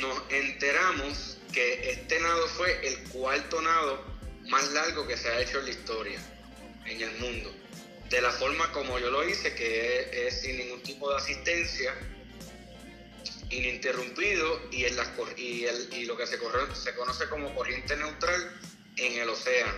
nos 0.00 0.22
enteramos 0.30 1.38
que 1.52 1.90
este 1.90 2.20
nado 2.20 2.48
fue 2.48 2.86
el 2.86 2.98
cuarto 3.10 3.62
nado 3.62 4.04
más 4.48 4.72
largo 4.72 5.06
que 5.06 5.16
se 5.16 5.28
ha 5.28 5.40
hecho 5.40 5.60
en 5.60 5.66
la 5.66 5.70
historia, 5.70 6.20
en 6.86 7.00
el 7.00 7.18
mundo. 7.18 7.54
De 8.10 8.20
la 8.20 8.32
forma 8.32 8.72
como 8.72 8.98
yo 8.98 9.10
lo 9.10 9.28
hice, 9.28 9.54
que 9.54 10.00
es, 10.00 10.34
es 10.34 10.40
sin 10.40 10.56
ningún 10.58 10.82
tipo 10.82 11.08
de 11.10 11.18
asistencia, 11.18 11.94
ininterrumpido 13.50 14.60
y, 14.70 14.84
en 14.84 14.96
las, 14.96 15.08
cor- 15.08 15.34
y, 15.38 15.64
el- 15.64 15.88
y 15.92 16.04
lo 16.04 16.16
que 16.16 16.26
se, 16.26 16.38
corre- 16.38 16.74
se 16.74 16.94
conoce 16.94 17.28
como 17.28 17.54
corriente 17.54 17.96
neutral 17.96 18.60
en 18.96 19.18
el 19.18 19.28
océano. 19.28 19.72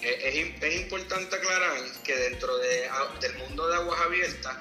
Eh, 0.00 0.54
Es, 0.58 0.62
es 0.62 0.80
importante 0.80 1.36
aclarar 1.36 1.76
que 2.04 2.14
dentro 2.16 2.56
de, 2.58 2.88
a- 2.88 3.18
del 3.20 3.34
mundo 3.38 3.66
de 3.68 3.74
aguas 3.76 4.00
abiertas, 4.00 4.56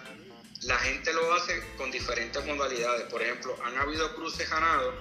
la 0.64 0.78
gente 0.80 1.14
lo 1.14 1.34
hace 1.36 1.62
con 1.78 1.92
diferentes 1.92 2.44
modalidades. 2.46 3.04
Por 3.04 3.22
ejemplo, 3.22 3.56
han 3.64 3.78
habido 3.78 4.14
cruces 4.16 4.52
a 4.52 4.60
nado 4.60 4.94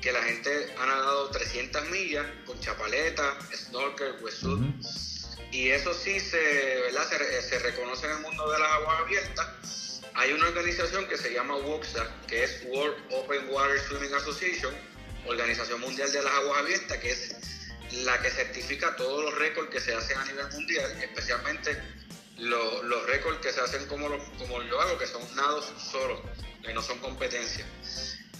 que 0.00 0.10
la 0.12 0.22
gente 0.22 0.74
ha 0.78 0.86
nadado 0.86 1.30
300 1.30 1.88
millas 1.90 2.26
con 2.46 2.58
chapaleta, 2.60 3.38
snorkel, 3.54 4.14
wetsuit. 4.22 4.74
Y 5.52 5.68
eso 5.70 5.92
sí 5.94 6.18
se, 6.20 6.38
¿verdad? 6.80 7.08
se, 7.08 7.42
se 7.42 7.58
reconoce 7.60 8.06
en 8.06 8.12
el 8.12 8.18
mundo 8.20 8.50
de 8.50 8.58
las 8.58 8.70
aguas 8.72 9.00
abiertas. 9.00 9.46
Hay 10.18 10.32
una 10.32 10.48
organización 10.48 11.06
que 11.08 11.18
se 11.18 11.32
llama 11.32 11.56
WOXA, 11.56 12.08
que 12.26 12.44
es 12.44 12.62
World 12.64 12.96
Open 13.12 13.48
Water 13.50 13.78
Swimming 13.80 14.14
Association, 14.14 14.74
Organización 15.26 15.80
Mundial 15.80 16.10
de 16.10 16.22
las 16.22 16.32
Aguas 16.32 16.60
Abiertas, 16.60 16.98
que 16.98 17.10
es 17.10 17.34
la 18.04 18.20
que 18.22 18.30
certifica 18.30 18.96
todos 18.96 19.24
los 19.24 19.34
récords 19.38 19.68
que 19.70 19.80
se 19.80 19.94
hacen 19.94 20.16
a 20.16 20.24
nivel 20.24 20.48
mundial, 20.52 20.90
especialmente 21.02 21.76
los, 22.38 23.06
récords 23.06 23.38
que 23.40 23.52
se 23.52 23.60
hacen 23.60 23.86
como, 23.86 24.08
lo- 24.08 24.24
como 24.38 24.62
yo 24.62 24.80
hago, 24.80 24.98
que 24.98 25.06
son 25.06 25.22
nados 25.36 25.66
solos, 25.90 26.20
que 26.64 26.72
no 26.72 26.82
son 26.82 26.98
competencias. 27.00 27.66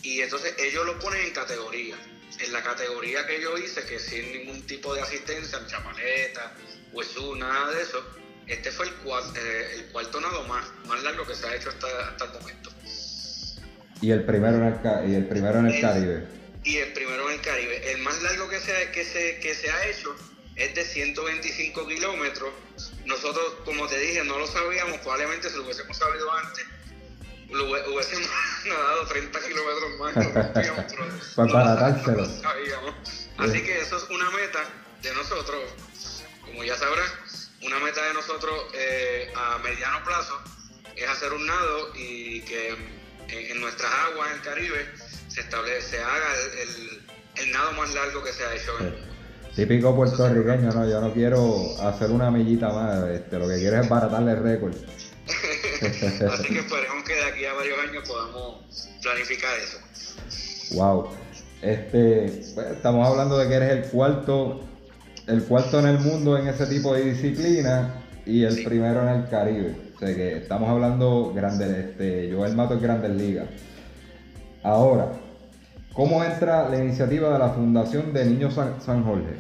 Y 0.02 0.20
entonces 0.22 0.54
ellos 0.58 0.86
lo 0.86 0.98
ponen 0.98 1.26
en 1.26 1.32
categoría. 1.32 1.96
En 2.38 2.52
la 2.52 2.62
categoría 2.62 3.26
que 3.26 3.40
yo 3.40 3.56
hice, 3.58 3.84
que 3.84 3.98
sin 3.98 4.32
ningún 4.32 4.66
tipo 4.66 4.94
de 4.94 5.00
asistencia, 5.02 5.58
ni 5.60 5.66
chamaleta, 5.68 6.54
huesú, 6.92 7.34
nada 7.36 7.70
de 7.72 7.82
eso, 7.82 8.04
este 8.46 8.70
fue 8.70 8.87
el, 8.87 8.92
cua- 9.02 9.32
eh, 9.37 9.70
el 9.74 9.87
cuarto 9.87 10.20
nado 10.20 10.42
más, 10.44 10.66
más 10.87 11.02
largo 11.02 11.26
que 11.26 11.35
se 11.35 11.46
ha 11.46 11.54
hecho 11.54 11.68
hasta, 11.70 11.87
hasta 12.09 12.24
el 12.26 12.32
momento. 12.32 12.70
Y 14.00 14.11
el 14.11 14.24
primero 14.24 14.56
en 14.59 14.64
el, 14.64 15.11
y 15.11 15.14
el, 15.14 15.26
primero 15.26 15.59
en 15.59 15.66
el 15.66 15.80
Caribe. 15.80 16.26
Y 16.64 16.76
el 16.78 16.92
primero 16.92 17.28
en 17.30 17.35
el 17.37 17.40
Caribe. 17.40 17.92
El 17.92 17.98
más 18.02 18.20
largo 18.22 18.48
que 18.48 18.61
se, 18.61 18.76
ha- 18.76 18.90
que 18.92 19.04
se, 19.04 19.38
que 19.40 19.54
se 19.54 19.70
ha 19.70 19.87
hecho 19.88 20.14
es 20.54 20.74
de 20.74 20.85
125 20.85 21.87
kilómetros. 21.87 22.50
Nosotros, 23.04 23.54
como 23.64 23.87
te 23.87 23.98
dije, 23.98 24.22
no 24.24 24.38
lo 24.38 24.46
sabíamos. 24.46 24.98
Probablemente 24.98 25.48
si 25.48 25.56
lo 25.56 25.64
hubiésemos 25.64 25.96
sabido 25.96 26.30
antes, 26.32 26.64
lo 27.50 27.64
hubiésemos 27.64 28.28
nadado 28.66 29.06
30 29.06 29.40
kilómetros 29.40 29.98
más. 29.98 30.16
no 30.26 30.32
Para 30.32 30.44
no 31.37 31.44
lo 31.46 31.52
baratárselo. 31.54 32.26
sabíamos. 32.42 32.94
Así 33.38 33.62
que 33.62 33.80
eso 33.80 33.96
es 33.96 34.04
una 34.11 34.30
meta 34.30 34.61
de 35.02 35.14
nosotros. 35.14 35.62
Como 36.44 36.64
ya 36.64 36.76
sabrás, 36.76 37.45
una 37.66 37.79
meta 37.81 38.07
de 38.07 38.14
nosotros 38.14 38.55
eh, 38.74 39.31
a 39.35 39.59
mediano 39.59 39.98
plazo 40.05 40.35
es 40.94 41.09
hacer 41.09 41.33
un 41.33 41.46
nado 41.46 41.88
y 41.94 42.40
que 42.42 42.68
en, 42.70 43.50
en 43.50 43.61
nuestras 43.61 43.90
aguas 44.11 44.31
en 44.31 44.37
el 44.37 44.42
Caribe 44.42 44.87
se 45.29 45.40
establece, 45.40 45.83
se 45.83 45.98
haga 45.98 46.26
el, 46.62 46.79
el- 47.42 47.52
nado 47.52 47.72
más 47.72 47.92
largo 47.94 48.24
que 48.24 48.33
se 48.33 48.44
ha 48.44 48.55
hecho 48.55 48.72
mundo. 48.81 48.96
Típico 49.55 49.94
puertorriqueño, 49.94 50.70
no, 50.72 50.88
yo 50.88 51.00
no 51.00 51.12
quiero 51.12 51.62
hacer 51.83 52.11
una 52.11 52.31
millita 52.31 52.68
más, 52.70 53.05
este, 53.11 53.38
lo 53.38 53.48
que 53.48 53.57
quiero 53.57 53.81
es 53.81 53.88
baratarle 53.88 54.33
el 54.33 54.42
récord. 54.42 54.74
Así 55.26 56.48
que 56.48 56.59
esperemos 56.61 57.05
que 57.05 57.14
de 57.14 57.24
aquí 57.24 57.44
a 57.44 57.52
varios 57.55 57.79
años 57.79 58.09
podamos 58.09 58.88
planificar 59.02 59.59
eso. 59.59 59.79
Wow. 60.74 61.11
Este, 61.62 62.52
pues, 62.55 62.66
estamos 62.72 63.07
hablando 63.09 63.38
de 63.38 63.48
que 63.48 63.55
eres 63.55 63.70
el 63.72 63.90
cuarto, 63.90 64.62
el 65.26 65.42
cuarto 65.44 65.80
en 65.80 65.86
el 65.86 65.98
mundo 65.98 66.36
en 66.38 66.48
ese 66.48 66.66
tipo 66.66 66.94
de 66.94 67.12
disciplina 67.12 68.02
y 68.24 68.44
el 68.44 68.54
Sí. 68.54 68.64
primero 68.64 69.02
en 69.02 69.20
el 69.20 69.28
Caribe. 69.28 69.76
O 69.94 69.98
sea 69.98 70.14
que 70.14 70.36
estamos 70.38 70.68
hablando 70.68 71.32
grande, 71.34 71.80
este, 71.80 72.30
Joel 72.32 72.54
Mato 72.54 72.74
es 72.74 72.82
Grandes 72.82 73.10
Ligas. 73.12 73.48
Ahora, 74.62 75.12
¿cómo 75.94 76.22
entra 76.24 76.68
la 76.68 76.78
iniciativa 76.78 77.32
de 77.32 77.38
la 77.38 77.50
Fundación 77.50 78.12
de 78.12 78.24
Niños 78.24 78.54
San, 78.54 78.80
San 78.82 79.04
Jorge? 79.04 79.36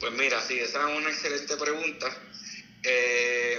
Pues 0.00 0.12
mira, 0.18 0.40
sí, 0.40 0.58
esa 0.58 0.80
es 0.90 0.98
una 0.98 1.08
excelente 1.10 1.54
pregunta. 1.56 2.06
Eh, 2.82 3.56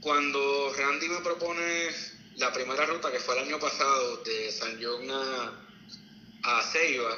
cuando 0.00 0.38
Randy 0.78 1.08
me 1.08 1.20
propone 1.20 1.88
la 2.36 2.52
primera 2.52 2.86
ruta, 2.86 3.10
que 3.10 3.18
fue 3.18 3.36
el 3.38 3.48
año 3.48 3.58
pasado, 3.58 4.18
de 4.24 4.50
San 4.50 4.70
John 4.80 5.10
a, 5.10 6.58
a 6.58 6.62
Ceiba, 6.62 7.10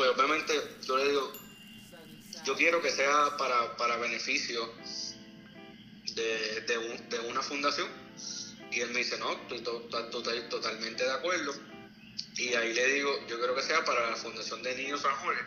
pues 0.00 0.12
obviamente 0.12 0.54
yo 0.86 0.96
le 0.96 1.08
digo, 1.10 1.30
yo 2.46 2.56
quiero 2.56 2.80
que 2.80 2.90
sea 2.90 3.36
para, 3.36 3.76
para 3.76 3.98
beneficio 3.98 4.72
de, 6.14 6.62
de 6.62 6.78
un- 6.78 7.08
de 7.10 7.18
una 7.18 7.42
fundación. 7.42 7.86
Y 8.72 8.80
él 8.80 8.88
me 8.92 9.00
dice, 9.00 9.18
no, 9.18 9.30
estoy 9.32 9.60
to- 9.60 9.82
to- 9.90 10.08
to- 10.08 10.22
totalmente 10.48 11.04
de 11.04 11.12
acuerdo. 11.12 11.52
Y 12.36 12.54
ahí 12.54 12.72
le 12.72 12.94
digo, 12.94 13.10
yo 13.28 13.38
creo 13.42 13.54
que 13.54 13.60
sea 13.62 13.84
para 13.84 14.08
la 14.08 14.16
Fundación 14.16 14.62
de 14.62 14.74
Niños 14.74 15.02
San 15.02 15.14
Jorge. 15.16 15.42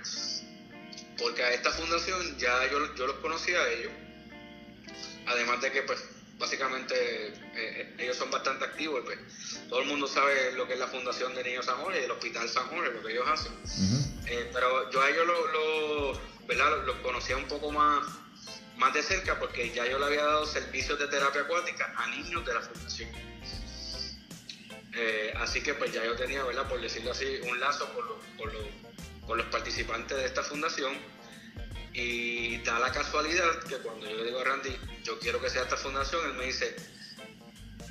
Porque 1.17 1.41
a 1.41 1.51
esta 1.51 1.71
fundación 1.71 2.37
ya 2.37 2.69
yo, 2.69 2.93
yo 2.93 3.07
los 3.07 3.15
conocía 3.17 3.59
a 3.59 3.69
ellos. 3.71 3.91
Además 5.25 5.61
de 5.61 5.71
que, 5.71 5.81
pues, 5.81 5.99
básicamente 6.47 6.93
eh, 7.27 7.33
eh, 7.55 7.95
ellos 7.99 8.17
son 8.17 8.29
bastante 8.29 8.65
activos. 8.65 9.01
y, 9.01 9.05
Pues, 9.05 9.19
todo 9.69 9.79
el 9.79 9.87
mundo 9.87 10.07
sabe 10.07 10.51
lo 10.53 10.67
que 10.67 10.73
es 10.73 10.79
la 10.79 10.87
Fundación 10.87 11.33
de 11.35 11.41
Niños 11.43 11.65
San 11.65 11.77
Jorge 11.77 12.01
y 12.01 12.03
el 12.03 12.11
Hospital 12.11 12.49
San 12.49 12.67
Jorge, 12.67 12.91
lo 12.91 13.01
que 13.01 13.13
ellos 13.13 13.25
hacen. 13.27 13.53
Eh, 14.27 14.49
pero 14.53 14.91
yo 14.91 15.01
a 15.01 15.09
ellos 15.09 15.25
lo, 15.25 15.47
lo- 15.47 16.21
¿verdad? 16.45 16.83
los 16.85 16.97
conocía 16.97 17.37
un 17.37 17.45
poco 17.47 17.71
más, 17.71 18.05
más 18.75 18.93
de 18.93 19.01
cerca 19.03 19.39
porque 19.39 19.71
ya 19.71 19.85
yo 19.87 19.97
le 19.99 20.05
había 20.05 20.23
dado 20.25 20.45
servicios 20.45 20.99
de 20.99 21.07
terapia 21.07 21.41
acuática 21.41 21.93
a 21.95 22.07
niños 22.07 22.45
de 22.45 22.53
la 22.53 22.61
fundación. 22.61 23.09
Eh, 24.95 25.33
así 25.37 25.61
que 25.63 25.73
pues 25.73 25.91
ya 25.93 26.03
yo 26.05 26.15
tenía, 26.15 26.43
¿verdad? 26.43 26.67
por 26.67 26.79
decirlo 26.81 27.11
así, 27.11 27.25
un 27.49 27.57
lazo 27.59 27.89
con, 27.93 28.05
con 28.37 28.83
con 29.25 29.37
los 29.37 29.47
participantes 29.47 30.17
de 30.17 30.25
esta 30.25 30.43
fundación. 30.43 30.93
Y 31.93 32.57
da 32.59 32.79
la 32.79 32.91
casualidad 32.91 33.63
que 33.63 33.77
cuando 33.77 34.09
yo 34.09 34.15
le 34.17 34.25
digo 34.25 34.39
a 34.39 34.43
Randy, 34.43 34.75
yo 35.03 35.19
quiero 35.19 35.39
que 35.39 35.49
sea 35.49 35.63
esta 35.63 35.77
fundación, 35.77 36.25
él 36.25 36.33
me 36.33 36.45
dice, 36.45 36.75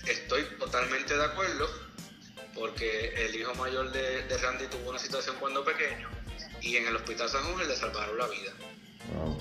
estoy 0.07 0.43
totalmente 0.59 1.17
de 1.17 1.25
acuerdo, 1.25 1.71
porque 2.55 3.15
el 3.27 3.37
hijo 3.37 3.55
mayor 3.55 3.93
de, 3.93 4.23
de 4.25 4.39
Randy 4.39 4.67
tuvo 4.67 4.91
una 4.91 4.99
situación 4.99 5.37
cuando 5.39 5.65
pequeño 5.65 6.09
y 6.61 6.77
en 6.77 6.87
el 6.87 6.97
hospital 6.97 7.29
San 7.29 7.43
Jorge 7.45 7.67
le 7.67 7.77
salvaron 7.77 8.19
la 8.19 8.27
vida. 8.29 8.53
Wow. 9.15 9.39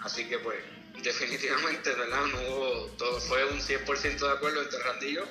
Así 0.00 0.28
que 0.28 0.38
pues 0.38 0.58
definitivamente, 1.02 1.90
¿verdad? 1.94 2.26
No 2.26 2.40
hubo, 2.42 2.86
todo 2.98 3.20
fue 3.20 3.44
un 3.46 3.60
100% 3.60 4.18
de 4.18 4.30
acuerdo 4.30 4.62
entre 4.62 4.78
Randy 4.78 5.06
y 5.06 5.14
yo 5.14 5.24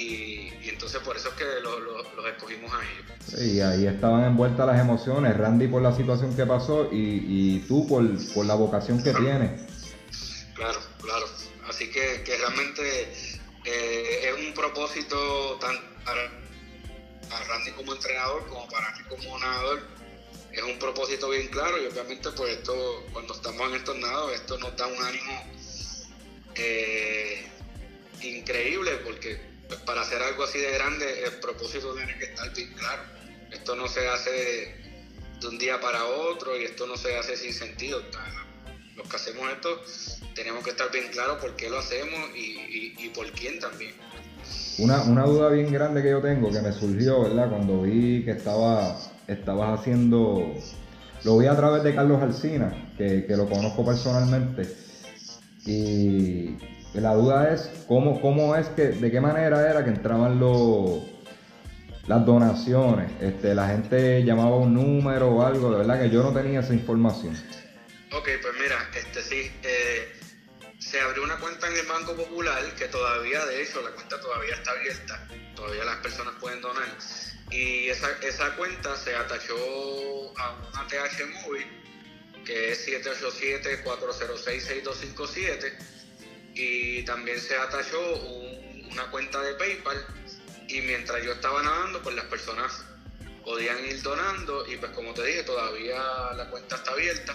y, 0.00 0.52
y 0.62 0.68
entonces 0.68 1.00
por 1.02 1.16
eso 1.16 1.28
es 1.28 1.34
que 1.34 1.44
lo- 1.62 1.78
lo- 1.80 2.02
los 2.14 2.26
escogimos 2.26 2.72
a 2.72 2.80
ellos. 2.82 3.42
Y 3.42 3.60
ahí 3.60 3.86
estaban 3.86 4.24
envueltas 4.24 4.66
las 4.66 4.80
emociones, 4.80 5.36
Randy 5.36 5.68
por 5.68 5.82
la 5.82 5.92
situación 5.94 6.34
que 6.34 6.46
pasó 6.46 6.88
y, 6.90 7.24
y 7.26 7.58
tú 7.68 7.86
por, 7.86 8.02
por 8.32 8.46
la 8.46 8.54
vocación 8.54 9.02
que 9.02 9.12
tienes. 9.12 9.60
Claro, 10.54 10.80
claro. 11.00 11.26
Así 11.68 11.90
que, 11.90 12.22
que 12.24 12.36
realmente 12.36 13.12
eh, 13.64 14.20
es 14.28 14.46
un 14.46 14.52
propósito 14.54 15.56
tan 15.60 15.76
para, 16.04 16.30
para 17.28 17.44
Randy 17.44 17.70
como 17.72 17.92
entrenador 17.94 18.46
como 18.46 18.66
para 18.68 18.90
mí 18.92 18.98
como 19.08 19.38
nadador. 19.38 19.80
Es 20.52 20.62
un 20.64 20.78
propósito 20.80 21.28
bien 21.30 21.46
claro 21.48 21.80
y 21.80 21.86
obviamente 21.86 22.28
pues 22.36 22.56
esto, 22.56 23.04
cuando 23.12 23.34
estamos 23.34 23.68
en 23.68 23.74
estos 23.76 23.96
nados, 23.98 24.32
esto 24.32 24.58
nos 24.58 24.76
da 24.76 24.86
un 24.88 25.00
ánimo 25.00 25.44
eh, 26.56 27.46
increíble 28.22 28.90
porque 29.04 29.49
para 29.86 30.02
hacer 30.02 30.22
algo 30.22 30.42
así 30.44 30.58
de 30.58 30.70
grande 30.72 31.04
el 31.24 31.32
propósito 31.40 31.94
tiene 31.94 32.16
que 32.18 32.24
estar 32.24 32.52
bien 32.52 32.68
claro. 32.74 33.04
Esto 33.50 33.74
no 33.74 33.88
se 33.88 34.06
hace 34.08 34.74
de 35.40 35.48
un 35.48 35.58
día 35.58 35.80
para 35.80 36.04
otro 36.06 36.56
y 36.56 36.64
esto 36.64 36.86
no 36.86 36.96
se 36.96 37.16
hace 37.16 37.36
sin 37.36 37.52
sentido. 37.52 38.02
Los 38.96 39.08
que 39.08 39.16
hacemos 39.16 39.50
esto 39.50 39.80
tenemos 40.34 40.62
que 40.62 40.70
estar 40.70 40.90
bien 40.90 41.08
claros 41.08 41.38
por 41.38 41.54
qué 41.56 41.70
lo 41.70 41.78
hacemos 41.78 42.30
y, 42.34 42.40
y- 42.40 42.94
y 42.98 43.08
por 43.08 43.30
quién 43.32 43.58
también. 43.58 43.94
Una, 44.78 45.02
una 45.02 45.24
duda 45.24 45.48
bien 45.50 45.72
grande 45.72 46.02
que 46.02 46.10
yo 46.10 46.20
tengo, 46.20 46.50
que 46.50 46.60
me 46.60 46.72
surgió, 46.72 47.22
¿verdad? 47.22 47.48
Cuando 47.50 47.82
vi 47.82 48.24
que 48.24 48.30
estaba, 48.32 48.96
estabas 49.26 49.78
haciendo, 49.80 50.54
lo 51.24 51.38
vi 51.38 51.46
a 51.46 51.56
través 51.56 51.82
de 51.82 51.94
Carlos 51.94 52.22
Alcina, 52.22 52.90
que, 52.96 53.24
que 53.26 53.36
lo 53.36 53.48
conozco 53.48 53.84
personalmente, 53.84 54.68
y 55.66 56.56
la 56.94 57.14
duda 57.14 57.54
es, 57.54 57.70
¿cómo, 57.86 58.20
cómo 58.20 58.56
es 58.56 58.66
que, 58.68 58.88
de 58.88 59.10
qué 59.10 59.20
manera 59.20 59.70
era 59.70 59.84
que 59.84 59.90
entraban 59.90 60.40
los, 60.40 61.02
las 62.06 62.26
donaciones? 62.26 63.10
Este, 63.20 63.54
la 63.54 63.68
gente 63.68 64.24
llamaba 64.24 64.56
un 64.56 64.74
número 64.74 65.28
o 65.28 65.46
algo, 65.46 65.70
de 65.70 65.78
verdad 65.78 66.00
que 66.00 66.10
yo 66.10 66.22
no 66.22 66.32
tenía 66.32 66.60
esa 66.60 66.74
información. 66.74 67.34
Ok, 68.12 68.28
pues 68.42 68.54
mira, 68.60 68.76
este 68.96 69.22
sí, 69.22 69.52
eh, 69.62 70.12
se 70.80 71.00
abrió 71.00 71.22
una 71.22 71.38
cuenta 71.38 71.68
en 71.68 71.76
el 71.76 71.86
Banco 71.86 72.16
Popular 72.16 72.60
que 72.76 72.86
todavía, 72.86 73.46
de 73.46 73.62
hecho, 73.62 73.80
la 73.82 73.90
cuenta 73.90 74.20
todavía 74.20 74.54
está 74.54 74.72
abierta, 74.72 75.28
todavía 75.54 75.84
las 75.84 75.98
personas 75.98 76.34
pueden 76.40 76.60
donar. 76.60 76.88
Y 77.52 77.88
esa, 77.88 78.08
esa 78.22 78.56
cuenta 78.56 78.96
se 78.96 79.14
atachó 79.14 79.54
a 80.38 80.56
una 80.72 80.88
TH 80.88 81.24
Móvil, 81.42 81.66
que 82.44 82.72
es 82.72 82.84
787-406-6257, 82.88 85.72
y 86.54 87.02
también 87.04 87.38
se 87.38 87.56
atachó 87.56 87.98
un- 88.00 88.92
una 88.92 89.10
cuenta 89.10 89.40
de 89.42 89.54
PayPal, 89.54 89.98
y 90.68 90.80
mientras 90.82 91.22
yo 91.24 91.32
estaba 91.32 91.62
nadando, 91.62 92.00
pues 92.02 92.14
las 92.16 92.26
personas 92.26 92.84
podían 93.44 93.84
ir 93.84 94.02
donando, 94.02 94.64
y 94.66 94.76
pues 94.76 94.92
como 94.92 95.12
te 95.14 95.24
dije, 95.24 95.42
todavía 95.42 95.98
la 96.36 96.46
cuenta 96.50 96.76
está 96.76 96.92
abierta 96.92 97.34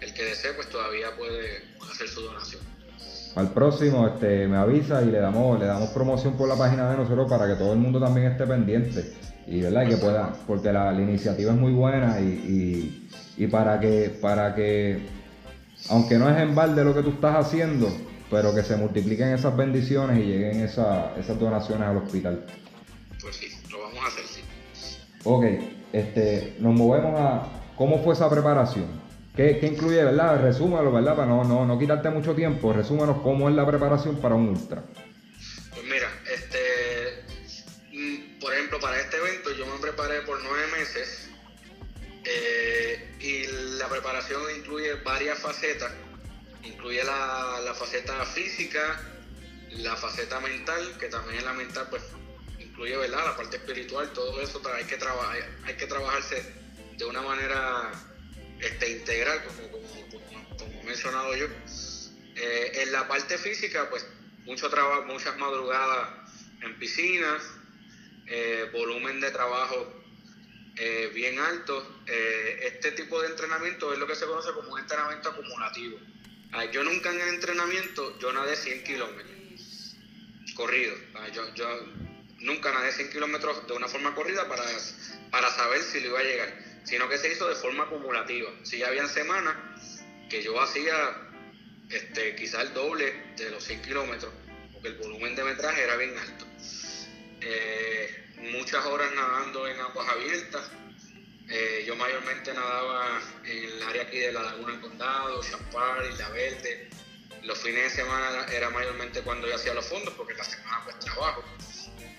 el 0.00 0.14
que 0.14 0.24
desee 0.24 0.52
pues 0.54 0.68
todavía 0.68 1.14
puede 1.14 1.62
hacer 1.90 2.08
su 2.08 2.22
donación. 2.22 2.62
Al 3.36 3.52
próximo 3.52 4.06
este, 4.08 4.46
me 4.48 4.56
avisa 4.56 5.02
y 5.02 5.10
le 5.10 5.18
damos, 5.18 5.58
le 5.58 5.66
damos 5.66 5.90
promoción 5.90 6.36
por 6.36 6.48
la 6.48 6.56
página 6.56 6.90
de 6.90 6.96
nosotros 6.96 7.28
para 7.28 7.46
que 7.46 7.54
todo 7.54 7.72
el 7.72 7.78
mundo 7.78 8.00
también 8.00 8.26
esté 8.26 8.46
pendiente. 8.46 9.12
Y 9.46 9.60
verdad 9.60 9.86
que 9.88 9.96
pueda, 9.96 10.32
porque 10.46 10.72
la, 10.72 10.92
la 10.92 11.00
iniciativa 11.00 11.52
es 11.52 11.58
muy 11.58 11.72
buena 11.72 12.20
y, 12.20 12.24
y- 12.24 13.44
y 13.44 13.46
para 13.46 13.78
que, 13.80 14.10
para 14.20 14.54
que, 14.54 15.00
aunque 15.88 16.18
no 16.18 16.28
es 16.30 16.36
en 16.38 16.54
balde 16.54 16.82
lo 16.84 16.94
que 16.94 17.02
tú 17.02 17.10
estás 17.10 17.36
haciendo, 17.46 17.88
pero 18.30 18.54
que 18.54 18.62
se 18.62 18.76
multipliquen 18.76 19.32
esas 19.34 19.56
bendiciones 19.56 20.18
y 20.18 20.22
lleguen 20.22 20.60
esa- 20.60 21.14
esas 21.18 21.38
donaciones 21.38 21.88
al 21.88 21.96
hospital. 21.98 22.46
Pues 23.20 23.36
sí, 23.36 23.48
lo 23.70 23.80
vamos 23.80 23.98
a 24.04 24.06
hacer, 24.06 24.24
sí. 24.26 24.40
Ok, 25.24 25.44
este, 25.92 26.56
nos 26.60 26.74
movemos 26.74 27.18
a 27.20 27.46
cómo 27.76 28.02
fue 28.02 28.14
esa 28.14 28.30
preparación. 28.30 28.86
¿Qué, 29.36 29.58
qué 29.58 29.66
incluye, 29.66 30.04
verdad? 30.04 30.40
Resúmalo, 30.42 30.92
¿verdad? 30.92 31.16
Para 31.16 31.28
no, 31.28 31.44
no, 31.44 31.64
no 31.66 31.78
quitarte 31.78 32.10
mucho 32.10 32.34
tiempo, 32.34 32.72
resúmanos 32.72 33.20
cómo 33.22 33.48
es 33.48 33.54
la 33.54 33.66
preparación 33.66 34.16
para 34.16 34.34
un 34.34 34.48
ultra. 34.48 34.82
Pues 35.72 35.84
mira, 35.84 36.08
este, 36.32 37.24
mm, 37.92 38.38
por 38.40 38.52
ejemplo, 38.54 38.78
para 38.80 38.98
este 39.00 39.16
evento 39.16 39.50
yo 39.56 39.66
me 39.66 39.78
preparé 39.80 40.20
por 40.22 40.38
nueve 40.42 40.64
meses 40.78 41.28
eh, 42.24 43.08
y 43.20 43.78
la 43.78 43.88
preparación 43.88 44.40
incluye 44.58 44.94
varias 45.04 45.38
facetas. 45.38 45.90
Incluye 46.62 47.02
la, 47.04 47.60
la 47.64 47.74
faceta 47.74 48.24
física, 48.26 49.00
la 49.70 49.96
faceta 49.96 50.40
mental, 50.40 50.96
que 50.98 51.08
también 51.08 51.38
es 51.38 51.44
la 51.44 51.52
mental, 51.52 51.86
pues 51.90 52.02
incluye 52.58 52.96
¿verdad? 52.96 53.24
la 53.24 53.36
parte 53.36 53.56
espiritual, 53.56 54.12
todo 54.12 54.40
eso 54.40 54.60
hay 54.74 54.84
que, 54.84 54.96
trabajar 54.96 55.38
hay 55.64 55.74
que 55.74 55.86
trabajarse 55.86 56.42
de 56.96 57.04
una 57.04 57.22
manera 57.22 57.92
este, 58.60 58.90
integral, 58.90 59.42
como, 59.44 59.70
como, 59.70 60.56
como, 60.58 60.80
he 60.80 60.84
mencionado 60.84 61.34
yo. 61.34 61.46
Eh, 62.36 62.82
en 62.82 62.92
la 62.92 63.08
parte 63.08 63.38
física, 63.38 63.88
pues 63.90 64.06
mucho 64.44 64.68
trabajo, 64.70 65.04
muchas 65.04 65.36
madrugadas 65.38 66.30
en 66.62 66.78
piscinas, 66.78 67.42
eh, 68.26 68.68
volumen 68.72 69.20
de 69.20 69.30
trabajo 69.30 70.02
eh, 70.76 71.10
bien 71.14 71.38
alto. 71.38 72.02
este 72.06 72.92
tipo 72.92 73.20
de 73.20 73.28
entrenamiento 73.28 73.92
es 73.92 73.98
lo 73.98 74.06
que 74.06 74.14
se 74.14 74.26
conoce 74.26 74.52
como 74.52 74.72
un 74.72 74.80
entrenamiento 74.80 75.30
acumulativo. 75.30 75.98
Ah, 76.52 76.64
yo 76.64 76.82
nunca 76.82 77.10
en 77.10 77.20
el 77.20 77.28
entrenamiento, 77.28 78.18
yo 78.18 78.32
nadé 78.32 78.56
100 78.56 78.84
kilómetros 78.84 79.40
corrido. 80.54 80.94
Ah, 81.14 81.28
yo, 81.28 81.42
nunca 82.38 82.72
nadé 82.72 82.92
100 82.92 83.10
kilómetros 83.10 83.66
de 83.66 83.72
una 83.72 83.88
forma 83.88 84.14
corrida 84.14 84.48
para, 84.48 84.64
para 85.30 85.50
saber 85.50 85.82
si 85.82 86.00
lo 86.00 86.08
iba 86.08 86.20
a 86.20 86.22
llegar, 86.22 86.80
sino 86.84 87.08
que 87.08 87.18
se 87.18 87.32
hizo 87.32 87.48
de 87.48 87.54
forma 87.54 87.84
acumulativa. 87.84 88.50
Si 88.62 88.78
ya 88.78 88.88
habían 88.88 89.08
semanas 89.08 89.56
que 90.28 90.42
yo 90.42 90.60
hacía 90.60 90.92
este, 91.88 92.36
quizá 92.36 92.62
el 92.62 92.74
doble 92.74 93.12
de 93.36 93.50
los 93.50 93.64
100 93.64 93.82
kilómetros, 93.82 94.32
porque 94.72 94.88
el 94.88 94.96
volumen 94.96 95.34
de 95.34 95.44
metraje 95.44 95.82
era 95.82 95.96
bien 95.96 96.16
alto. 96.16 96.46
Eh, 97.40 98.26
muchas 98.52 98.84
horas 98.86 99.12
nadando 99.14 99.66
en 99.66 99.80
aguas 99.80 100.08
abiertas, 100.08 100.70
eh, 101.52 101.82
yo 101.84 101.96
mayormente 101.96 102.54
nadaba 102.54 103.20
en 103.44 103.64
el 103.64 103.82
área 103.82 104.02
aquí 104.02 104.18
de 104.18 104.30
la 104.30 104.42
Laguna 104.42 104.70
del 104.70 104.80
Condado, 104.80 105.42
Champar, 105.42 106.04
La 106.16 106.28
Verde. 106.28 106.88
Los 107.42 107.58
fines 107.58 107.82
de 107.82 107.90
semana 107.90 108.46
era 108.52 108.70
mayormente 108.70 109.20
cuando 109.22 109.48
yo 109.48 109.56
hacía 109.56 109.74
los 109.74 109.84
fondos, 109.86 110.14
porque 110.14 110.34
la 110.34 110.44
semana 110.44 110.80
pues 110.84 111.00
trabajo. 111.00 111.42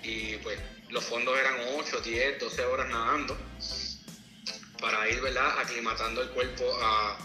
Y 0.04 0.36
pues 0.38 0.60
los 0.90 1.06
fondos 1.06 1.40
eran 1.40 1.56
8, 1.78 2.02
10, 2.02 2.40
12 2.40 2.66
horas 2.66 2.90
nadando 2.90 3.38
para 4.82 5.08
ir 5.08 5.22
¿verdad? 5.22 5.60
aclimatando 5.60 6.24
el 6.24 6.30
cuerpo 6.32 6.66
a, 6.82 7.18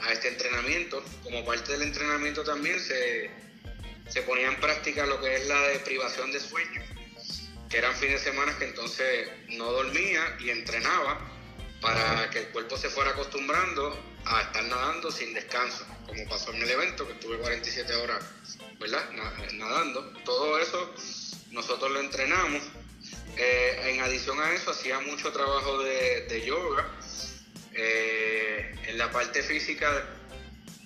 a 0.00 0.12
este 0.12 0.28
entrenamiento. 0.28 1.04
Como 1.22 1.44
parte 1.44 1.72
del 1.72 1.82
entrenamiento 1.82 2.42
también 2.42 2.80
se, 2.80 3.30
se 4.08 4.22
ponía 4.22 4.48
en 4.48 4.58
práctica 4.58 5.06
lo 5.06 5.20
que 5.20 5.36
es 5.36 5.46
la 5.46 5.60
deprivación 5.68 6.32
de 6.32 6.40
sueño, 6.40 6.82
que 7.70 7.78
eran 7.78 7.94
fines 7.94 8.24
de 8.24 8.30
semana 8.32 8.58
que 8.58 8.64
entonces 8.64 9.28
no 9.50 9.70
dormía 9.70 10.36
y 10.40 10.50
entrenaba 10.50 11.31
para 11.82 12.30
que 12.30 12.38
el 12.38 12.48
cuerpo 12.48 12.78
se 12.78 12.88
fuera 12.88 13.10
acostumbrando 13.10 13.98
a 14.24 14.40
estar 14.42 14.64
nadando 14.64 15.10
sin 15.10 15.34
descanso, 15.34 15.84
como 16.06 16.26
pasó 16.28 16.52
en 16.52 16.62
el 16.62 16.70
evento, 16.70 17.06
que 17.06 17.14
estuve 17.14 17.38
47 17.38 17.92
horas, 17.96 18.24
¿verdad? 18.78 19.10
Nadando. 19.54 20.12
Todo 20.24 20.58
eso 20.60 20.94
nosotros 21.50 21.90
lo 21.90 22.00
entrenamos. 22.00 22.62
Eh, 23.36 23.90
en 23.90 24.00
adición 24.00 24.40
a 24.40 24.52
eso, 24.52 24.70
hacía 24.70 25.00
mucho 25.00 25.32
trabajo 25.32 25.82
de, 25.82 26.42
yoga. 26.46 26.88
Eh, 27.74 28.74
en 28.86 28.98
la 28.98 29.10
parte 29.10 29.42
física, 29.42 30.06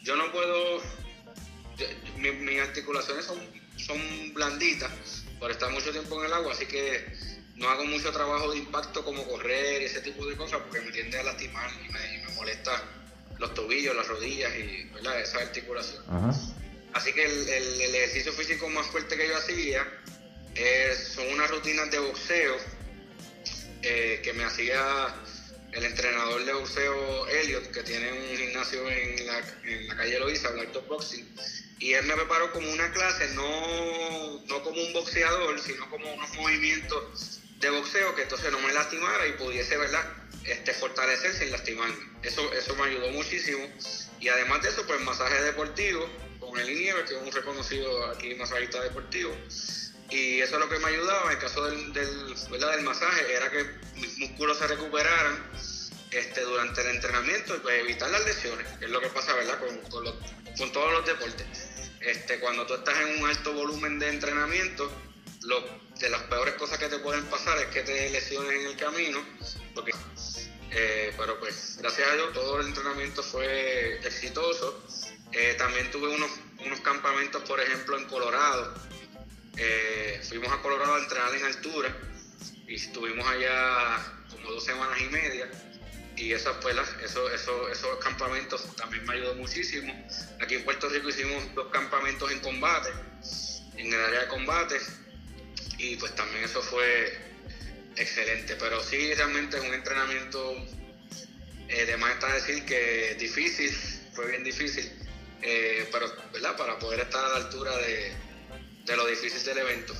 yo 0.02 0.16
no 0.16 0.32
puedo, 0.32 0.80
mis 2.16 2.60
articulaciones 2.60 3.26
son 3.76 4.32
blanditas 4.32 4.90
por 5.38 5.50
estar 5.50 5.70
mucho 5.70 5.90
tiempo 5.90 6.18
en 6.20 6.26
el 6.26 6.32
agua, 6.32 6.52
así 6.52 6.64
que 6.64 7.04
no 7.56 7.68
hago 7.68 7.84
mucho 7.86 8.12
trabajo 8.12 8.52
de 8.52 8.58
impacto 8.58 9.04
como 9.04 9.26
correr 9.26 9.82
y 9.82 9.84
ese 9.86 10.00
tipo 10.00 10.26
de 10.26 10.36
cosas 10.36 10.60
porque 10.60 10.80
me 10.80 10.92
tiende 10.92 11.18
a 11.18 11.22
lastimar 11.22 11.70
y 11.84 11.88
me, 11.90 12.34
molesta 12.34 12.82
los 13.38 13.54
tobillos, 13.54 13.96
las 13.96 14.06
rodillas 14.08 14.52
y 14.56 14.84
¿verdad? 14.94 15.20
esa 15.20 15.38
articulación. 15.38 16.02
Así 16.92 17.12
que 17.12 17.24
el, 17.24 17.94
ejercicio 17.94 18.32
físico 18.32 18.68
más 18.68 18.86
fuerte 18.88 19.16
que 19.16 19.28
yo 19.28 19.36
hacía 19.36 19.86
son 21.14 21.26
unas 21.28 21.50
rutinas 21.50 21.90
de 21.90 21.98
boxeo 21.98 22.56
eh, 23.82 24.20
que 24.22 24.32
me 24.32 24.44
hacía 24.44 25.14
el 25.72 25.84
entrenador 25.84 26.44
de 26.44 26.52
boxeo 26.52 27.28
Elliot, 27.28 27.70
que 27.70 27.82
tiene 27.82 28.12
un 28.12 28.36
gimnasio 28.36 28.88
en 28.90 29.26
la, 29.26 29.38
en 29.64 29.88
la 29.88 29.96
calle 29.96 30.18
Loiza, 30.18 30.50
Black 30.50 30.86
Boxing, 30.88 31.26
y 31.78 31.92
él 31.92 32.06
me 32.06 32.14
preparó 32.14 32.50
como 32.52 32.70
una 32.70 32.90
clase, 32.92 33.28
no, 33.34 34.42
no 34.46 34.62
como 34.62 34.82
un 34.82 34.92
boxeador, 34.94 35.60
sino 35.60 35.88
como 35.90 36.12
unos 36.14 36.34
movimientos 36.34 37.40
de 37.58 37.70
boxeo 37.70 38.14
que 38.14 38.22
entonces 38.22 38.52
no 38.52 38.60
me 38.60 38.72
lastimara 38.72 39.26
y 39.26 39.32
pudiese, 39.32 39.76
¿verdad? 39.76 40.04
Este, 40.44 40.72
fortalecer 40.74 41.34
sin 41.34 41.50
lastimarme. 41.50 41.96
Eso, 42.22 42.52
eso 42.52 42.74
me 42.76 42.84
ayudó 42.84 43.10
muchísimo. 43.10 43.66
Y 44.20 44.28
además 44.28 44.62
de 44.62 44.68
eso, 44.70 44.86
pues 44.86 45.00
masaje 45.00 45.42
deportivo 45.42 46.08
con 46.38 46.58
el 46.58 46.66
Nieve, 46.66 47.04
que 47.04 47.16
es 47.16 47.22
un 47.22 47.32
reconocido 47.32 48.06
aquí 48.10 48.34
masajista 48.34 48.82
deportivo. 48.82 49.36
Y 50.10 50.40
eso 50.40 50.54
es 50.54 50.60
lo 50.60 50.68
que 50.68 50.78
me 50.78 50.88
ayudaba 50.88 51.24
en 51.24 51.36
el 51.36 51.38
caso 51.38 51.64
del, 51.66 51.92
del, 51.92 52.34
del 52.34 52.82
masaje, 52.82 53.34
era 53.34 53.50
que 53.50 53.64
mis 53.96 54.18
músculos 54.18 54.58
se 54.58 54.66
recuperaran 54.68 55.50
este, 56.12 56.42
durante 56.42 56.80
el 56.82 56.94
entrenamiento 56.94 57.56
y 57.56 57.58
pues 57.58 57.80
evitar 57.80 58.10
las 58.10 58.24
lesiones, 58.24 58.66
que 58.78 58.84
es 58.84 58.90
lo 58.90 59.00
que 59.00 59.08
pasa, 59.08 59.34
¿verdad? 59.34 59.58
Con, 59.58 59.76
con, 59.90 60.04
con 60.56 60.72
todos 60.72 60.92
los 60.92 61.06
deportes. 61.06 61.46
Este, 62.00 62.38
cuando 62.38 62.64
tú 62.66 62.74
estás 62.74 62.96
en 63.00 63.20
un 63.20 63.28
alto 63.28 63.52
volumen 63.52 63.98
de 63.98 64.08
entrenamiento, 64.10 64.92
lo, 65.46 65.64
de 65.98 66.10
las 66.10 66.22
peores 66.24 66.54
cosas 66.54 66.78
que 66.78 66.88
te 66.88 66.98
pueden 66.98 67.24
pasar 67.26 67.58
es 67.58 67.66
que 67.66 67.82
te 67.82 68.10
lesiones 68.10 68.60
en 68.60 68.66
el 68.66 68.76
camino, 68.76 69.24
porque, 69.74 69.92
eh, 70.70 71.12
pero 71.16 71.38
pues 71.38 71.78
gracias 71.80 72.08
a 72.08 72.14
Dios 72.14 72.32
todo 72.32 72.60
el 72.60 72.66
entrenamiento 72.66 73.22
fue 73.22 73.98
exitoso. 74.04 74.84
Eh, 75.32 75.54
también 75.58 75.90
tuve 75.90 76.08
unos, 76.08 76.30
unos 76.64 76.80
campamentos, 76.80 77.42
por 77.42 77.60
ejemplo, 77.60 77.98
en 77.98 78.06
Colorado. 78.06 78.74
Eh, 79.56 80.20
fuimos 80.28 80.52
a 80.52 80.60
Colorado 80.62 80.94
a 80.94 80.98
entrenar 80.98 81.34
en 81.34 81.44
altura 81.44 81.96
y 82.66 82.74
estuvimos 82.74 83.26
allá 83.26 83.98
como 84.30 84.50
dos 84.50 84.64
semanas 84.64 85.00
y 85.00 85.04
media 85.06 85.50
y 86.16 86.32
esas 86.32 86.56
pues, 86.62 86.76
eso, 87.04 87.30
eso, 87.30 87.68
esos 87.68 87.98
campamentos 87.98 88.64
también 88.76 89.04
me 89.04 89.14
ayudó 89.14 89.34
muchísimo. 89.34 89.92
Aquí 90.40 90.54
en 90.54 90.64
Puerto 90.64 90.88
Rico 90.88 91.08
hicimos 91.08 91.54
dos 91.54 91.68
campamentos 91.70 92.30
en 92.32 92.40
combate, 92.40 92.90
en 93.76 93.92
el 93.92 94.00
área 94.00 94.20
de 94.22 94.28
combate, 94.28 94.80
y 95.92 95.96
pues 95.96 96.14
también 96.14 96.44
eso 96.44 96.60
fue 96.62 97.12
excelente. 97.96 98.56
Pero 98.58 98.82
sí, 98.82 99.14
realmente 99.14 99.56
es 99.56 99.64
un 99.64 99.74
entrenamiento, 99.74 100.54
eh, 101.68 101.86
de 101.86 101.96
más 101.96 102.14
está 102.14 102.32
decir 102.34 102.64
que 102.64 103.16
difícil, 103.18 103.70
fue 104.12 104.28
bien 104.28 104.44
difícil, 104.44 104.90
eh, 105.42 105.88
pero 105.92 106.06
¿verdad? 106.32 106.56
para 106.56 106.78
poder 106.78 107.00
estar 107.00 107.24
a 107.24 107.28
la 107.28 107.46
altura 107.46 107.72
de, 107.76 108.96
lo 108.96 109.06
difícil 109.06 109.44
del 109.44 109.58
evento. 109.58 109.94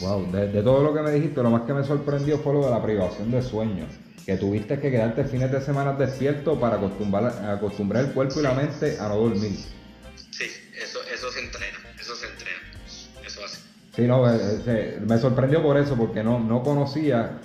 Wow, 0.00 0.32
de, 0.32 0.62
todo 0.62 0.82
lo 0.82 0.94
que 0.94 1.02
me 1.02 1.12
dijiste, 1.12 1.42
lo 1.42 1.50
más 1.50 1.66
que 1.66 1.74
me 1.74 1.84
sorprendió 1.84 2.38
fue 2.38 2.54
lo 2.54 2.64
de 2.64 2.70
la 2.70 2.82
privación 2.82 3.30
de 3.30 3.42
sueño. 3.42 3.86
Que 4.24 4.36
tuviste 4.36 4.78
que 4.78 4.90
quedarte 4.90 5.24
fines 5.24 5.50
de 5.50 5.60
semana 5.60 5.92
despierto 5.92 6.58
para 6.60 6.76
acostumbrar, 6.76 7.44
acostumbrar 7.44 8.04
el 8.04 8.12
cuerpo 8.12 8.40
y 8.40 8.42
la 8.42 8.52
mente 8.52 8.96
a 9.00 9.08
no 9.08 9.16
dormir. 9.16 9.58
Sí, 10.30 10.46
eso, 10.74 11.02
eso 11.12 11.32
se 11.32 11.40
entrena. 11.40 11.69
Sí, 13.94 14.02
no, 14.02 14.32
eh, 14.32 14.62
eh, 14.66 14.98
me 15.00 15.18
sorprendió 15.18 15.62
por 15.62 15.76
eso, 15.76 15.96
porque 15.96 16.22
no, 16.22 16.38
no 16.38 16.62
conocía 16.62 17.40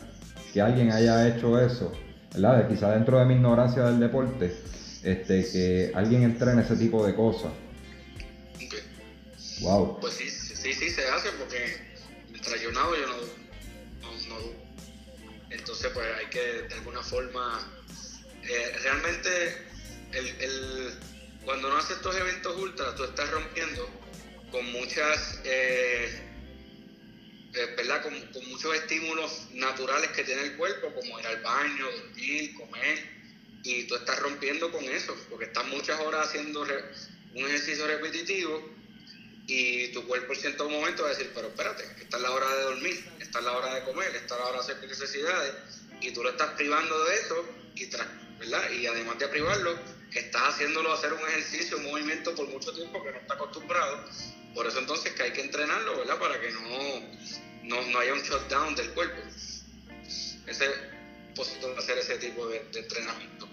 que 0.54 0.62
alguien 0.62 0.92
haya 0.92 1.28
hecho 1.28 1.60
eso, 1.60 1.92
¿verdad? 2.34 2.68
Quizá 2.68 2.92
dentro 2.92 3.20
de 3.20 3.26
mi 3.26 3.34
ignorancia 3.34 3.84
del 3.84 4.00
deporte, 4.00 4.56
este, 5.04 5.52
que 5.52 5.92
alguien 5.96 6.24
entrene 6.24 6.62
ese 6.62 6.76
tipo 6.76 7.06
de 7.06 7.16
cosas. 7.16 7.52
Wow. 9.62 10.00
Pues 10.00 10.14
sí, 10.14 10.30
sí, 10.30 10.74
sí, 10.74 10.90
se 10.90 11.08
hace 11.08 11.32
porque 11.40 11.78
mientras 12.30 12.62
yo 12.62 12.72
nado 12.74 12.96
yo 12.96 13.08
no, 13.08 13.16
no, 14.30 14.52
Entonces, 15.50 15.92
pues 15.94 16.06
hay 16.18 16.26
que 16.28 16.68
de 16.68 16.74
alguna 16.76 17.02
forma. 17.02 17.72
Eh, 18.44 18.78
realmente, 18.84 19.30
el, 20.12 20.28
el, 20.28 20.94
cuando 21.44 21.70
no 21.70 21.78
haces 21.78 21.98
estos 21.98 22.16
eventos 22.16 22.56
ultra, 22.58 22.94
tú 22.96 23.06
estás 23.06 23.32
rompiendo 23.32 23.90
con 24.52 24.72
muchas 24.72 25.40
eh, 25.44 26.25
¿verdad? 27.76 28.02
Con, 28.04 28.14
muchos 28.50 28.76
estímulos 28.76 29.48
naturales 29.52 30.10
que 30.12 30.24
tiene 30.24 30.44
el 30.44 30.56
cuerpo, 30.56 30.94
como 30.94 31.20
ir 31.20 31.28
al 31.28 31.42
baño, 31.42 31.86
dormir, 31.90 32.54
comer, 32.56 33.00
y 33.64 33.84
tú 33.88 33.96
estás 33.96 34.20
rompiendo 34.20 34.72
con 34.72 34.84
eso, 34.86 35.16
porque 35.30 35.46
estás 35.46 35.66
muchas 35.68 36.00
horas 36.00 36.28
haciendo 36.28 36.62
un 36.62 37.46
ejercicio 37.46 37.88
repetitivo 37.88 38.76
y 39.48 39.90
tu 39.90 40.06
cuerpo 40.08 40.34
en 40.34 40.40
cierto 40.40 40.70
momento 40.70 41.04
va 41.04 41.10
a 41.10 41.12
decir, 41.12 41.32
pero 41.34 41.48
espérate, 41.48 41.84
esta 42.02 42.18
es 42.18 42.24
la 42.24 42.32
hora 42.32 42.56
de 42.56 42.64
dormir, 42.64 43.06
esta 43.20 43.40
es 43.40 43.46
la 43.46 43.52
hora 43.52 43.76
de 43.76 43.84
comer, 43.84 44.16
esta 44.16 44.36
es 44.36 44.42
la 44.42 44.48
hora 44.48 44.58
de 44.58 44.74
hacer 44.74 44.88
necesidades, 44.88 45.54
y 46.02 46.12
tú 46.12 46.24
lo 46.24 46.30
estás 46.30 46.52
privando 46.52 47.04
de 47.06 47.16
eso, 47.16 47.46
y, 47.76 47.86
¿verdad? 48.40 48.72
y 48.72 48.88
además 48.88 49.20
de 49.20 49.28
privarlo, 49.28 49.78
estás 50.14 50.54
haciéndolo 50.54 50.94
hacer 50.94 51.14
un 51.14 51.20
ejercicio, 51.20 51.78
un 51.78 51.86
movimiento 51.86 52.34
por 52.34 52.48
mucho 52.48 52.74
tiempo 52.74 53.04
que 53.04 53.12
no 53.12 53.18
está 53.18 53.34
acostumbrado. 53.34 54.06
Por 54.56 54.66
eso 54.66 54.80
entonces 54.80 55.12
que 55.12 55.24
hay 55.24 55.32
que 55.32 55.42
entrenarlo, 55.42 55.98
¿verdad? 55.98 56.18
Para 56.18 56.40
que 56.40 56.50
no, 56.50 57.82
no, 57.92 58.00
haya 58.00 58.14
un 58.14 58.22
shutdown 58.22 58.74
del 58.76 58.90
cuerpo. 58.92 59.22
Ese 60.48 60.66
es 60.66 61.58
hacer 61.78 61.98
ese 61.98 62.18
tipo 62.18 62.48
de, 62.48 62.66
entrenamiento. 62.74 63.50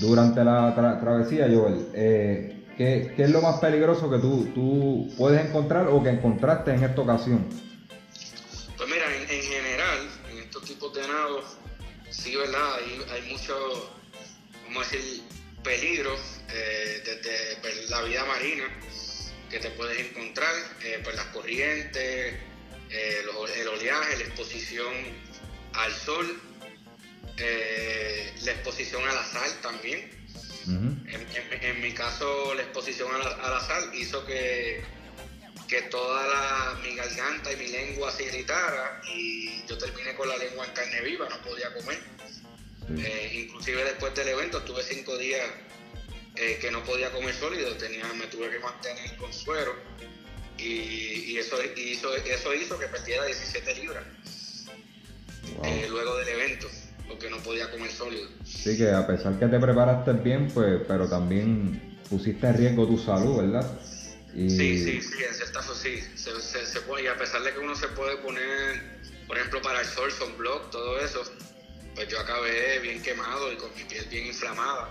Durante 0.00 0.42
la 0.42 0.98
travesía, 1.00 1.46
Joel, 1.48 1.88
eh, 1.94 2.64
¿qué, 2.76 3.14
es 3.16 3.30
lo 3.30 3.40
más 3.42 3.60
peligroso 3.60 4.10
que 4.10 4.18
tú, 4.18 4.50
tú 4.52 5.14
puedes 5.16 5.46
encontrar 5.46 5.86
o 5.86 6.02
que 6.02 6.10
encontraste 6.10 6.72
en 6.72 6.82
esta 6.82 7.00
ocasión? 7.00 7.46
Pues 8.76 8.88
mira, 8.88 9.06
en, 9.16 9.42
general, 9.42 10.08
en 10.32 10.38
estos 10.38 10.64
tipos 10.64 10.92
de 10.94 11.06
nados, 11.06 11.44
sí, 12.10 12.34
¿verdad? 12.34 12.74
Hay, 12.74 13.04
hay 13.12 13.30
mucho, 13.30 13.54
vamos 14.66 14.88
a 14.88 14.90
decir, 14.90 15.22
peligros 15.62 16.18
eh, 16.52 17.02
desde 17.04 17.60
pues, 17.60 17.88
la 17.90 18.02
vida 18.02 18.24
marina 18.24 18.64
que 19.50 19.58
te 19.58 19.70
puedes 19.70 19.98
encontrar, 19.98 20.52
eh, 20.82 21.00
pues 21.02 21.16
las 21.16 21.26
corrientes, 21.26 22.34
eh, 22.90 23.24
el 23.56 23.68
oleaje, 23.68 24.16
la 24.16 24.24
exposición 24.24 24.94
al 25.74 25.92
sol, 25.92 26.40
la 27.36 28.52
exposición 28.52 29.02
a 29.08 29.14
la 29.14 29.24
sal 29.24 29.50
también. 29.62 30.10
en, 30.66 31.80
mi 31.80 31.92
caso, 31.92 32.54
la 32.54 32.62
exposición 32.62 33.10
a 33.14 33.48
la, 33.50 33.60
sal 33.60 33.90
hizo 33.94 34.24
que, 34.26 34.82
que 35.66 35.82
toda 35.82 36.26
la, 36.26 36.80
mi 36.82 36.94
garganta 36.94 37.52
y 37.52 37.56
mi 37.56 37.68
lengua 37.68 38.12
se 38.12 38.24
irritara 38.24 39.00
y 39.14 39.64
yo 39.66 39.78
terminé 39.78 40.14
con 40.14 40.28
la 40.28 40.36
lengua 40.36 40.66
en 40.66 40.72
carne 40.72 41.00
viva, 41.00 41.28
no 41.28 41.40
podía 41.42 41.72
comer. 41.72 41.98
Eh, 42.98 43.44
inclusive 43.46 43.84
después 43.84 44.14
del 44.14 44.28
evento 44.28 44.58
estuve 44.58 44.82
cinco 44.82 45.16
días 45.16 45.46
eh, 46.36 46.58
que 46.60 46.70
no 46.70 46.82
podía 46.84 47.10
comer 47.10 47.34
sólido, 47.34 47.76
tenía, 47.76 48.04
me 48.14 48.26
tuve 48.26 48.50
que 48.50 48.58
mantener 48.60 49.16
con 49.16 49.32
suero 49.32 49.74
y, 50.62 51.36
eso, 51.38 51.56
hizo, 51.76 52.14
eso 52.14 52.54
hizo 52.54 52.78
que 52.78 52.86
perdiera 52.86 53.24
17 53.24 53.74
libras 53.76 54.04
eh, 55.64 55.86
luego 55.88 56.16
del 56.16 56.28
evento, 56.28 56.68
porque 57.08 57.30
no 57.30 57.38
podía 57.38 57.70
comer 57.70 57.90
sólido. 57.90 58.28
Sí, 58.44 58.76
que 58.76 58.90
a 58.90 59.06
pesar 59.06 59.38
que 59.38 59.46
te 59.46 59.58
preparaste 59.58 60.12
bien, 60.12 60.48
pues, 60.48 60.80
pero 60.86 61.08
también 61.08 61.98
pusiste 62.08 62.46
en 62.46 62.56
riesgo 62.56 62.86
tu 62.86 62.98
salud, 62.98 63.38
¿verdad? 63.38 63.80
Sí, 64.32 64.48
sí, 64.48 65.02
sí, 65.02 65.24
en 65.28 65.34
cierta 65.34 65.62
forma 65.62 65.80
sí, 65.80 66.00
se, 66.14 66.80
puede, 66.82 67.04
y 67.04 67.06
a 67.08 67.16
pesar 67.16 67.42
de 67.42 67.52
que 67.52 67.58
uno 67.58 67.74
se 67.74 67.88
puede 67.88 68.16
poner, 68.18 69.00
por 69.26 69.36
ejemplo, 69.36 69.60
para 69.62 69.80
el 69.80 69.86
sol, 69.86 70.12
son 70.12 70.36
blog, 70.38 70.70
todo 70.70 71.00
eso, 71.00 71.22
pues 71.94 72.06
yo 72.08 72.20
acabé 72.20 72.78
bien 72.78 73.02
quemado 73.02 73.52
y 73.52 73.56
con 73.56 73.74
mi 73.74 73.82
piel 73.84 74.04
bien 74.08 74.26
inflamada 74.26 74.90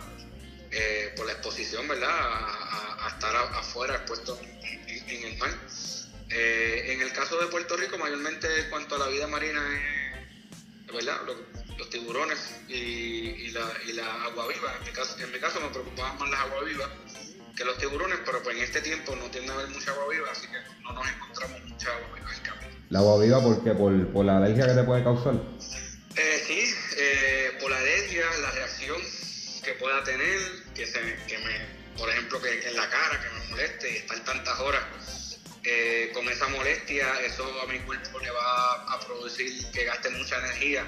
eh, 0.71 1.13
por 1.15 1.25
la 1.25 1.33
exposición, 1.33 1.87
¿verdad? 1.87 2.09
A, 2.09 3.07
estar 3.09 3.35
afuera 3.35 3.95
expuesto 3.95 4.39
en, 4.41 5.23
el 5.23 5.37
mar. 5.37 5.49
Eh, 6.29 6.93
en 6.93 7.01
el 7.01 7.11
caso 7.11 7.39
de 7.39 7.47
Puerto 7.47 7.75
Rico, 7.75 7.97
mayormente 7.97 8.47
en 8.59 8.69
cuanto 8.69 8.95
a 8.95 8.99
la 8.99 9.07
vida 9.07 9.27
marina, 9.27 9.61
¿verdad? 10.93 11.21
Los, 11.25 11.89
tiburones 11.89 12.37
y, 12.67 13.49
la, 13.51 13.65
agua 14.25 14.47
viva. 14.47 14.75
En 14.79 14.85
mi, 14.85 14.91
caso, 14.91 15.17
en 15.19 15.31
mi 15.31 15.39
caso 15.39 15.59
me 15.59 15.69
preocupaban 15.69 16.19
más 16.19 16.29
las 16.29 16.39
aguas 16.41 16.65
vivas 16.65 16.89
que 17.55 17.65
los 17.65 17.77
tiburones, 17.77 18.19
pero 18.25 18.43
pues 18.43 18.55
en 18.55 18.63
este 18.63 18.81
tiempo 18.81 19.15
no 19.15 19.25
tiende 19.31 19.51
a 19.51 19.55
haber 19.55 19.69
mucha 19.69 19.91
agua 19.91 20.05
viva, 20.09 20.31
así 20.31 20.47
que 20.47 20.57
no 20.83 20.93
nos 20.93 21.09
encontramos 21.09 21.61
mucha 21.63 21.89
agua 21.89 22.15
viva 22.15 22.29
en 22.29 22.35
el 22.35 22.41
camino. 22.41 22.85
¿La 22.89 22.99
agua 22.99 23.21
viva 23.21 23.41
por 23.41 23.63
qué? 23.63 23.71
¿Por, 23.71 24.25
la 24.25 24.37
alergia 24.37 24.67
que 24.67 24.73
te 24.73 24.83
puede 24.83 25.03
causar? 25.03 25.33
Eh, 26.15 26.43
sí, 26.45 26.73
eh, 26.97 27.57
por 27.59 27.71
la 27.71 27.77
alergia, 27.77 28.25
la 28.41 28.51
reacción 28.51 29.01
que 29.61 29.73
pueda 29.73 30.03
tener, 30.03 30.37
que, 30.75 30.85
se, 30.85 30.99
que 31.27 31.37
me, 31.39 31.97
por 31.97 32.09
ejemplo, 32.09 32.41
que 32.41 32.67
en 32.67 32.75
la 32.75 32.89
cara, 32.89 33.19
que 33.21 33.39
me 33.39 33.49
moleste 33.51 33.91
y 33.91 33.95
estar 33.97 34.19
tantas 34.23 34.59
horas 34.59 34.83
eh, 35.63 36.11
con 36.13 36.27
esa 36.29 36.47
molestia, 36.47 37.05
eso 37.25 37.43
a 37.61 37.71
mi 37.71 37.79
cuerpo 37.79 38.19
le 38.19 38.31
va 38.31 38.93
a 38.93 38.99
producir 39.05 39.51
que 39.71 39.85
gaste 39.85 40.09
mucha 40.11 40.37
energía 40.39 40.85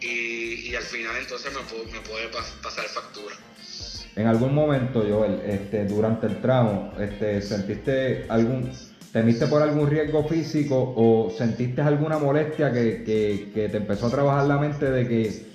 y, 0.00 0.74
al 0.74 0.82
final 0.82 1.16
entonces 1.16 1.52
me, 1.52 1.92
me 1.92 2.00
puede 2.00 2.28
pasar 2.28 2.84
factura. 2.86 3.34
En 4.14 4.26
algún 4.26 4.54
momento, 4.54 5.04
Joel, 5.06 5.42
este, 5.46 5.84
durante 5.84 6.26
el 6.26 6.40
tramo, 6.40 6.94
este, 6.98 7.42
¿sentiste 7.42 8.24
algún, 8.30 8.72
temiste 9.12 9.46
por 9.46 9.62
algún 9.62 9.90
riesgo 9.90 10.26
físico 10.26 10.94
o 10.96 11.30
sentiste 11.36 11.82
alguna 11.82 12.18
molestia 12.18 12.72
que, 12.72 13.50
te 13.54 13.76
empezó 13.76 14.06
a 14.06 14.10
trabajar 14.10 14.46
la 14.46 14.58
mente 14.58 14.90
de 14.90 15.06
que, 15.06 15.45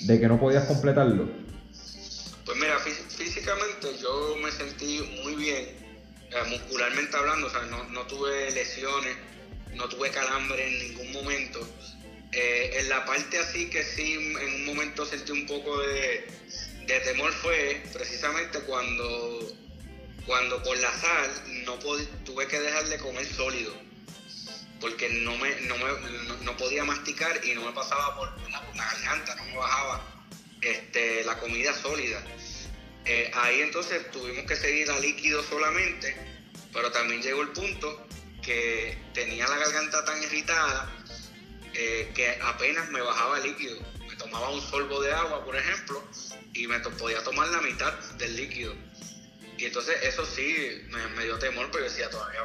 de 0.00 0.20
que 0.20 0.28
no 0.28 0.38
podías 0.38 0.64
completarlo? 0.66 1.28
Pues 2.44 2.58
mira, 2.58 2.78
físicamente 2.78 3.88
yo 4.00 4.36
me 4.42 4.52
sentí 4.52 5.00
muy 5.22 5.34
bien, 5.34 5.64
eh, 5.64 6.42
muscularmente 6.48 7.16
hablando, 7.16 7.48
o 7.48 7.50
sea, 7.50 7.62
no, 7.62 8.06
tuve 8.06 8.50
lesiones, 8.52 9.16
no 9.74 9.88
tuve 9.88 10.10
calambre 10.10 10.66
en 10.66 10.88
ningún 10.88 11.12
momento. 11.12 11.60
Eh, 12.32 12.76
en 12.80 12.88
la 12.88 13.04
parte 13.04 13.38
así 13.38 13.68
que 13.70 13.82
sí, 13.82 14.14
en 14.14 14.54
un 14.54 14.66
momento 14.66 15.04
sentí 15.06 15.32
un 15.32 15.46
poco 15.46 15.78
de 15.78 16.26
temor 17.00 17.32
fue 17.32 17.82
precisamente 17.92 18.60
cuando, 18.60 19.52
cuando 20.24 20.62
por 20.62 20.76
la 20.78 20.92
sal 20.92 21.30
no 21.64 21.74
tuve 22.24 22.46
que 22.46 22.60
dejar 22.60 22.88
de 22.88 22.98
comer 22.98 23.26
sólido, 23.26 23.74
porque 24.80 25.08
no, 25.08 25.36
me, 25.36 25.60
no, 25.60 26.56
podía 26.56 26.84
masticar 26.84 27.44
y 27.44 27.54
no 27.54 27.64
me 27.64 27.72
pasaba 27.72 28.16
por 28.16 28.50
la, 28.50 28.62
garganta, 28.74 29.34
no 29.36 29.44
me 29.44 29.56
bajaba 29.56 30.02
este, 30.60 31.24
la 31.24 31.38
comida 31.38 31.72
sólida. 31.74 32.22
Eh, 33.04 33.30
ahí 33.34 33.60
entonces 33.60 34.10
tuvimos 34.10 34.44
que 34.46 34.56
seguir 34.56 34.90
a 34.90 34.98
líquido 34.98 35.42
solamente, 35.44 36.16
pero 36.72 36.90
también 36.90 37.22
llegó 37.22 37.42
el 37.42 37.50
punto 37.50 38.06
que 38.42 38.98
tenía 39.14 39.46
la 39.48 39.58
garganta 39.58 40.04
tan 40.04 40.22
irritada 40.22 40.92
eh, 41.74 42.10
que 42.14 42.38
apenas 42.42 42.88
me 42.90 43.00
bajaba 43.00 43.38
líquido. 43.40 43.78
Me 44.08 44.16
tomaba 44.16 44.50
un 44.50 44.60
sorbo 44.60 45.00
de 45.02 45.12
agua, 45.12 45.44
por 45.44 45.56
ejemplo, 45.56 46.02
y 46.54 46.66
me 46.66 46.80
podía 46.80 47.22
tomar 47.22 47.48
la 47.48 47.60
mitad 47.60 47.92
del 48.18 48.34
líquido. 48.36 48.74
Y 49.58 49.66
entonces 49.66 49.96
eso 50.02 50.24
sí 50.26 50.86
me, 50.88 51.24
dio 51.24 51.38
temor, 51.38 51.68
pero 51.70 51.84
decía 51.84 52.10
todavía, 52.10 52.40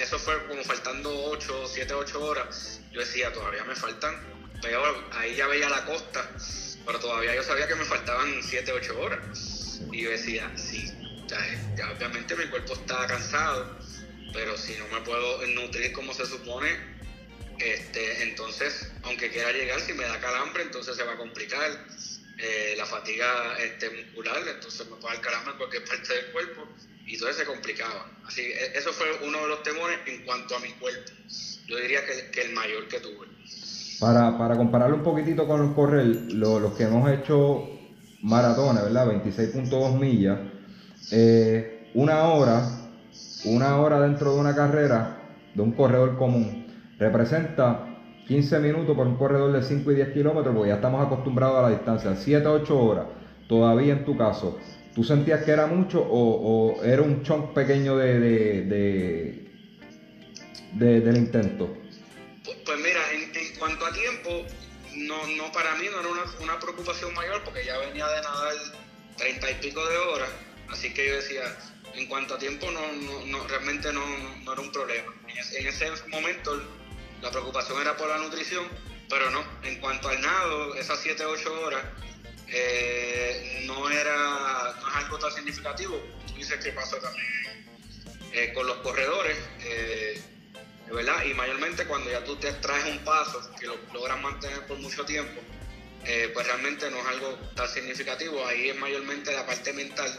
eso 0.00 0.18
fue 0.18 0.46
como 0.46 0.62
faltando 0.64 1.10
8, 1.26 1.64
7, 1.66 1.94
8 1.94 2.24
horas. 2.24 2.80
Yo 2.92 3.00
decía, 3.00 3.32
todavía 3.32 3.64
me 3.64 3.74
faltan, 3.74 4.14
peor, 4.60 5.08
ahí 5.12 5.34
ya 5.34 5.46
veía 5.46 5.68
la 5.68 5.84
costa, 5.84 6.28
pero 6.86 6.98
todavía 6.98 7.34
yo 7.34 7.42
sabía 7.42 7.66
que 7.66 7.74
me 7.74 7.84
faltaban 7.84 8.42
7, 8.42 8.72
8 8.72 9.00
horas. 9.00 9.80
Y 9.92 10.02
yo 10.02 10.10
decía, 10.10 10.50
sí, 10.56 10.90
ya, 11.76 11.90
obviamente 11.90 12.36
mi 12.36 12.46
cuerpo 12.46 12.74
está 12.74 13.06
cansado, 13.06 13.78
pero 14.32 14.56
si 14.56 14.74
no 14.76 14.86
me 14.88 15.00
puedo 15.00 15.46
nutrir 15.48 15.92
como 15.92 16.14
se 16.14 16.26
supone, 16.26 16.68
este, 17.58 18.22
entonces, 18.22 18.90
aunque 19.02 19.30
quiera 19.30 19.52
llegar, 19.52 19.80
si 19.80 19.92
me 19.92 20.04
da 20.04 20.18
calambre, 20.20 20.62
entonces 20.62 20.96
se 20.96 21.04
va 21.04 21.12
a 21.12 21.16
complicar 21.16 21.86
eh, 22.38 22.74
la 22.76 22.86
fatiga 22.86 23.56
este, 23.58 23.90
muscular, 23.90 24.42
entonces 24.48 24.86
me 24.88 24.96
puede 24.96 25.14
dar 25.14 25.22
calambre 25.22 25.52
en 25.52 25.58
cualquier 25.58 25.84
parte 25.88 26.14
del 26.14 26.26
cuerpo 26.32 26.68
y 27.06 27.18
todo 27.18 27.32
se 27.32 27.44
complicaba. 27.44 28.06
Así 28.26 28.42
e, 28.42 28.78
eso 28.78 28.92
fue 28.92 29.06
uno 29.26 29.40
de 29.42 29.48
los 29.48 29.62
temores 29.62 29.98
en 30.06 30.24
cuanto 30.24 30.56
a 30.56 30.60
mi 30.60 30.70
cuerpo. 30.72 31.12
Yo 31.66 31.76
diría 31.76 32.00
que, 32.04 32.40
el 32.40 32.52
mayor 32.52 32.88
que 32.88 33.00
tuve. 33.00 33.26
Para, 34.00 34.36
para 34.36 34.56
compararlo 34.56 34.96
un 34.96 35.02
poquitito 35.02 35.46
con 35.46 35.62
los 35.62 35.74
correr, 35.74 36.04
los 36.32 36.74
que 36.74 36.84
hemos 36.84 37.10
hecho 37.10 37.68
maratones, 38.22 38.82
¿verdad? 38.84 39.06
26.2 39.06 39.98
millas, 39.98 40.38
eh, 41.10 41.90
una 41.94 42.24
hora, 42.24 42.62
una 43.44 43.76
hora 43.78 44.00
dentro 44.00 44.34
de 44.34 44.40
una 44.40 44.54
carrera 44.54 45.18
de 45.54 45.62
un 45.62 45.72
corredor 45.72 46.16
común 46.16 46.66
representa 46.98 47.86
15 48.26 48.60
minutos 48.60 48.96
por 48.96 49.06
un 49.06 49.16
corredor 49.16 49.52
de 49.52 49.62
5 49.62 49.90
y 49.92 49.94
10 49.96 50.08
kilómetros, 50.10 50.54
porque 50.54 50.68
ya 50.68 50.76
estamos 50.76 51.04
acostumbrados 51.04 51.58
a 51.58 51.62
la 51.62 51.70
distancia. 51.70 52.14
7 52.16 52.46
a 52.46 52.52
8 52.52 52.78
horas, 52.78 53.06
todavía 53.48 53.92
en 53.92 54.04
tu 54.04 54.16
caso. 54.16 54.58
¿Tú 54.94 55.02
sentías 55.02 55.42
que 55.44 55.52
era 55.52 55.66
mucho 55.66 56.02
o, 56.02 56.82
era 56.84 57.00
un 57.00 57.22
chunk 57.22 57.54
pequeño 57.54 57.96
de, 57.96 58.20
de, 60.72 61.00
del 61.00 61.16
intento? 61.16 61.78
Pues, 62.44 62.78
mira, 62.78 63.00
en, 63.12 63.32
cuanto 63.58 63.86
a 63.86 63.92
tiempo, 63.92 64.44
no, 64.96 65.26
no 65.28 65.50
para 65.52 65.74
mí 65.76 65.86
no 65.90 66.00
era 66.00 66.08
una, 66.10 66.24
una, 66.40 66.58
preocupación 66.58 67.14
mayor 67.14 67.42
porque 67.44 67.64
ya 67.64 67.78
venía 67.78 68.06
de 68.06 68.20
nadar 68.20 68.52
30 69.16 69.50
y 69.50 69.54
pico 69.54 69.86
de 69.86 69.96
horas, 69.96 70.28
así 70.68 70.92
que 70.92 71.08
yo 71.08 71.14
decía, 71.16 71.44
en 71.94 72.06
cuanto 72.06 72.34
a 72.34 72.38
tiempo 72.38 72.70
no, 72.70 72.80
no, 73.26 73.46
realmente 73.48 73.92
no, 73.92 74.02
no, 74.44 74.52
era 74.52 74.60
un 74.60 74.72
problema. 74.72 75.12
En 75.28 75.38
ese, 75.38 75.60
en 75.60 75.68
ese 75.68 75.90
momento 76.08 76.62
la 77.22 77.30
preocupación 77.30 77.80
era 77.80 77.96
por 77.96 78.08
la 78.08 78.18
nutrición, 78.18 78.66
pero 79.08 79.30
no, 79.30 79.42
en 79.62 79.80
cuanto 79.80 80.08
al 80.08 80.20
nado, 80.20 80.74
esas 80.74 80.98
7, 81.00 81.24
8 81.24 81.60
horas, 81.62 81.82
eh, 82.52 83.64
no 83.66 83.88
era 83.90 84.74
no 84.80 84.88
es 84.88 84.94
algo 85.04 85.18
tan 85.18 85.32
significativo. 85.32 86.00
Tú 86.26 86.34
dices 86.34 86.58
que 86.62 86.72
pasó 86.72 86.96
también 86.96 87.26
eh, 88.32 88.52
con 88.54 88.66
los 88.66 88.76
corredores, 88.78 89.36
eh, 89.60 90.20
¿verdad? 90.92 91.24
Y 91.28 91.34
mayormente 91.34 91.86
cuando 91.86 92.10
ya 92.10 92.22
tú 92.24 92.36
te 92.36 92.52
traes 92.54 92.84
un 92.86 92.98
paso 93.04 93.40
que 93.58 93.66
lo 93.66 93.76
logras 93.92 94.20
mantener 94.20 94.66
por 94.66 94.78
mucho 94.78 95.04
tiempo, 95.04 95.40
eh, 96.06 96.30
pues 96.34 96.46
realmente 96.46 96.90
no 96.90 96.98
es 96.98 97.06
algo 97.06 97.38
tan 97.54 97.68
significativo. 97.68 98.46
Ahí 98.46 98.68
es 98.68 98.76
mayormente 98.78 99.32
la 99.32 99.46
parte 99.46 99.72
mental 99.72 100.10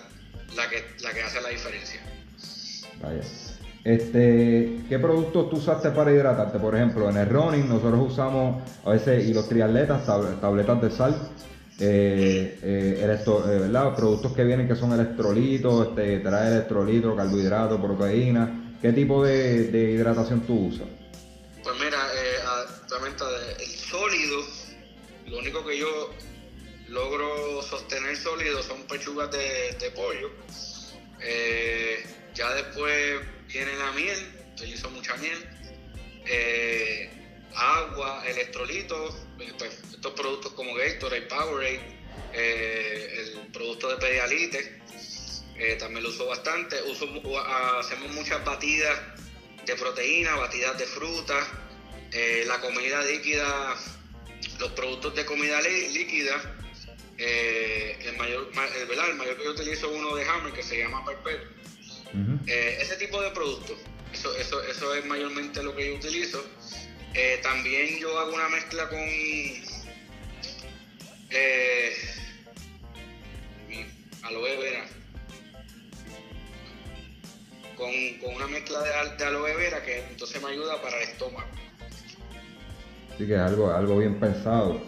la 0.55 0.69
que, 0.69 0.83
la 0.99 1.13
que 1.13 1.21
hace 1.23 1.41
la 1.41 1.49
diferencia. 1.49 2.01
Este, 3.83 4.79
¿Qué 4.87 4.97
productos 4.97 5.49
tú 5.49 5.57
usaste 5.57 5.89
para 5.91 6.11
hidratarte? 6.11 6.57
Por 6.57 6.73
ejemplo, 6.75 7.09
en 7.09 7.17
el 7.17 7.29
running 7.29 7.67
nosotros 7.67 8.11
usamos 8.11 8.63
a 8.85 8.91
veces, 8.91 9.25
y 9.25 9.33
los 9.33 9.49
triatletas, 9.49 10.07
tab- 10.07 10.39
tabletas 10.39 10.81
de 10.81 10.89
sal, 10.89 11.29
eh, 11.79 12.59
eh, 12.61 13.17
eh, 13.25 13.93
productos 13.95 14.33
que 14.33 14.43
vienen 14.43 14.67
que 14.67 14.75
son 14.75 14.93
electrolitos, 14.93 15.89
este, 15.89 16.19
trae 16.19 16.49
electrolitos, 16.49 17.15
carbohidratos, 17.15 17.81
proteínas. 17.81 18.49
¿Qué 18.81 18.91
tipo 18.91 19.23
de, 19.23 19.91
hidratación 19.95 20.41
tú 20.41 20.67
usas? 20.67 20.87
Pues 21.63 21.75
mira, 21.79 21.97
eh, 21.97 22.67
actualmente 22.81 23.23
el 23.59 23.69
sólido, 23.69 24.41
lo 25.27 25.39
único 25.39 25.65
que 25.65 25.77
yo 25.77 26.11
logro 26.89 27.61
sostener 27.63 28.15
sólido 28.17 28.61
son 28.61 28.83
pechugas 28.83 29.31
de, 29.31 29.91
pollo. 29.95 30.31
Ya 32.35 32.53
después 32.55 33.21
viene 33.47 33.71
la 33.77 33.91
miel, 33.93 34.17
utilizo 34.53 34.89
mucha 34.89 35.15
miel. 35.17 35.37
Eh, 36.25 37.09
agua, 37.55 38.23
electrolitos, 38.27 39.15
eh, 39.39 39.53
pues, 39.57 39.79
estos 39.93 40.13
productos 40.13 40.53
como 40.53 40.73
Gatorade, 40.75 41.21
Powerade, 41.23 41.81
eh, 42.33 43.31
el 43.43 43.51
producto 43.51 43.89
de 43.89 43.97
Pedialite, 43.97 44.81
eh, 45.57 45.75
también 45.79 46.03
lo 46.03 46.09
uso 46.09 46.25
bastante. 46.27 46.81
Uso, 46.83 47.07
hacemos 47.79 48.11
muchas 48.11 48.43
batidas 48.43 48.99
de 49.65 49.75
proteína, 49.75 50.35
batidas 50.35 50.77
de 50.77 50.85
fruta, 50.85 51.35
eh, 52.11 52.43
la 52.47 52.59
comida 52.59 53.01
líquida, 53.05 53.75
los 54.59 54.71
productos 54.73 55.15
de 55.15 55.25
comida 55.25 55.61
lí- 55.61 55.89
líquida. 55.93 56.57
el 57.15 58.17
mayor, 58.17 58.49
ma- 58.53 58.67
el, 58.67 58.87
¿verdad? 58.87 59.09
el 59.11 59.15
mayor 59.15 59.37
que 59.37 59.43
yo 59.45 59.51
utilizo 59.51 59.89
es 59.89 59.97
uno 59.97 60.15
de 60.15 60.25
Hammer 60.27 60.51
que 60.51 60.63
se 60.63 60.79
llama 60.79 61.05
Perpetuo. 61.05 61.47
Ese 62.47 62.95
tipo 62.97 63.21
de 63.21 63.29
productos, 63.31 63.77
eso, 64.11 64.35
eso, 64.35 64.61
eso 64.63 64.93
es 64.95 65.05
mayormente 65.05 65.61
lo 65.63 65.75
que 65.75 65.87
yo 65.89 65.95
utilizo. 65.95 66.43
Eh, 67.15 67.39
también 67.43 67.99
yo 67.99 68.17
hago 68.19 68.33
una 68.33 68.49
mezcla 68.49 68.89
con 68.89 68.99
eh, 71.29 71.91
aloe 74.23 74.57
vera. 74.57 74.85
Con, 77.77 77.91
con 78.21 78.35
una 78.35 78.47
mezcla 78.47 78.81
de, 78.81 78.93
al- 78.93 79.17
de 79.17 79.25
aloe 79.25 79.55
vera 79.55 79.83
que 79.83 79.99
entonces 80.09 80.41
me 80.41 80.49
ayuda 80.51 80.81
para 80.81 80.97
el 80.97 81.03
estómago. 81.03 81.47
Así 83.13 83.27
que 83.27 83.35
algo, 83.35 83.71
algo 83.71 83.97
bien 83.99 84.19
pensado. 84.19 84.81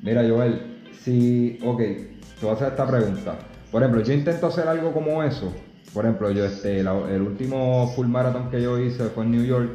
Mira, 0.00 0.22
Joel, 0.28 0.80
si, 1.04 1.58
ok, 1.62 1.78
te 1.78 2.06
voy 2.42 2.50
a 2.50 2.52
hacer 2.54 2.68
esta 2.68 2.86
pregunta. 2.86 3.38
Por 3.72 3.82
ejemplo, 3.82 4.02
yo 4.04 4.12
intento 4.12 4.46
hacer 4.46 4.68
algo 4.68 4.92
como 4.92 5.24
eso. 5.24 5.52
Por 5.92 6.04
ejemplo, 6.04 6.30
yo 6.30 6.44
este, 6.44 6.80
el 6.80 6.88
último 6.88 7.92
full 7.96 8.06
marathon 8.06 8.50
que 8.50 8.62
yo 8.62 8.78
hice 8.78 9.08
fue 9.10 9.24
en 9.24 9.30
New 9.32 9.44
York. 9.44 9.70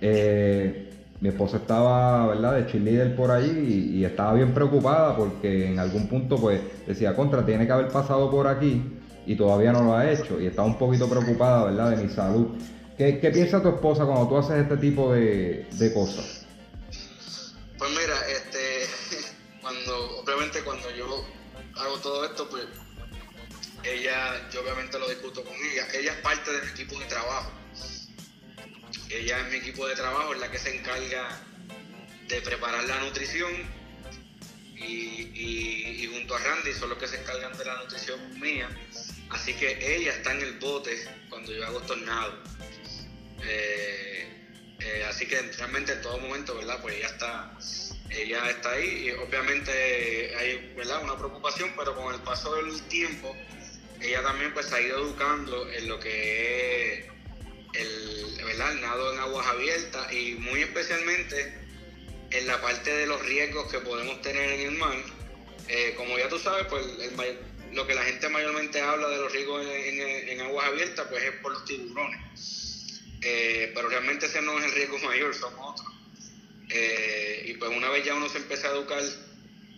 Eh, 0.00 0.91
mi 1.22 1.28
esposa 1.28 1.58
estaba, 1.58 2.26
¿verdad?, 2.26 2.56
de 2.56 2.66
cheerleader 2.66 3.14
por 3.14 3.30
allí 3.30 3.92
y, 3.94 4.04
estaba 4.04 4.34
bien 4.34 4.52
preocupada 4.52 5.16
porque 5.16 5.68
en 5.68 5.78
algún 5.78 6.08
punto, 6.08 6.34
pues, 6.36 6.60
decía, 6.84 7.14
contra, 7.14 7.46
tiene 7.46 7.64
que 7.64 7.72
haber 7.72 7.88
pasado 7.92 8.28
por 8.28 8.48
aquí 8.48 8.82
y 9.24 9.36
todavía 9.36 9.70
no 9.70 9.84
lo 9.84 9.94
ha 9.94 10.10
hecho. 10.10 10.40
Y 10.40 10.46
estaba 10.46 10.66
un 10.66 10.76
poquito 10.76 11.08
preocupada, 11.08 11.66
¿verdad?, 11.66 11.90
de 11.90 12.02
mi 12.02 12.12
salud. 12.12 12.48
¿Qué, 12.98 13.30
piensa 13.32 13.62
tu 13.62 13.68
esposa 13.68 14.04
cuando 14.04 14.26
tú 14.28 14.36
haces 14.36 14.62
este 14.62 14.76
tipo 14.78 15.12
de, 15.12 15.64
cosas? 15.94 16.44
Pues 17.78 17.90
mira, 17.90 18.16
este, 18.28 19.22
cuando, 19.62 20.18
obviamente 20.18 20.60
cuando 20.64 20.90
yo 20.90 21.24
hago 21.76 21.98
todo 21.98 22.24
esto, 22.24 22.48
pues 22.50 22.64
ella, 23.84 24.50
yo 24.50 24.60
obviamente 24.60 24.98
lo 24.98 25.08
discuto 25.08 25.44
con 25.44 25.54
ella. 25.54 25.86
Ella 25.94 26.14
es 26.14 26.18
parte 26.18 26.50
de 26.50 26.62
mi 26.62 26.68
equipo 26.72 26.98
de 26.98 27.06
trabajo. 27.06 27.61
Ella 29.12 29.40
es 29.40 29.48
mi 29.50 29.56
equipo 29.56 29.86
de 29.86 29.94
trabajo, 29.94 30.32
es 30.32 30.40
la 30.40 30.50
que 30.50 30.58
se 30.58 30.74
encarga 30.74 31.38
de 32.28 32.40
preparar 32.40 32.82
la 32.84 32.98
nutrición 33.00 33.52
y, 34.74 36.08
junto 36.10 36.34
a 36.34 36.38
Randy 36.38 36.72
son 36.72 36.88
los 36.88 36.98
que 36.98 37.06
se 37.06 37.20
encargan 37.20 37.56
de 37.56 37.64
la 37.64 37.76
nutrición 37.76 38.40
mía. 38.40 38.68
Así 39.28 39.52
que 39.54 39.96
ella 39.96 40.12
está 40.12 40.32
en 40.32 40.40
el 40.40 40.58
bote 40.58 40.96
cuando 41.28 41.52
yo 41.52 41.66
hago 41.66 41.80
tornado. 41.82 42.42
Eh, 43.44 44.26
eh, 44.80 45.04
así 45.08 45.26
que 45.26 45.40
realmente 45.42 45.92
en 45.92 46.02
todo 46.02 46.18
momento, 46.18 46.56
¿verdad? 46.56 46.80
Pues 46.80 46.96
ella 46.96 47.08
está, 47.08 47.58
ella 48.10 48.50
está 48.50 48.72
ahí 48.72 49.08
y 49.08 49.10
obviamente 49.10 50.36
hay, 50.36 50.72
¿verdad? 50.74 51.02
Una 51.02 51.18
preocupación, 51.18 51.72
pero 51.76 51.94
con 51.94 52.14
el 52.14 52.20
paso 52.22 52.54
del 52.54 52.80
tiempo, 52.84 53.36
ella 54.00 54.22
también 54.22 54.54
pues 54.54 54.66
se 54.66 54.76
ha 54.76 54.80
ido 54.80 54.98
educando 54.98 55.70
en 55.70 55.88
lo 55.88 56.00
que 56.00 56.92
es 56.94 57.11
el, 57.74 58.44
¿verdad? 58.44 58.74
nado 58.74 59.12
en 59.12 59.18
aguas 59.20 59.46
abiertas 59.46 60.12
y 60.12 60.34
muy 60.34 60.62
especialmente 60.62 61.54
en 62.30 62.46
la 62.46 62.60
parte 62.60 62.90
de 62.92 63.06
los 63.06 63.24
riesgos 63.24 63.70
que 63.70 63.78
podemos 63.78 64.20
tener 64.22 64.50
en 64.50 64.60
el 64.68 64.72
mar. 64.72 64.96
Eh, 65.68 65.94
como 65.96 66.18
ya 66.18 66.28
tú 66.28 66.38
sabes, 66.38 66.66
pues 66.66 66.84
lo 67.72 67.86
que 67.86 67.94
la 67.94 68.04
gente 68.04 68.28
mayormente 68.28 68.80
habla 68.80 69.08
de 69.08 69.16
los 69.18 69.32
riesgos 69.32 69.64
en, 69.66 70.40
aguas 70.40 70.66
abiertas, 70.66 71.06
pues 71.08 71.22
es 71.24 71.32
por 71.42 71.52
los 71.52 71.64
tiburones. 71.64 73.00
Eh, 73.22 73.70
pero 73.74 73.88
realmente 73.88 74.26
ese 74.26 74.42
no 74.42 74.58
es 74.58 74.64
el 74.64 74.72
riesgo 74.72 74.98
mayor, 74.98 75.34
son 75.34 75.54
otros. 75.58 75.86
Eh, 76.70 77.44
y 77.46 77.54
pues 77.54 77.70
una 77.70 77.90
vez 77.90 78.04
ya 78.04 78.14
uno 78.14 78.28
se 78.28 78.38
empieza 78.38 78.68
a 78.68 78.72
educar 78.72 79.02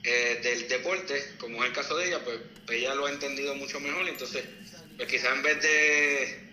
del 0.03 0.69
deporte, 0.69 1.35
como 1.39 1.63
es 1.63 1.71
el 1.71 1.75
caso 1.75 1.97
de 1.97 2.09
ella, 2.09 2.23
pues 2.23 2.39
ella 2.71 2.95
lo 2.95 3.07
ha 3.07 3.11
entendido 3.11 3.55
mucho 3.55 3.81
mejor. 3.81 4.07
Entonces, 4.07 4.45
pues 4.97 5.09
quizás 5.09 5.35
en 5.35 5.43
vez 5.43 5.63
de, 5.63 6.44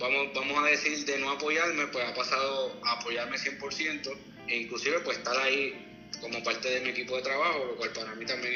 vamos, 0.00 0.32
vamos 0.34 0.58
a 0.64 0.66
decir, 0.66 1.04
de 1.04 1.18
no 1.18 1.30
apoyarme, 1.30 1.86
pues 1.88 2.04
ha 2.04 2.14
pasado 2.14 2.80
a 2.84 2.92
apoyarme 2.92 3.36
100% 3.38 4.10
e 4.48 4.56
inclusive 4.56 5.00
pues 5.00 5.18
estar 5.18 5.36
ahí 5.38 5.86
como 6.20 6.42
parte 6.42 6.68
de 6.68 6.80
mi 6.80 6.88
equipo 6.90 7.16
de 7.16 7.22
trabajo, 7.22 7.64
lo 7.66 7.76
cual 7.76 7.92
para 7.92 8.14
mí 8.14 8.24
también 8.26 8.54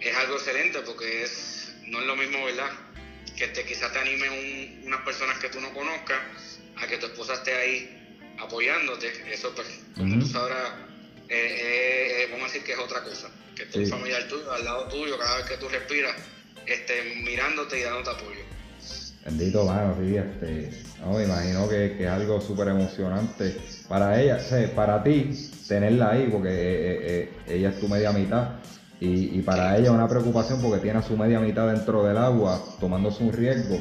es, 0.00 0.08
es 0.08 0.16
algo 0.16 0.36
excelente 0.36 0.80
porque 0.80 1.22
es 1.24 1.74
no 1.86 2.00
es 2.00 2.06
lo 2.06 2.16
mismo, 2.16 2.44
¿verdad? 2.44 2.70
Que 3.36 3.48
te, 3.48 3.64
quizás 3.64 3.92
te 3.92 3.98
anime 3.98 4.28
un- 4.30 4.82
unas 4.86 5.00
personas 5.02 5.38
que 5.38 5.48
tú 5.48 5.60
no 5.60 5.72
conozcas 5.72 6.20
a 6.76 6.86
que 6.86 6.96
tu 6.98 7.06
esposa 7.06 7.34
esté 7.34 7.54
ahí 7.54 7.94
apoyándote. 8.38 9.10
Eso, 9.32 9.54
pues, 9.54 9.68
como 9.96 10.18
tú 10.18 10.26
sabrás, 10.26 10.72
eh, 11.28 11.34
eh, 11.36 12.22
eh, 12.22 12.28
vamos 12.30 12.44
a 12.44 12.52
decir 12.52 12.64
que 12.64 12.72
es 12.72 12.78
otra 12.78 13.02
cosa. 13.02 13.30
Que 13.56 13.62
esté 13.64 13.78
un 13.78 13.84
Sí. 13.86 13.90
familiar 13.90 14.26
tuyo 14.28 14.52
al 14.52 14.64
lado 14.64 14.88
tuyo 14.88 15.18
cada 15.18 15.36
vez 15.38 15.46
que 15.46 15.56
tú 15.56 15.68
respiras, 15.68 16.14
este, 16.66 17.02
mirándote 17.24 17.78
y 17.78 17.82
dándote 17.82 18.10
apoyo. 18.10 18.44
Bendito, 19.28 19.62
mano, 19.66 19.94
sí, 20.00 20.16
este, 20.16 20.70
no, 21.00 21.12
me 21.12 21.24
imagino 21.24 21.68
que, 21.68 21.96
que 21.98 22.04
es 22.04 22.08
algo 22.08 22.40
súper 22.40 22.68
emocionante 22.68 23.58
para 23.86 24.18
ella, 24.18 24.36
o 24.36 24.40
sea, 24.40 24.74
para 24.74 25.02
ti, 25.02 25.50
tenerla 25.68 26.12
ahí, 26.12 26.28
porque 26.32 26.48
eh, 26.48 26.54
eh, 26.56 27.32
eh, 27.46 27.56
ella 27.56 27.68
es 27.68 27.78
tu 27.78 27.88
media 27.88 28.10
mitad, 28.10 28.52
y, 28.98 29.38
y 29.38 29.42
para 29.42 29.76
ella 29.76 29.92
una 29.92 30.08
preocupación 30.08 30.62
porque 30.62 30.80
tiene 30.80 31.00
a 31.00 31.02
su 31.02 31.14
media 31.14 31.40
mitad 31.40 31.70
dentro 31.70 32.02
del 32.04 32.16
agua, 32.16 32.58
tomándose 32.80 33.22
un 33.22 33.34
riesgo, 33.34 33.78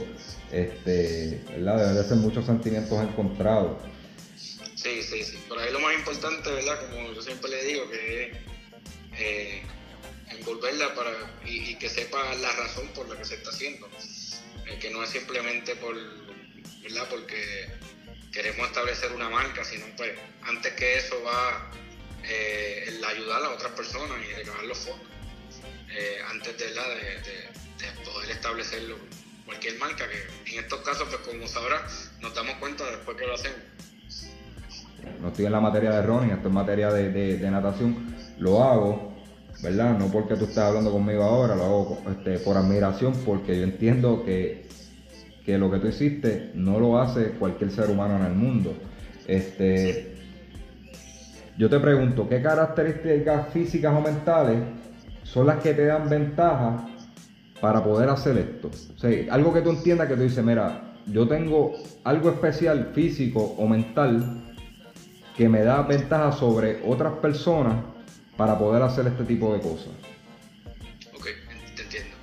este, 0.51 1.41
¿verdad? 1.49 1.77
Debe 1.77 1.93
de 1.93 2.03
ser 2.03 2.17
muchos 2.17 2.45
sentimientos 2.45 3.01
encontrados. 3.01 3.77
Sí, 4.35 5.01
sí, 5.01 5.23
sí. 5.23 5.37
Por 5.47 5.59
ahí 5.59 5.71
lo 5.71 5.79
más 5.79 5.95
importante, 5.95 6.51
¿verdad? 6.51 6.77
Como 6.91 7.13
yo 7.13 7.21
siempre 7.21 7.49
le 7.51 7.63
digo, 7.63 7.89
que 7.89 8.23
es 8.23 8.37
eh, 9.17 9.61
envolverla 10.37 10.93
para, 10.93 11.11
y, 11.45 11.71
y 11.71 11.75
que 11.75 11.87
sepa 11.87 12.17
la 12.35 12.51
razón 12.51 12.87
por 12.93 13.07
la 13.07 13.15
que 13.15 13.23
se 13.23 13.35
está 13.35 13.49
haciendo. 13.49 13.87
Eh, 14.69 14.77
que 14.79 14.89
no 14.89 15.03
es 15.03 15.09
simplemente 15.09 15.75
por, 15.75 15.95
¿verdad? 16.83 17.07
Porque 17.09 17.69
queremos 18.31 18.67
establecer 18.67 19.11
una 19.13 19.29
marca, 19.29 19.63
sino 19.63 19.85
pues 19.95 20.11
antes 20.43 20.73
que 20.73 20.97
eso 20.97 21.21
va 21.23 21.71
eh, 22.23 22.85
el 22.87 23.03
ayudar 23.03 23.43
a 23.43 23.49
otras 23.51 23.71
personas 23.73 24.17
y 24.29 24.33
recabar 24.35 24.63
los 24.65 24.77
fondos. 24.77 25.07
eh, 25.89 26.17
antes 26.29 26.57
de, 26.57 26.65
de, 26.65 26.71
de- 26.73 27.57
de 27.77 27.91
poder 28.03 28.31
establecerlo 28.31 28.97
cualquier 29.45 29.77
marca, 29.77 30.05
que 30.09 30.51
en 30.51 30.59
estos 30.63 30.81
casos, 30.81 31.07
pues 31.09 31.21
como 31.21 31.47
sabrás, 31.47 32.11
nos 32.19 32.33
damos 32.35 32.55
cuenta 32.55 32.83
después 32.91 33.15
que 33.17 33.25
lo 33.25 33.35
hacemos. 33.35 33.59
no 35.21 35.29
estoy 35.29 35.45
en 35.45 35.51
la 35.53 35.61
materia 35.61 35.91
de 35.91 36.01
running, 36.01 36.31
estoy 36.31 36.47
en 36.47 36.53
materia 36.53 36.91
de 36.91 37.49
natación, 37.51 38.15
lo 38.39 38.61
hago, 38.63 39.16
¿verdad? 39.61 39.97
No 39.97 40.07
porque 40.07 40.35
tú 40.35 40.45
estés 40.45 40.59
hablando 40.59 40.91
conmigo 40.91 41.23
ahora, 41.23 41.55
lo 41.55 41.63
hago 41.63 41.97
este, 42.09 42.39
por 42.39 42.57
admiración, 42.57 43.13
porque 43.25 43.57
yo 43.57 43.63
entiendo 43.63 44.23
que, 44.23 44.67
que 45.45 45.57
lo 45.57 45.71
que 45.71 45.79
tú 45.79 45.87
hiciste 45.87 46.51
no 46.53 46.79
lo 46.79 46.99
hace 46.99 47.31
cualquier 47.31 47.71
ser 47.71 47.89
humano 47.89 48.17
en 48.17 48.25
el 48.25 48.33
mundo. 48.33 48.73
Este, 49.27 50.15
yo 51.57 51.69
te 51.69 51.79
pregunto, 51.79 52.29
¿qué 52.29 52.41
características 52.41 53.49
físicas 53.49 53.93
o 53.95 54.01
mentales 54.01 54.59
son 55.23 55.47
las 55.47 55.61
que 55.61 55.73
te 55.73 55.85
dan 55.85 56.07
ventaja 56.07 56.87
para 57.59 57.83
poder 57.83 58.09
hacer 58.09 58.37
esto? 58.37 58.69
O 58.95 58.97
sea, 58.99 59.33
algo 59.33 59.53
que 59.53 59.61
tú 59.61 59.71
entiendas 59.71 60.07
que 60.07 60.15
tú 60.15 60.21
dices, 60.21 60.43
mira, 60.43 60.93
yo 61.07 61.27
tengo 61.27 61.73
algo 62.03 62.29
especial 62.29 62.91
físico 62.93 63.55
o 63.57 63.67
mental 63.67 64.43
que 65.35 65.49
me 65.49 65.61
da 65.63 65.81
ventaja 65.81 66.31
sobre 66.31 66.81
otras 66.85 67.13
personas 67.13 67.75
para 68.37 68.57
poder 68.57 68.83
hacer 68.83 69.07
este 69.07 69.23
tipo 69.23 69.53
de 69.53 69.61
cosas. 69.61 69.89
Ok, 71.13 71.27
te 71.75 71.81
entiendo. 71.81 72.15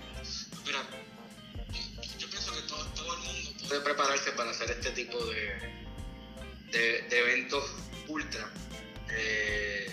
Mira, 0.65 0.79
yo 2.19 2.31
pienso 2.31 2.55
que 2.55 2.63
todo, 2.63 2.83
el 2.83 3.21
mundo 3.21 3.51
puede 3.69 3.81
prepararse 3.81 4.31
para 4.33 4.51
hacer 4.51 4.71
este 4.71 4.91
tipo 4.91 5.19
de, 5.27 5.59
de, 6.71 7.19
eventos 7.19 7.65
ultra. 8.07 8.49
Eh, 9.11 9.93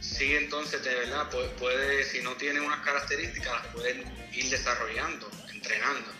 sí, 0.00 0.34
entonces, 0.34 0.82
de 0.82 0.94
verdad, 0.94 1.28
puede, 1.30 1.48
puede, 1.50 2.04
si 2.04 2.22
no 2.22 2.32
tiene 2.36 2.60
unas 2.60 2.80
características, 2.80 3.52
las 3.52 3.66
pueden 3.74 4.04
ir 4.32 4.48
desarrollando, 4.48 5.30
entrenando. 5.52 6.10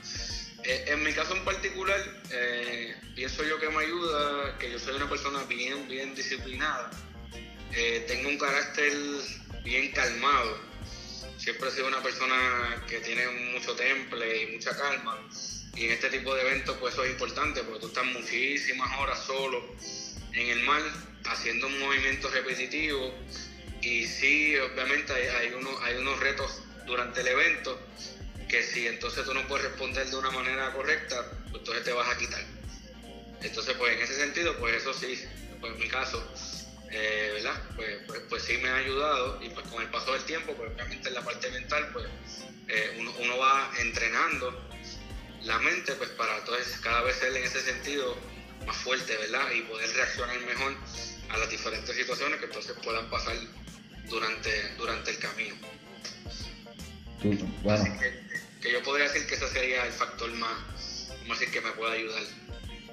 Eh, 0.63 0.85
en 0.89 1.03
mi 1.05 1.13
caso 1.13 1.35
en 1.35 1.45
particular, 1.45 2.01
eh, 2.33 2.95
pienso 3.15 3.45
yo 3.45 3.59
que 3.59 3.71
me 3.71 3.85
ayuda, 3.85 4.59
que 4.59 4.71
yo 4.71 4.79
soy 4.79 4.97
una 4.97 5.09
persona 5.09 5.43
bien, 5.45 5.89
bien 5.89 6.15
disciplinada. 6.15 6.91
Eh, 7.79 8.07
tengo 8.09 8.31
un 8.31 8.39
carácter 8.39 8.91
bien 9.63 9.93
calmado. 9.93 10.59
Siempre 11.37 11.69
he 11.69 11.73
sido 11.73 11.89
una 11.89 12.03
persona 12.03 12.83
que 12.89 13.01
tiene 13.01 13.29
mucho 13.53 13.75
temple 13.77 14.45
y 14.45 14.55
mucha 14.55 14.75
calma. 14.75 15.29
Y 15.75 15.85
en 15.85 15.93
este 15.93 16.09
tipo 16.09 16.35
de 16.35 16.41
eventos, 16.41 16.75
pues 16.79 16.95
eso 16.95 17.05
es 17.05 17.11
importante, 17.11 17.63
porque 17.65 17.81
tú 17.81 17.89
estás 17.89 18.07
muchísimas 18.07 18.99
horas 18.99 19.23
solo 19.27 19.63
en 20.33 20.49
el 20.49 20.63
mar, 20.63 20.81
haciendo 21.27 21.67
un 21.67 21.79
movimiento 21.79 22.31
repetitivo. 22.31 23.15
Y 23.83 24.07
sí, 24.07 24.57
obviamente 24.57 25.13
hay, 25.13 25.27
hay, 25.27 25.53
uno, 25.53 25.79
hay 25.83 25.97
unos 25.97 26.19
retos 26.19 26.63
durante 26.87 27.21
el 27.21 27.29
evento 27.29 27.79
que 28.49 28.63
si 28.63 28.87
entonces 28.87 29.27
tú 29.27 29.35
no 29.35 29.47
puedes 29.49 29.67
responder 29.67 30.07
de 30.07 30.17
una 30.17 30.31
manera 30.31 30.73
correcta, 30.73 31.31
pues 31.51 31.57
entonces 31.57 31.85
te 31.85 31.93
vas 31.93 32.09
a 32.09 32.17
quitar. 32.17 32.43
Entonces, 33.43 33.75
pues 33.77 33.97
en 33.97 34.03
ese 34.03 34.15
sentido, 34.15 34.57
pues 34.57 34.77
eso 34.77 34.95
sí, 34.95 35.23
pues 35.61 35.75
en 35.75 35.79
mi 35.79 35.89
caso, 35.89 36.27
eh, 36.91 37.31
¿verdad? 37.35 37.63
Pues, 37.75 37.99
pues, 38.07 38.21
pues, 38.29 38.43
sí 38.43 38.59
me 38.59 38.69
ha 38.69 38.77
ayudado 38.77 39.43
y 39.43 39.49
pues 39.51 39.67
con 39.69 39.83
el 39.83 39.89
paso 39.91 40.13
del 40.13 40.25
tiempo, 40.25 40.55
pues 40.55 40.71
obviamente 40.73 41.09
en 41.09 41.15
la 41.15 41.23
parte 41.23 41.51
mental, 41.51 41.89
pues 41.93 42.07
eh, 42.69 42.97
uno, 42.99 43.13
uno, 43.21 43.39
va 43.39 43.71
entrenando 43.81 44.69
la 45.43 45.59
mente, 45.59 45.93
pues 45.95 46.11
para 46.11 46.39
entonces 46.39 46.79
cada 46.81 47.03
vez 47.03 47.17
ser 47.17 47.37
en 47.37 47.45
ese 47.45 47.61
sentido 47.61 48.17
más 48.67 48.77
fuerte, 48.77 49.17
¿verdad? 49.17 49.51
Y 49.53 49.63
poder 49.63 49.91
reaccionar 49.95 50.39
mejor 50.41 50.75
a 51.31 51.39
las 51.39 51.51
diferentes 51.51 51.95
situaciones 51.95 52.39
que 52.39 52.47
entonces 52.47 52.77
puedan 52.83 53.09
pasar 53.11 53.37
durante, 54.09 54.75
durante 54.77 55.11
el 55.11 55.19
camino. 55.19 55.57
Bueno. 57.23 57.81
Así 57.83 57.91
que, 57.99 58.23
que 58.61 58.73
yo 58.73 58.83
podría 58.83 59.09
decir 59.09 59.27
que 59.27 59.35
ese 59.35 59.49
sería 59.49 59.87
el 59.87 59.93
factor 59.93 60.31
más, 60.35 61.09
decir, 61.29 61.51
que 61.51 61.61
me 61.61 61.73
pueda 61.73 61.93
ayudar 61.93 62.23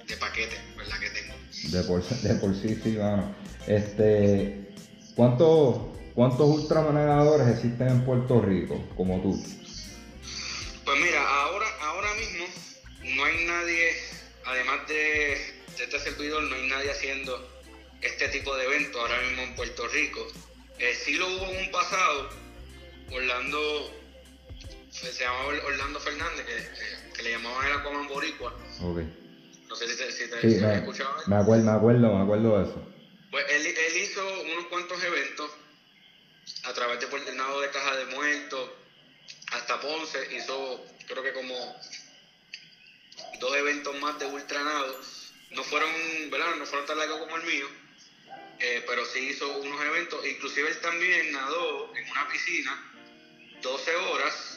de 0.08 0.18
paquete, 0.18 0.58
¿verdad? 0.78 1.00
Que 1.00 1.10
tengo. 1.10 1.34
De 1.70 1.84
por, 1.84 2.04
de 2.04 2.36
por 2.36 2.56
sí, 2.56 2.80
sí, 2.84 2.90
mano. 2.98 3.36
Este, 3.68 4.74
¿cuántos, 5.16 5.94
¿Cuántos 6.14 6.48
ultramanejadores 6.48 7.48
existen 7.48 7.88
en 7.88 8.06
Puerto 8.06 8.42
Rico 8.42 8.84
como 8.96 9.22
tú? 9.22 9.44
Pues 10.86 11.00
mira, 11.02 11.28
ahora, 11.28 11.66
ahora 11.82 12.10
mismo 12.16 12.46
no 13.16 13.26
hay 13.26 13.46
nadie, 13.46 13.94
además 14.46 14.88
de, 14.88 14.96
de 14.96 15.84
este 15.84 16.00
servidor, 16.00 16.44
no 16.44 16.56
hay 16.56 16.68
nadie 16.68 16.92
haciendo 16.92 17.50
este 18.02 18.28
tipo 18.30 18.56
de 18.56 18.66
eventos 18.66 19.02
ahora 19.02 19.20
mismo 19.22 19.42
en 19.44 19.56
Puerto 19.56 19.88
Rico. 19.88 20.28
Eh, 20.78 20.94
sí 21.04 21.14
lo 21.14 21.28
hubo 21.28 21.46
en 21.46 21.66
un 21.66 21.72
pasado, 21.72 22.30
Orlando 23.12 23.92
se 24.92 25.12
llamaba 25.24 25.46
Orlando 25.66 26.00
Fernández, 26.00 26.46
que, 26.46 26.56
que, 26.56 27.14
que 27.14 27.24
le 27.24 27.32
llamaban 27.32 27.66
el 27.66 27.74
Aquaman 27.74 28.08
Boricua. 28.08 28.54
Okay. 28.82 29.23
No 29.74 29.78
sé 29.78 29.88
si 29.88 29.96
te, 29.96 30.12
si 30.12 30.28
te, 30.28 30.40
Sí, 30.40 30.52
si 30.52 30.62
me, 30.62 30.68
has 30.68 30.76
escuchado 30.76 31.18
eso. 31.18 31.28
me 31.32 31.36
acuerdo, 31.36 31.64
me 31.64 31.72
acuerdo, 31.72 32.16
me 32.16 32.22
acuerdo 32.22 32.58
de 32.60 32.64
eso. 32.64 32.86
Pues 33.32 33.44
él, 33.50 33.66
él 33.66 33.98
hizo 33.98 34.42
unos 34.44 34.66
cuantos 34.66 35.02
eventos 35.02 35.52
a 36.62 36.74
través 36.74 37.00
de 37.00 37.08
Puerto 37.08 37.32
Nado 37.32 37.60
de 37.60 37.72
Caja 37.72 37.96
de 37.96 38.06
Muertos 38.06 38.70
hasta 39.52 39.80
Ponce. 39.80 40.28
Hizo, 40.30 40.80
creo 41.08 41.24
que 41.24 41.34
como 41.34 41.56
dos 43.40 43.58
eventos 43.58 43.96
más 43.96 44.20
de 44.20 44.28
ultranado. 44.28 44.96
No 45.50 45.64
fueron, 45.64 45.90
¿verdad? 46.30 46.54
No 46.54 46.68
fueron 46.68 46.86
tan 46.86 47.00
largos 47.00 47.18
como 47.18 47.36
el 47.36 47.42
mío, 47.44 47.68
eh, 48.60 48.84
pero 48.86 49.04
sí 49.06 49.28
hizo 49.28 49.58
unos 49.58 49.82
eventos. 49.82 50.24
Inclusive 50.28 50.70
él 50.70 50.78
también 50.78 51.32
nadó 51.32 51.90
en 51.96 52.12
una 52.12 52.28
piscina 52.28 52.80
12 53.64 53.96
horas 53.96 54.53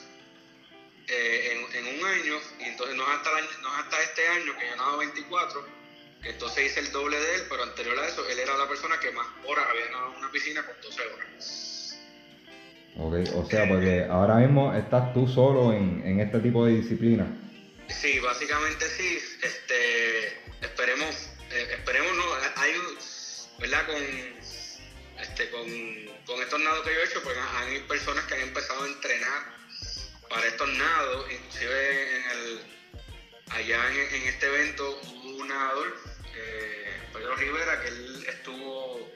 eh, 1.09 1.53
en, 1.53 1.87
en, 1.87 1.99
un 1.99 2.05
año, 2.05 2.35
y 2.61 2.65
entonces 2.65 2.97
no 2.97 3.05
es, 3.05 3.11
hasta 3.11 3.39
el 3.39 3.63
no 3.63 3.69
es 3.69 3.85
hasta 3.85 4.03
este 4.03 4.27
año 4.29 4.59
que 4.59 4.69
yo 4.69 4.77
nado 4.77 4.99
24, 4.99 5.67
que 6.23 6.31
entonces 6.31 6.67
hice 6.67 6.81
el 6.81 6.93
doble 6.93 7.19
de 7.19 7.35
él, 7.37 7.43
pero 7.49 7.63
anterior 7.63 7.99
a 7.99 8.09
eso, 8.09 8.29
él 8.29 8.39
era 8.39 8.57
la 8.57 8.69
persona 8.69 8.99
que 8.99 9.11
más 9.13 9.27
horas 9.47 9.67
había 9.71 9.91
nadado 9.91 10.13
en 10.13 10.19
una 10.19 10.33
piscina 10.33 10.67
con 10.67 10.75
12 10.81 11.03
horas. 11.03 11.99
Ok, 12.99 13.15
o 13.35 13.49
sea, 13.49 13.69
porque 13.69 14.07
ahora 14.09 14.37
mismo 14.37 14.75
estás 14.75 15.13
tú 15.13 15.29
solo 15.29 15.73
en, 15.73 16.03
en 16.05 16.21
este 16.21 16.41
tipo 16.41 16.65
de 16.65 16.73
disciplina. 16.73 17.27
Sí, 17.89 18.19
básicamente 18.21 18.87
sí. 18.89 19.19
Este, 19.43 20.29
esperemos, 20.63 21.31
eh, 21.53 21.69
esperemos 21.73 22.17
no, 22.17 22.25
hay 22.57 22.73
¿verdad? 23.59 23.87
Con, 23.87 23.97
este, 25.21 25.51
con, 25.51 25.67
con 26.27 26.43
estos 26.43 26.61
nados 26.61 26.87
que 26.87 26.95
yo 26.95 27.01
he 27.01 27.05
hecho, 27.05 27.23
pues 27.23 27.37
hay 27.55 27.79
personas 27.81 28.25
que 28.25 28.35
han 28.35 28.41
empezado 28.41 28.83
a 28.83 28.87
entrenar 28.87 29.56
para 30.29 30.47
estos 30.47 30.69
nados, 30.69 31.27
inclusive 31.31 32.17
en 32.17 32.31
el, 32.31 32.61
allá 33.51 33.93
en, 33.93 34.23
este 34.29 34.47
evento 34.47 35.01
hubo 35.03 35.37
un 35.39 35.49
nadador, 35.49 35.97
eh, 36.35 37.01
Pedro 37.13 37.37
Rivera, 37.37 37.83
que 37.83 37.89
él 37.89 38.27
estuvo, 38.29 39.13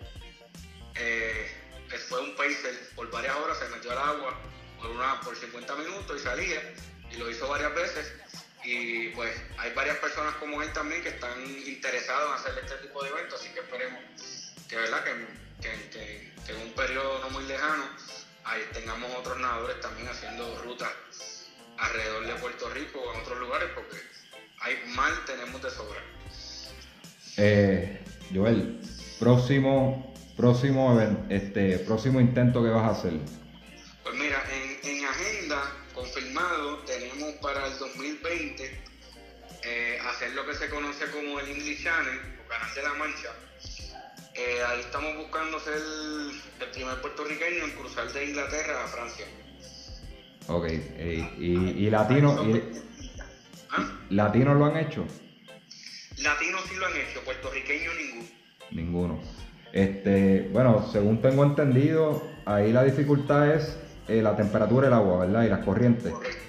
eh, 0.95 1.57
fue 2.09 2.21
un 2.21 2.37
pacer 2.37 2.91
por 2.95 3.11
varias 3.11 3.37
horas, 3.37 3.59
se 3.59 3.69
metió 3.69 3.93
al 3.93 3.99
agua 3.99 4.41
por, 4.81 4.91
una, 4.91 5.21
por 5.21 5.37
50 5.37 5.75
minutos 5.77 6.21
y 6.21 6.25
salía, 6.25 6.75
y 7.11 7.17
lo 7.17 7.31
hizo 7.31 7.49
varias 7.49 7.75
veces, 7.75 8.13
y 8.65 9.09
pues 9.09 9.35
hay 9.59 9.73
varias 9.75 9.99
personas 9.99 10.35
como 10.37 10.63
él 10.63 10.73
también 10.73 11.03
que 11.03 11.09
están 11.11 11.41
interesados 11.67 12.29
en 12.29 12.35
hacer 12.35 12.65
este 12.65 12.87
tipo 12.87 13.03
de 13.03 13.11
eventos, 13.11 13.41
así 13.41 13.51
que 13.53 13.61
esperemos 13.61 14.01
que, 14.69 14.77
¿verdad? 14.77 15.05
que 15.05 16.51
en 16.53 16.57
un 16.57 16.73
periodo 16.73 17.19
no 17.21 17.31
muy 17.31 17.45
lejano 17.45 17.85
ahí 18.45 18.63
tengamos 18.73 19.11
otros 19.17 19.39
nadadores 19.39 19.81
también 19.81 20.09
haciendo 20.09 20.61
rutas 20.63 20.91
alrededor 21.79 22.27
de 22.27 22.35
Puerto 22.35 22.71
Rico 22.71 23.01
o 23.01 23.15
en 23.15 23.21
otros 23.21 23.39
lugares 23.39 23.69
porque 23.75 23.97
hay 24.61 24.77
mal 24.95 25.13
tenemos 25.27 25.63
de 25.63 25.71
sobra. 25.71 26.01
Eh, 27.37 28.05
Joel, 28.35 28.81
próximo, 29.19 30.15
próximo, 30.37 31.01
este, 31.29 31.79
próximo 31.81 32.21
intento 32.21 32.63
que 32.63 32.69
vas 32.69 32.85
a 32.85 32.99
hacer. 32.99 33.15
Pues 34.03 34.15
mira, 34.17 34.43
en, 34.53 34.91
en 34.91 35.05
agenda 35.05 35.73
confirmado 35.95 36.79
tenemos 36.85 37.33
para 37.43 37.67
el 37.67 37.79
2020 37.79 38.91
eh, 39.63 39.99
hacer 40.09 40.33
lo 40.33 40.47
que 40.47 40.55
se 40.55 40.71
conoce 40.71 41.11
como 41.11 41.39
el 41.41 41.49
English 41.49 41.83
Channel 41.83 42.19
o 42.43 42.49
Canal 42.49 42.75
de 42.75 42.83
la 42.83 42.95
Mancha. 42.95 43.35
Eh, 44.35 44.63
ahí 44.69 44.81
estamos 44.81 45.17
buscando 45.17 45.59
ser 45.61 45.75
el, 45.75 46.71
primer 46.73 47.01
puertorriqueño 47.01 47.65
en 47.65 47.71
cruzar 47.73 48.13
de 48.13 48.27
Inglaterra 48.27 48.85
a 48.85 48.89
Francia. 48.89 49.27
Ok, 50.47 50.67
eh, 50.69 51.35
y, 51.39 51.87
y 51.87 51.91
latino, 51.91 52.45
y, 52.45 52.63
¿Ah? 53.71 54.01
¿latinos 54.11 54.57
lo 54.57 54.67
han 54.67 54.77
hecho? 54.77 55.05
Latinos 56.19 56.63
sí 56.69 56.77
lo 56.77 56.87
han 56.87 56.97
hecho, 56.97 57.21
puertorriqueños 57.25 57.95
ninguno. 57.97 58.29
Ninguno. 58.71 59.21
Este, 59.73 60.49
bueno, 60.53 60.89
según 60.93 61.23
tengo 61.23 61.45
entendido, 61.45 62.23
ahí 62.45 62.73
la 62.73 62.85
dificultad 62.85 63.55
es 63.55 63.79
eh, 64.09 64.23
la 64.23 64.37
temperatura 64.37 64.87
del 64.87 64.95
agua, 64.95 65.27
¿verdad? 65.27 65.45
Y 65.45 65.49
las 65.49 65.65
corrientes. 65.65 66.13
Correcto, 66.13 66.45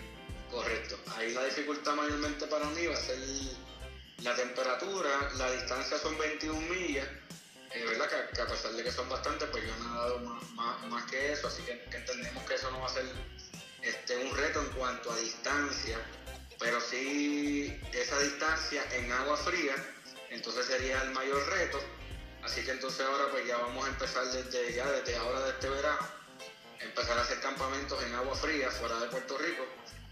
correcto. 0.49 0.95
Ahí 1.17 1.33
la 1.33 1.45
dificultad 1.45 1.95
mayormente 1.95 2.45
para 2.47 2.65
mí 2.65 2.87
va 2.87 2.93
a 2.93 2.97
ser 2.97 3.17
la 4.23 4.35
temperatura, 4.35 5.09
la 5.37 5.51
distancia 5.51 5.97
son 5.97 6.17
21 6.17 6.59
millas, 6.61 7.07
eh, 7.73 7.85
¿verdad? 7.85 8.29
Que, 8.33 8.41
a 8.41 8.47
pesar 8.47 8.73
de 8.73 8.83
que 8.83 8.91
son 8.91 9.07
bastantes, 9.07 9.47
pues 9.49 9.63
yo 9.63 9.73
he 9.73 9.79
nadado 9.79 10.19
más, 10.19 10.87
más, 10.87 11.03
que 11.09 11.31
eso, 11.31 11.47
así 11.47 11.61
que, 11.63 11.71
entendemos 11.95 12.43
que 12.43 12.55
eso 12.55 12.69
no 12.71 12.81
va 12.81 12.87
a 12.87 12.89
ser 12.89 13.05
este, 13.81 14.17
un 14.17 14.35
reto 14.35 14.61
en 14.61 14.67
cuanto 14.69 15.11
a 15.11 15.17
distancia, 15.17 15.97
pero 16.59 16.81
sí 16.81 17.79
esa 17.93 18.19
distancia 18.19 18.83
en 18.93 19.11
agua 19.11 19.37
fría, 19.37 19.75
entonces 20.29 20.65
sería 20.65 21.01
el 21.03 21.11
mayor 21.11 21.47
reto, 21.49 21.79
así 22.43 22.61
que 22.63 22.71
entonces 22.71 23.05
ahora 23.05 23.31
pues 23.31 23.47
ya 23.47 23.57
vamos 23.57 23.85
a 23.85 23.89
empezar 23.89 24.25
desde 24.25 24.73
ya, 24.73 24.89
desde 24.91 25.15
ahora 25.15 25.39
de 25.41 25.51
este 25.51 25.69
verano, 25.69 26.07
empezar 26.79 27.17
a 27.17 27.21
hacer 27.21 27.39
campamentos 27.39 28.03
en 28.03 28.13
agua 28.15 28.35
fría 28.35 28.69
fuera 28.69 28.99
de 28.99 29.07
Puerto 29.07 29.37
Rico, 29.37 29.65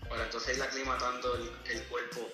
para 0.07 0.23
entonces 0.23 0.55
ir 0.55 0.63
aclimatando 0.63 1.35
el, 1.35 1.51
el 1.65 1.83
cuerpo 1.87 2.29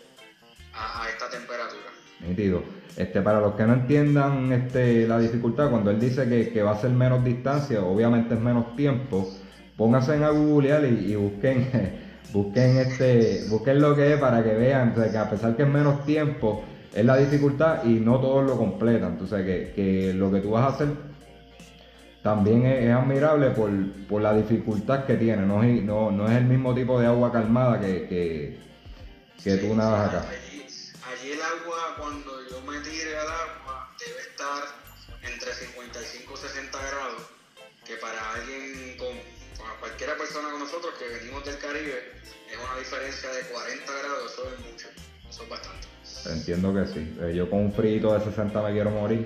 a 0.73 1.09
esta 1.09 1.29
temperatura. 1.29 2.04
Nítido. 2.21 2.63
Este, 2.97 3.21
para 3.21 3.41
los 3.41 3.55
que 3.55 3.63
no 3.63 3.73
entiendan 3.73 4.51
este, 4.53 5.07
la 5.07 5.19
dificultad, 5.19 5.69
cuando 5.69 5.91
él 5.91 5.99
dice 5.99 6.29
que, 6.29 6.49
que, 6.49 6.61
va 6.63 6.71
a 6.71 6.77
ser 6.77 6.91
menos 6.91 7.25
distancia, 7.25 7.83
obviamente 7.83 8.35
es 8.35 8.39
menos 8.39 8.75
tiempo, 8.77 9.29
pónganse 9.75 10.15
en 10.15 10.23
a 10.23 10.29
googlear 10.29 10.85
y, 10.85 11.11
y, 11.11 11.15
busquen, 11.15 11.67
busquen, 12.33 12.77
este, 12.77 13.41
busquen 13.49 13.81
lo 13.81 13.95
que 13.95 14.13
es 14.13 14.19
para 14.19 14.41
que 14.41 14.53
vean 14.53 14.93
o 14.93 14.95
sea, 14.95 15.11
que 15.11 15.17
a 15.17 15.29
pesar 15.29 15.57
que 15.57 15.63
es 15.63 15.69
menos 15.69 16.05
tiempo, 16.05 16.63
es 16.95 17.03
la 17.03 17.17
dificultad 17.17 17.83
y 17.83 17.99
no 17.99 18.19
todos 18.19 18.45
lo 18.45 18.57
completan. 18.57 19.11
Entonces, 19.13 19.45
que, 19.45 19.73
que 19.75 20.13
lo 20.13 20.31
que 20.31 20.39
tú 20.39 20.51
vas 20.51 20.63
a 20.63 20.75
hacer, 20.75 20.87
también 22.23 22.65
es, 22.65 22.89
admirable 22.91 23.49
por, 23.51 23.69
por, 24.07 24.21
la 24.21 24.33
dificultad 24.33 25.03
que 25.03 25.15
tiene. 25.15 25.45
No 25.45 25.61
es, 25.61 25.83
no, 25.83 26.09
no 26.11 26.27
es 26.27 26.37
el 26.37 26.45
mismo 26.45 26.73
tipo 26.73 26.99
de 26.99 27.07
agua 27.07 27.31
calmada 27.31 27.79
que, 27.81 28.07
que, 28.07 28.57
que 29.43 29.57
tú 29.57 29.75
nadas 29.75 30.09
acá. 30.09 30.25
Allí 31.25 31.33
el 31.33 31.41
agua, 31.41 31.97
cuando 31.97 32.31
yo 32.51 32.61
me 32.69 32.77
tire 32.81 33.17
al 33.17 33.25
agua, 33.25 33.89
debe 33.97 34.21
estar 34.29 34.61
entre 35.25 35.53
55 35.53 35.97
y 36.31 36.37
60 36.37 36.77
grados, 36.77 37.21
que 37.83 37.95
para 37.97 38.21
alguien, 38.33 38.95
con, 38.99 39.09
para 39.57 39.73
cualquiera 39.79 40.13
persona 40.17 40.51
con 40.51 40.59
nosotros 40.59 40.93
que 40.99 41.17
venimos 41.17 41.43
del 41.43 41.57
Caribe, 41.57 41.97
es 42.45 42.57
una 42.61 42.77
diferencia 42.77 43.27
de 43.33 43.41
40 43.41 43.91
grados, 43.91 44.33
eso 44.33 44.43
es 44.53 44.59
mucho, 44.69 44.87
eso 45.27 45.43
es 45.43 45.49
bastante. 45.49 45.87
Entiendo 46.29 46.69
que 46.75 46.93
sí. 46.93 47.17
Eh, 47.19 47.33
yo 47.35 47.49
con 47.49 47.59
un 47.59 47.73
frío 47.73 48.13
de 48.13 48.23
60 48.23 48.61
me 48.61 48.71
quiero 48.73 48.91
morir. 48.91 49.25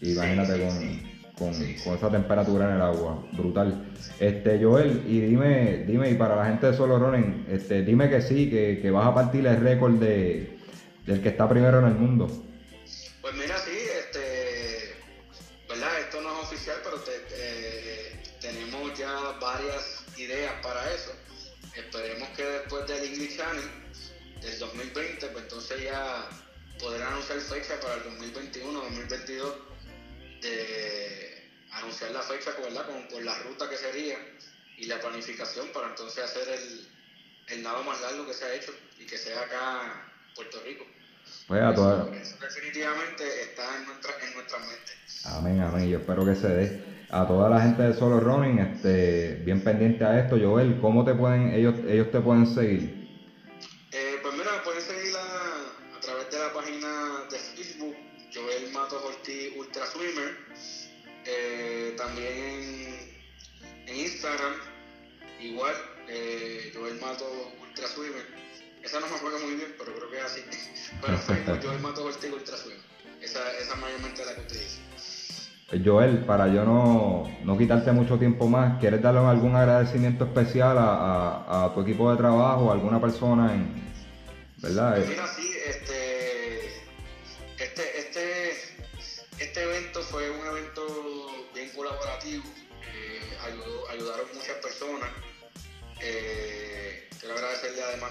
Imagínate 0.00 0.62
con, 0.62 1.50
con, 1.50 1.94
esa 1.96 2.08
temperatura 2.08 2.70
en 2.70 2.76
el 2.76 2.82
agua. 2.82 3.18
Brutal. 3.32 3.90
Este, 4.20 4.62
Joel, 4.62 5.02
y 5.08 5.18
dime, 5.22 5.82
dime, 5.88 6.08
y 6.08 6.14
para 6.14 6.36
la 6.36 6.46
gente 6.46 6.68
de 6.68 6.76
Solo 6.76 7.00
Running, 7.00 7.46
este, 7.50 7.82
dime 7.82 8.08
que 8.08 8.22
sí, 8.22 8.48
que, 8.48 8.78
que 8.80 8.92
vas 8.92 9.08
a 9.08 9.14
partir 9.14 9.44
el 9.44 9.58
récord 9.58 9.94
de, 9.94 10.61
del 11.06 11.22
que 11.22 11.30
está 11.30 11.48
primero 11.48 11.80
en 11.80 11.86
el 11.86 11.94
mundo. 11.94 12.28
Pues 13.20 13.34
mira, 13.34 13.58
sí, 13.58 13.76
este, 13.98 14.94
¿verdad? 15.68 16.00
Esto 16.00 16.20
no 16.20 16.32
es 16.32 16.48
oficial, 16.48 16.76
pero 16.82 17.02
tenemos 18.40 18.98
ya 18.98 19.12
varias 19.40 20.04
ideas 20.16 20.52
para 20.62 20.92
eso. 20.92 21.12
Esperemos 21.76 22.28
que 22.30 22.44
después 22.44 22.86
del 22.86 23.04
English 23.04 23.36
Channel 23.36 23.64
del 24.40 24.58
2020, 24.58 25.26
pues 25.28 25.44
entonces 25.44 25.84
ya 25.84 26.28
podrán 26.78 27.12
anunciar 27.12 27.40
fecha 27.40 27.80
para 27.80 27.94
el 27.94 28.02
2021, 28.04 28.80
2022, 28.80 29.54
de 30.42 31.48
anunciar 31.70 32.10
la 32.10 32.22
fecha 32.22 32.50
¿verdad? 32.60 32.86
Con, 33.10 33.24
la 33.24 33.38
ruta 33.38 33.70
que 33.70 33.76
sería 33.76 34.18
y 34.76 34.86
la 34.86 35.00
planificación 35.00 35.68
para 35.68 35.88
entonces 35.88 36.24
hacer 36.24 36.48
el, 36.48 36.88
el 37.48 37.62
nado 37.62 37.84
más 37.84 38.00
largo 38.00 38.26
que 38.26 38.34
se 38.34 38.44
ha 38.44 38.54
hecho 38.54 38.74
y 38.98 39.06
que 39.06 39.16
sea 39.16 39.40
acá 39.42 40.12
Puerto 40.34 40.60
Rico. 40.64 40.84
Pues 41.48 41.62
a 41.62 41.74
todas. 41.74 42.10
definitivamente 42.40 43.24
está 43.42 43.62
en 43.78 43.86
nuestra, 43.86 44.12
en 44.26 44.34
nuestra 44.34 44.58
mente. 44.58 44.92
Amén, 45.24 45.60
amén. 45.60 45.88
Yo 45.88 45.98
espero 45.98 46.24
que 46.24 46.34
se 46.34 46.48
dé. 46.48 46.92
A 47.10 47.26
toda 47.26 47.50
la 47.50 47.60
gente 47.60 47.82
de 47.82 47.92
Solo 47.92 48.20
Running, 48.20 48.58
este, 48.58 49.42
bien 49.44 49.62
pendiente 49.62 50.02
a 50.02 50.18
esto, 50.18 50.38
Joel, 50.40 50.80
¿cómo 50.80 51.04
te 51.04 51.14
pueden, 51.14 51.52
ellos, 51.52 51.74
ellos 51.86 52.10
te 52.10 52.20
pueden 52.20 52.46
seguir? 52.46 53.02
Ultra 59.56 59.86
Swimmer, 59.86 60.36
eh, 61.24 61.94
también 61.96 63.12
en, 63.86 63.96
Instagram, 63.96 64.54
igual, 65.40 65.74
eh, 66.08 66.72
Joel 66.74 67.00
Mato 67.00 67.52
Ultra 67.60 67.86
Swimmer. 67.86 68.41
Esa 68.82 69.00
no 69.00 69.08
me 69.08 69.14
acuerdo 69.16 69.38
muy 69.40 69.54
bien, 69.54 69.74
pero 69.78 69.94
creo 69.94 70.10
que 70.10 70.18
es 70.18 70.24
así. 70.24 70.40
Facebook 71.26 71.60
Joel 71.62 71.80
Mato 71.80 72.04
Ultra 72.04 72.56
Swimmer. 72.56 72.80
Esa, 73.20 73.40
esa 73.60 73.76
mayormente 73.76 74.24
la 74.24 74.34
que 74.34 74.40
utilizo. 74.40 74.80
Eh, 75.70 75.82
Joel, 75.84 76.18
para 76.26 76.48
yo 76.48 76.64
no, 76.64 77.30
no, 77.44 77.56
quitarte 77.56 77.92
mucho 77.92 78.18
tiempo 78.18 78.48
más, 78.48 78.78
¿quieres 78.78 79.00
darle 79.00 79.20
algún 79.20 79.54
agradecimiento 79.54 80.24
especial 80.24 80.76
a, 80.76 81.44
a, 81.46 81.64
a 81.66 81.74
tu 81.74 81.80
equipo 81.80 82.10
de 82.10 82.16
trabajo, 82.16 82.70
a 82.70 82.74
alguna 82.74 83.00
persona 83.00 83.54
en, 83.54 83.72
¿verdad? 84.58 84.96
Pues 84.96 85.08
mira, 85.08 85.26
sí, 85.28 85.52
fue 85.86 86.01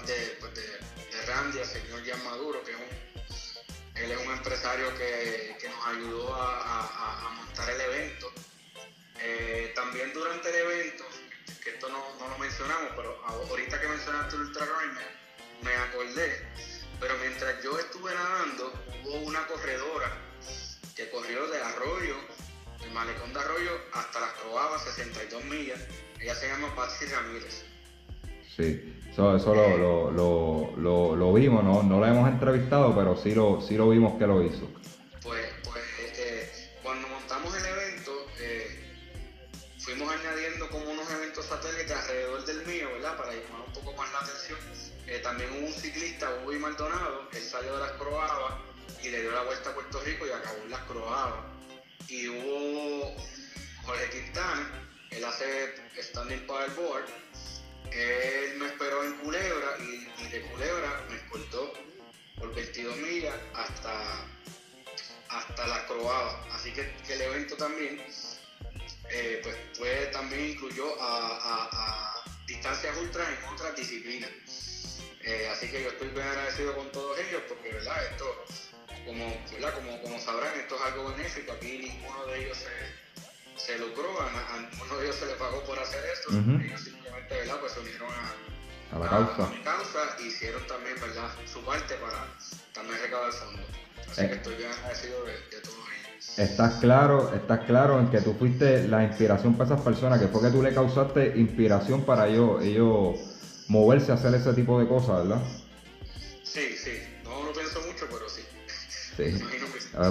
además 0.02 0.06
de, 0.06 0.36
pues 0.40 0.54
de, 0.54 1.26
Randy, 1.26 1.58
al 1.58 1.66
señor 1.66 2.04
Jan 2.04 2.24
Maduro, 2.24 2.62
que 2.64 2.72
es 2.72 2.76
un, 2.76 4.02
él 4.02 4.10
es 4.10 4.26
un 4.26 4.32
empresario 4.32 4.94
que, 4.96 5.56
nos 5.68 5.86
ayudó 5.86 6.34
a, 6.34 7.34
montar 7.36 7.70
el 7.70 7.80
evento. 7.80 8.32
Eh, 9.20 9.72
también 9.74 10.12
durante 10.12 10.48
el 10.48 10.56
evento, 10.56 11.04
que 11.62 11.70
esto 11.70 11.88
no, 11.88 12.28
lo 12.28 12.38
mencionamos, 12.38 12.92
pero 12.96 13.22
ahorita 13.24 13.80
que 13.80 13.88
mencionaste 13.88 14.36
el 14.36 14.42
Ultra 14.42 14.66
me, 15.62 15.70
me 15.70 15.76
acordé, 15.76 16.44
pero 16.98 17.16
mientras 17.18 17.62
yo 17.62 17.78
estuve 17.78 18.12
nadando, 18.12 18.72
hubo 19.04 19.18
una 19.20 19.46
corredora 19.46 20.10
que 20.96 21.08
corrió 21.10 21.46
de 21.48 21.62
Arroyo, 21.62 22.16
el 22.82 22.90
malecón 22.90 23.32
de 23.32 23.40
Arroyo, 23.40 23.80
hasta 23.92 24.20
las 24.20 24.32
Croabas, 24.32 24.82
62 24.84 25.44
millas. 25.44 25.80
Ella 26.18 26.34
se 26.34 26.48
llama 26.48 26.74
Patsy 26.74 27.06
Ramírez. 27.06 27.71
Sí, 28.56 29.00
eso, 29.10 29.36
eso 29.36 29.54
lo, 29.54 30.10
lo, 30.10 31.16
lo, 31.16 31.32
vimos, 31.32 31.64
¿no? 31.64 31.82
no 31.82 32.00
la 32.00 32.08
hemos 32.08 32.28
entrevistado, 32.28 32.94
pero 32.94 33.16
sí 33.16 33.34
lo, 33.34 33.60
sí 33.60 33.76
lo 33.76 33.88
vimos 33.88 34.18
que 34.18 34.26
lo 34.26 34.42
hizo. 34.42 34.68
Pues, 35.22 35.46
pues 35.64 35.84
eh, 36.18 36.70
cuando 36.82 37.08
montamos 37.08 37.54
el 37.56 37.64
evento, 37.64 38.12
eh, 38.40 38.94
fuimos 39.78 40.14
añadiendo 40.14 40.68
como 40.68 40.90
unos 40.90 41.10
eventos 41.10 41.46
satélites 41.46 41.92
alrededor 41.92 42.44
del 42.44 42.66
mío, 42.66 42.88
¿verdad? 42.92 43.16
Para 43.16 43.32
llamar 43.32 43.66
un 43.66 43.72
poco 43.72 43.92
más 43.96 44.12
la 44.12 44.18
atención. 44.20 44.58
Eh, 45.06 45.20
también 45.22 45.50
hubo 45.52 45.66
un 45.66 45.72
ciclista, 45.72 46.28
Ubi 46.46 46.58
Maldonado, 46.58 47.28
él 47.32 47.42
salió 47.42 47.74
de 47.74 47.80
las 47.80 47.92
Croabas 47.92 48.54
y 49.02 49.08
le 49.08 49.22
dio 49.22 49.32
la 49.32 49.42
vuelta 49.42 49.70
a 49.70 49.74
Puerto 49.74 50.00
Rico 50.04 50.26
y 50.26 50.30
acabó 50.30 50.62
en 50.62 50.70
las 50.70 50.80
Croabas. 50.82 51.44
Y 52.08 52.28
hubo 52.28 53.16
Jorge 53.84 54.10
Quintana, 54.10 54.88
él 55.10 55.24
hace 55.24 55.74
standing 55.98 56.46
paddleboard, 56.46 57.04
él 57.94 58.56
me 58.58 58.66
esperó 58.66 59.04
en 59.04 59.12
Culebra 59.18 59.76
y, 59.78 60.28
de 60.28 60.40
Culebra 60.42 61.04
me 61.10 61.16
escoltó 61.16 61.72
por 62.38 62.54
22 62.54 62.96
millas 62.96 63.34
hasta, 63.54 64.26
hasta 65.28 65.66
las 65.66 65.82
Croabas. 65.84 66.36
Así 66.52 66.72
que, 66.72 66.92
el 67.08 67.20
evento 67.20 67.56
también 67.56 68.02
eh, 69.10 69.40
pues, 69.42 69.56
fue, 69.74 70.06
también 70.12 70.50
incluyó 70.50 71.00
a, 71.00 71.38
a, 71.42 72.24
distancias 72.46 72.96
ultras 72.96 73.28
en 73.28 73.44
otras 73.48 73.76
disciplinas. 73.76 74.30
Eh, 75.24 75.48
así 75.52 75.70
que 75.70 75.82
yo 75.82 75.90
estoy 75.90 76.08
bien 76.08 76.26
agradecido 76.26 76.74
con 76.74 76.90
todos 76.90 77.18
ellos 77.18 77.42
porque, 77.48 77.72
¿verdad? 77.72 78.04
Esto 78.06 78.44
como, 79.06 79.44
como, 79.74 80.02
como 80.02 80.18
sabrán, 80.18 80.58
esto 80.58 80.76
es 80.76 80.82
algo 80.82 81.10
benéfico. 81.10 81.52
Aquí 81.52 81.78
ninguno 81.78 82.26
de 82.26 82.44
ellos 82.44 82.58
se, 82.58 83.01
se 83.56 83.78
lucró, 83.78 84.08
a, 84.20 84.60
ninguno 84.70 84.98
de 84.98 85.04
ellos 85.04 85.16
se 85.16 85.26
le 85.26 85.34
pagó 85.34 85.62
por 85.64 85.78
hacer 85.78 86.02
esto. 86.12 86.30
Ellos 86.30 86.80
simplemente 86.80 87.34
¿verdad? 87.34 87.56
Pues 87.60 87.72
se 87.72 87.80
unieron 87.80 88.08
a, 88.10 88.98
la 88.98 89.08
causa. 89.08 89.44
A 89.44 89.64
causa 89.64 89.98
hicieron 90.24 90.66
también 90.66 90.96
¿verdad? 91.00 91.30
su 91.46 91.60
parte 91.64 91.94
para 91.94 92.26
también 92.72 92.98
recaudar 93.02 93.32
fondos. 93.32 93.66
Así 94.10 94.20
que 94.22 94.32
eh. 94.32 94.36
estoy 94.36 94.54
bien 94.56 94.70
agradecido 94.70 95.24
de, 95.24 95.32
de 95.32 95.62
todos 95.62 95.76
ellos. 95.76 96.38
Estás 96.38 96.74
claro, 96.80 97.34
estás 97.34 97.60
claro 97.66 98.00
en 98.00 98.10
que 98.10 98.20
tú 98.20 98.34
fuiste 98.34 98.88
la 98.88 99.04
inspiración 99.04 99.54
para 99.54 99.72
esas 99.72 99.80
personas, 99.82 100.20
que 100.20 100.28
fue 100.28 100.42
que 100.42 100.50
tú 100.50 100.62
le 100.62 100.74
causaste 100.74 101.34
inspiración 101.36 102.04
para 102.04 102.28
ellos, 102.28 102.62
ellos 102.62 103.18
moverse 103.68 104.12
a 104.12 104.16
hacer 104.16 104.34
ese 104.34 104.52
tipo 104.52 104.78
de 104.78 104.86
cosas, 104.86 105.28
¿verdad? 105.28 105.42
Sí, 106.42 106.76
sí. 106.76 107.11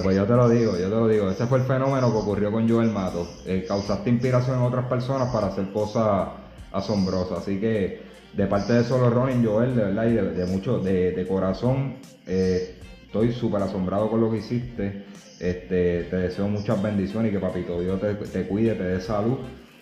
Pues 0.02 0.16
yo 0.16 0.24
te 0.24 0.32
lo 0.34 0.48
digo, 0.48 0.72
yo 0.78 0.84
te 0.84 0.94
lo 0.94 1.08
digo. 1.08 1.30
Ese 1.30 1.46
fue 1.46 1.58
el 1.58 1.64
fenómeno 1.64 2.12
que 2.12 2.18
ocurrió 2.18 2.52
con 2.52 2.68
Joel 2.68 2.90
Mato. 2.90 3.28
Eh, 3.46 3.64
causaste 3.66 4.10
inspiración 4.10 4.58
en 4.58 4.62
otras 4.62 4.86
personas 4.86 5.32
para 5.32 5.48
hacer 5.48 5.72
cosas 5.72 6.28
asombrosas. 6.70 7.38
Así 7.38 7.58
que 7.58 8.00
de 8.32 8.46
parte 8.46 8.74
de 8.74 8.84
Solo 8.84 9.10
Ronin, 9.10 9.44
Joel, 9.44 9.74
de 9.74 9.82
verdad, 9.82 10.06
y 10.06 10.14
de, 10.14 10.46
mucho, 10.46 10.78
de, 10.78 11.26
corazón, 11.28 11.96
eh, 12.26 12.76
estoy 13.04 13.32
súper 13.32 13.62
asombrado 13.62 14.08
con 14.08 14.20
lo 14.20 14.30
que 14.30 14.38
hiciste. 14.38 15.04
Este, 15.40 16.04
te 16.04 16.16
deseo 16.16 16.46
muchas 16.46 16.80
bendiciones 16.80 17.30
y 17.30 17.34
que 17.34 17.40
Papito 17.40 17.80
Dios 17.80 18.00
te, 18.32 18.46
cuide, 18.46 18.74
te 18.76 18.84
dé 18.84 19.00
salud. 19.00 19.38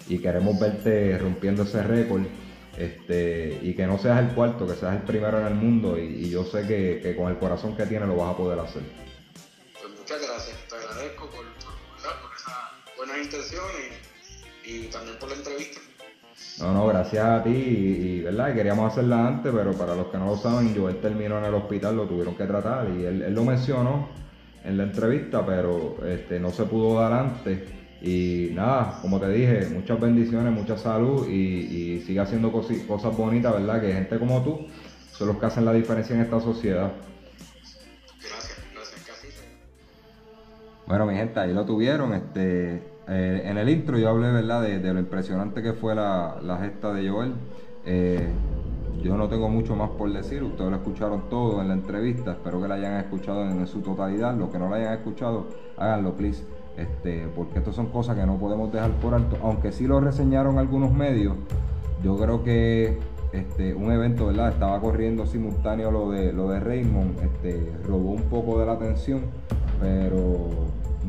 Y 0.09 0.19
queremos 0.19 0.59
verte 0.59 1.19
rompiendo 1.19 1.65
ese 1.65 1.83
récord. 1.83 2.23
Este, 2.79 3.59
y 3.61 3.75
que 3.75 3.87
no 3.87 3.99
seas 3.99 4.21
el 4.21 4.35
cuarto, 4.35 4.67
que 4.67 4.73
seas 4.73 4.97
el 4.97 5.03
primero 5.03 5.39
en 5.41 5.47
el 5.47 5.55
mundo. 5.55 5.99
Y, 5.99 6.31
yo 6.31 6.45
sé 6.45 6.63
que, 6.67 7.01
que 7.03 7.15
con 7.15 7.31
el 7.31 7.37
corazón 7.37 7.77
que 7.77 7.85
tienes 7.85 8.09
lo 8.09 8.17
vas 8.17 8.33
a 8.33 8.37
poder 8.39 8.59
hacer. 8.59 8.83
Intención 13.23 13.65
y, 14.65 14.87
también 14.87 15.19
por 15.19 15.29
la 15.29 15.37
entrevista. 15.37 15.81
No, 16.59 16.73
no, 16.73 16.87
gracias 16.87 17.25
a 17.25 17.43
ti 17.43 17.51
y, 17.51 18.21
verdad, 18.21 18.55
queríamos 18.55 18.93
hacerla 18.93 19.27
antes, 19.27 19.53
pero 19.55 19.73
para 19.73 19.95
los 19.95 20.09
que 20.09 20.19
no 20.19 20.27
lo 20.27 20.37
saben, 20.37 20.75
Joel 20.75 21.01
terminó 21.01 21.39
en 21.39 21.45
el 21.45 21.55
hospital, 21.55 21.97
lo 21.97 22.07
tuvieron 22.07 22.35
que 22.35 22.45
tratar 22.45 22.89
y 22.91 23.05
él, 23.05 23.35
lo 23.35 23.45
mencionó 23.45 24.09
en 24.65 24.77
la 24.77 24.85
entrevista, 24.85 25.45
pero 25.45 25.97
este, 26.07 26.39
no 26.39 26.51
se 26.51 26.65
pudo 26.65 27.01
dar 27.01 27.13
antes. 27.13 27.61
Y 28.03 28.51
nada, 28.55 28.99
como 29.03 29.21
te 29.21 29.29
dije, 29.29 29.67
muchas 29.67 30.01
bendiciones, 30.01 30.53
mucha 30.53 30.79
salud 30.79 31.29
y, 31.29 31.35
y 31.35 32.01
sigue 32.07 32.21
haciendo 32.21 32.51
cosas 32.51 33.17
bonitas, 33.17 33.53
¿verdad? 33.53 33.81
Que 33.81 33.93
gente 33.93 34.19
como 34.19 34.43
tú 34.43 34.67
son 35.21 35.29
los 35.29 35.37
que 35.37 35.45
hacen 35.45 35.67
la 35.67 35.75
diferencia 35.75 36.17
en 36.17 36.23
esta 36.23 36.41
sociedad. 36.41 36.93
Gracias, 38.23 38.59
gracias, 38.73 39.07
casi. 39.07 39.29
Bueno, 40.87 41.05
mi 41.05 41.15
gente, 41.15 41.39
ahí 41.39 41.53
lo 41.53 41.67
tuvieron. 41.67 42.15
Este, 42.15 42.83
eh, 43.13 43.43
en 43.45 43.59
el 43.59 43.69
intro 43.69 43.99
yo 43.99 44.09
hablé, 44.09 44.31
¿verdad?, 44.31 44.63
de, 44.63 44.95
lo 44.95 45.01
impresionante 45.01 45.63
que 45.63 45.73
fue 45.73 45.97
la, 45.97 46.59
gesta 46.63 46.93
de 46.93 47.11
Joel. 47.11 47.35
Eh, 47.85 48.29
yo 49.03 49.17
no 49.17 49.29
tengo 49.29 49.49
mucho 49.49 49.75
más 49.75 49.91
por 49.91 50.13
decir, 50.13 50.45
ustedes 50.45 50.71
lo 50.71 50.77
escucharon 50.77 51.29
todo 51.29 51.61
en 51.61 51.69
la 51.69 51.75
entrevista, 51.75 52.33
espero 52.33 52.63
que 52.63 52.69
la 52.69 52.75
hayan 52.77 53.01
escuchado 53.01 53.43
en, 53.43 53.67
su 53.67 53.81
totalidad. 53.81 54.37
Los 54.37 54.51
que 54.51 54.61
no 54.61 54.71
la 54.71 54.77
hayan 54.77 54.93
escuchado, 54.93 55.47
háganlo, 55.77 56.15
please. 56.15 56.45
Este, 56.77 57.27
porque 57.35 57.59
estas 57.59 57.75
son 57.75 57.87
cosas 57.87 58.17
que 58.17 58.25
no 58.25 58.37
podemos 58.37 58.73
dejar 58.73 58.93
por 58.93 59.13
alto, 59.15 59.37
aunque 59.43 59.73
sí 59.73 59.89
lo 59.89 60.01
reseñaron 60.01 60.59
algunos 60.59 60.93
medios. 60.93 61.35
Yo 62.05 62.17
creo 62.17 62.45
que 62.45 62.97
este, 63.33 63.75
un 63.75 63.91
evento, 63.91 64.27
¿verdad? 64.29 64.51
Estaba 64.51 64.81
corriendo 64.81 65.27
simultáneo 65.27 65.91
lo 65.91 66.13
de, 66.13 66.33
lo 66.33 66.49
de 66.49 66.61
Raymond, 66.61 67.19
este, 67.21 67.73
robó 67.89 68.13
un 68.13 68.23
poco 68.23 68.61
de 68.61 68.67
la 68.67 68.73
atención, 68.73 69.23
pero 69.81 70.49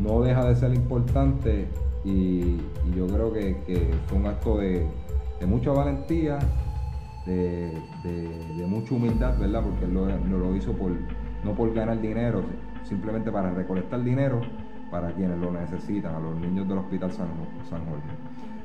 no 0.01 0.21
deja 0.21 0.45
de 0.45 0.55
ser 0.55 0.73
importante 0.73 1.67
y, 2.03 2.57
yo 2.95 3.07
creo 3.07 3.31
que, 3.33 3.93
fue 4.07 4.17
un 4.17 4.27
acto 4.27 4.57
de, 4.57 4.87
mucha 5.45 5.71
valentía, 5.71 6.39
de, 7.25 8.65
mucha 8.67 8.95
humildad, 8.95 9.37
¿verdad? 9.37 9.63
Porque 9.63 9.85
él 9.85 9.93
lo, 9.93 10.07
lo 10.07 10.55
hizo 10.55 10.73
por, 10.73 10.91
no 11.43 11.53
por 11.53 11.73
ganar 11.73 11.99
dinero, 12.01 12.43
simplemente 12.83 13.31
para 13.31 13.51
recolectar 13.51 14.03
dinero 14.03 14.41
para 14.91 15.13
quienes 15.13 15.39
lo 15.39 15.51
necesitan, 15.51 16.15
a 16.15 16.19
los 16.19 16.35
niños 16.35 16.67
del 16.67 16.79
Hospital 16.79 17.11
San, 17.11 17.29
San 17.69 17.85
Jorge. 17.85 18.09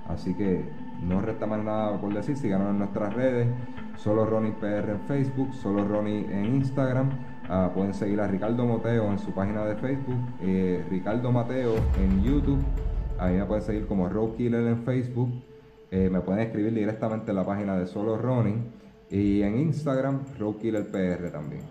Así 0.08 0.34
que 0.34 0.68
no 1.02 1.20
resta 1.20 1.46
más 1.46 1.62
nada 1.62 2.00
por 2.00 2.12
decir, 2.12 2.36
síganos 2.36 2.70
en 2.70 2.78
nuestras 2.78 3.14
redes, 3.14 3.48
solo 3.96 4.26
Ronnie 4.26 4.52
PR 4.52 4.90
en 4.90 5.00
Facebook, 5.06 5.54
solo 5.54 5.86
Ronnie 5.86 6.26
en 6.30 6.56
Instagram. 6.56 7.10
Ah, 7.48 7.70
pueden 7.72 7.94
seguir 7.94 8.20
a 8.20 8.26
Ricardo 8.26 8.66
Mateo 8.66 9.10
en 9.10 9.18
su 9.20 9.30
página 9.30 9.64
de 9.64 9.76
Facebook, 9.76 10.18
eh, 10.40 10.84
Ricardo 10.90 11.30
Mateo 11.30 11.74
en 12.02 12.22
YouTube. 12.22 12.58
A 13.18 13.28
mí 13.28 13.38
me 13.38 13.44
pueden 13.44 13.62
seguir 13.62 13.86
como 13.86 14.08
Road 14.08 14.34
Killer 14.36 14.66
en 14.66 14.82
Facebook. 14.84 15.30
Eh, 15.90 16.08
me 16.10 16.20
pueden 16.20 16.42
escribir 16.42 16.74
directamente 16.74 17.30
en 17.30 17.36
la 17.36 17.46
página 17.46 17.76
de 17.76 17.86
Solo 17.86 18.16
Ronnie. 18.18 18.56
Y 19.10 19.42
en 19.42 19.58
Instagram, 19.58 20.20
Road 20.38 20.56
Killer 20.56 20.90
PR 20.90 21.30
también. 21.30 21.62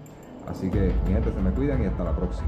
Así 0.47 0.69
que, 0.69 0.91
mi 1.05 1.13
gente, 1.13 1.31
se 1.31 1.41
me 1.41 1.51
cuidan 1.51 1.83
y 1.83 1.85
hasta 1.85 2.03
la 2.03 2.15
próxima. 2.15 2.47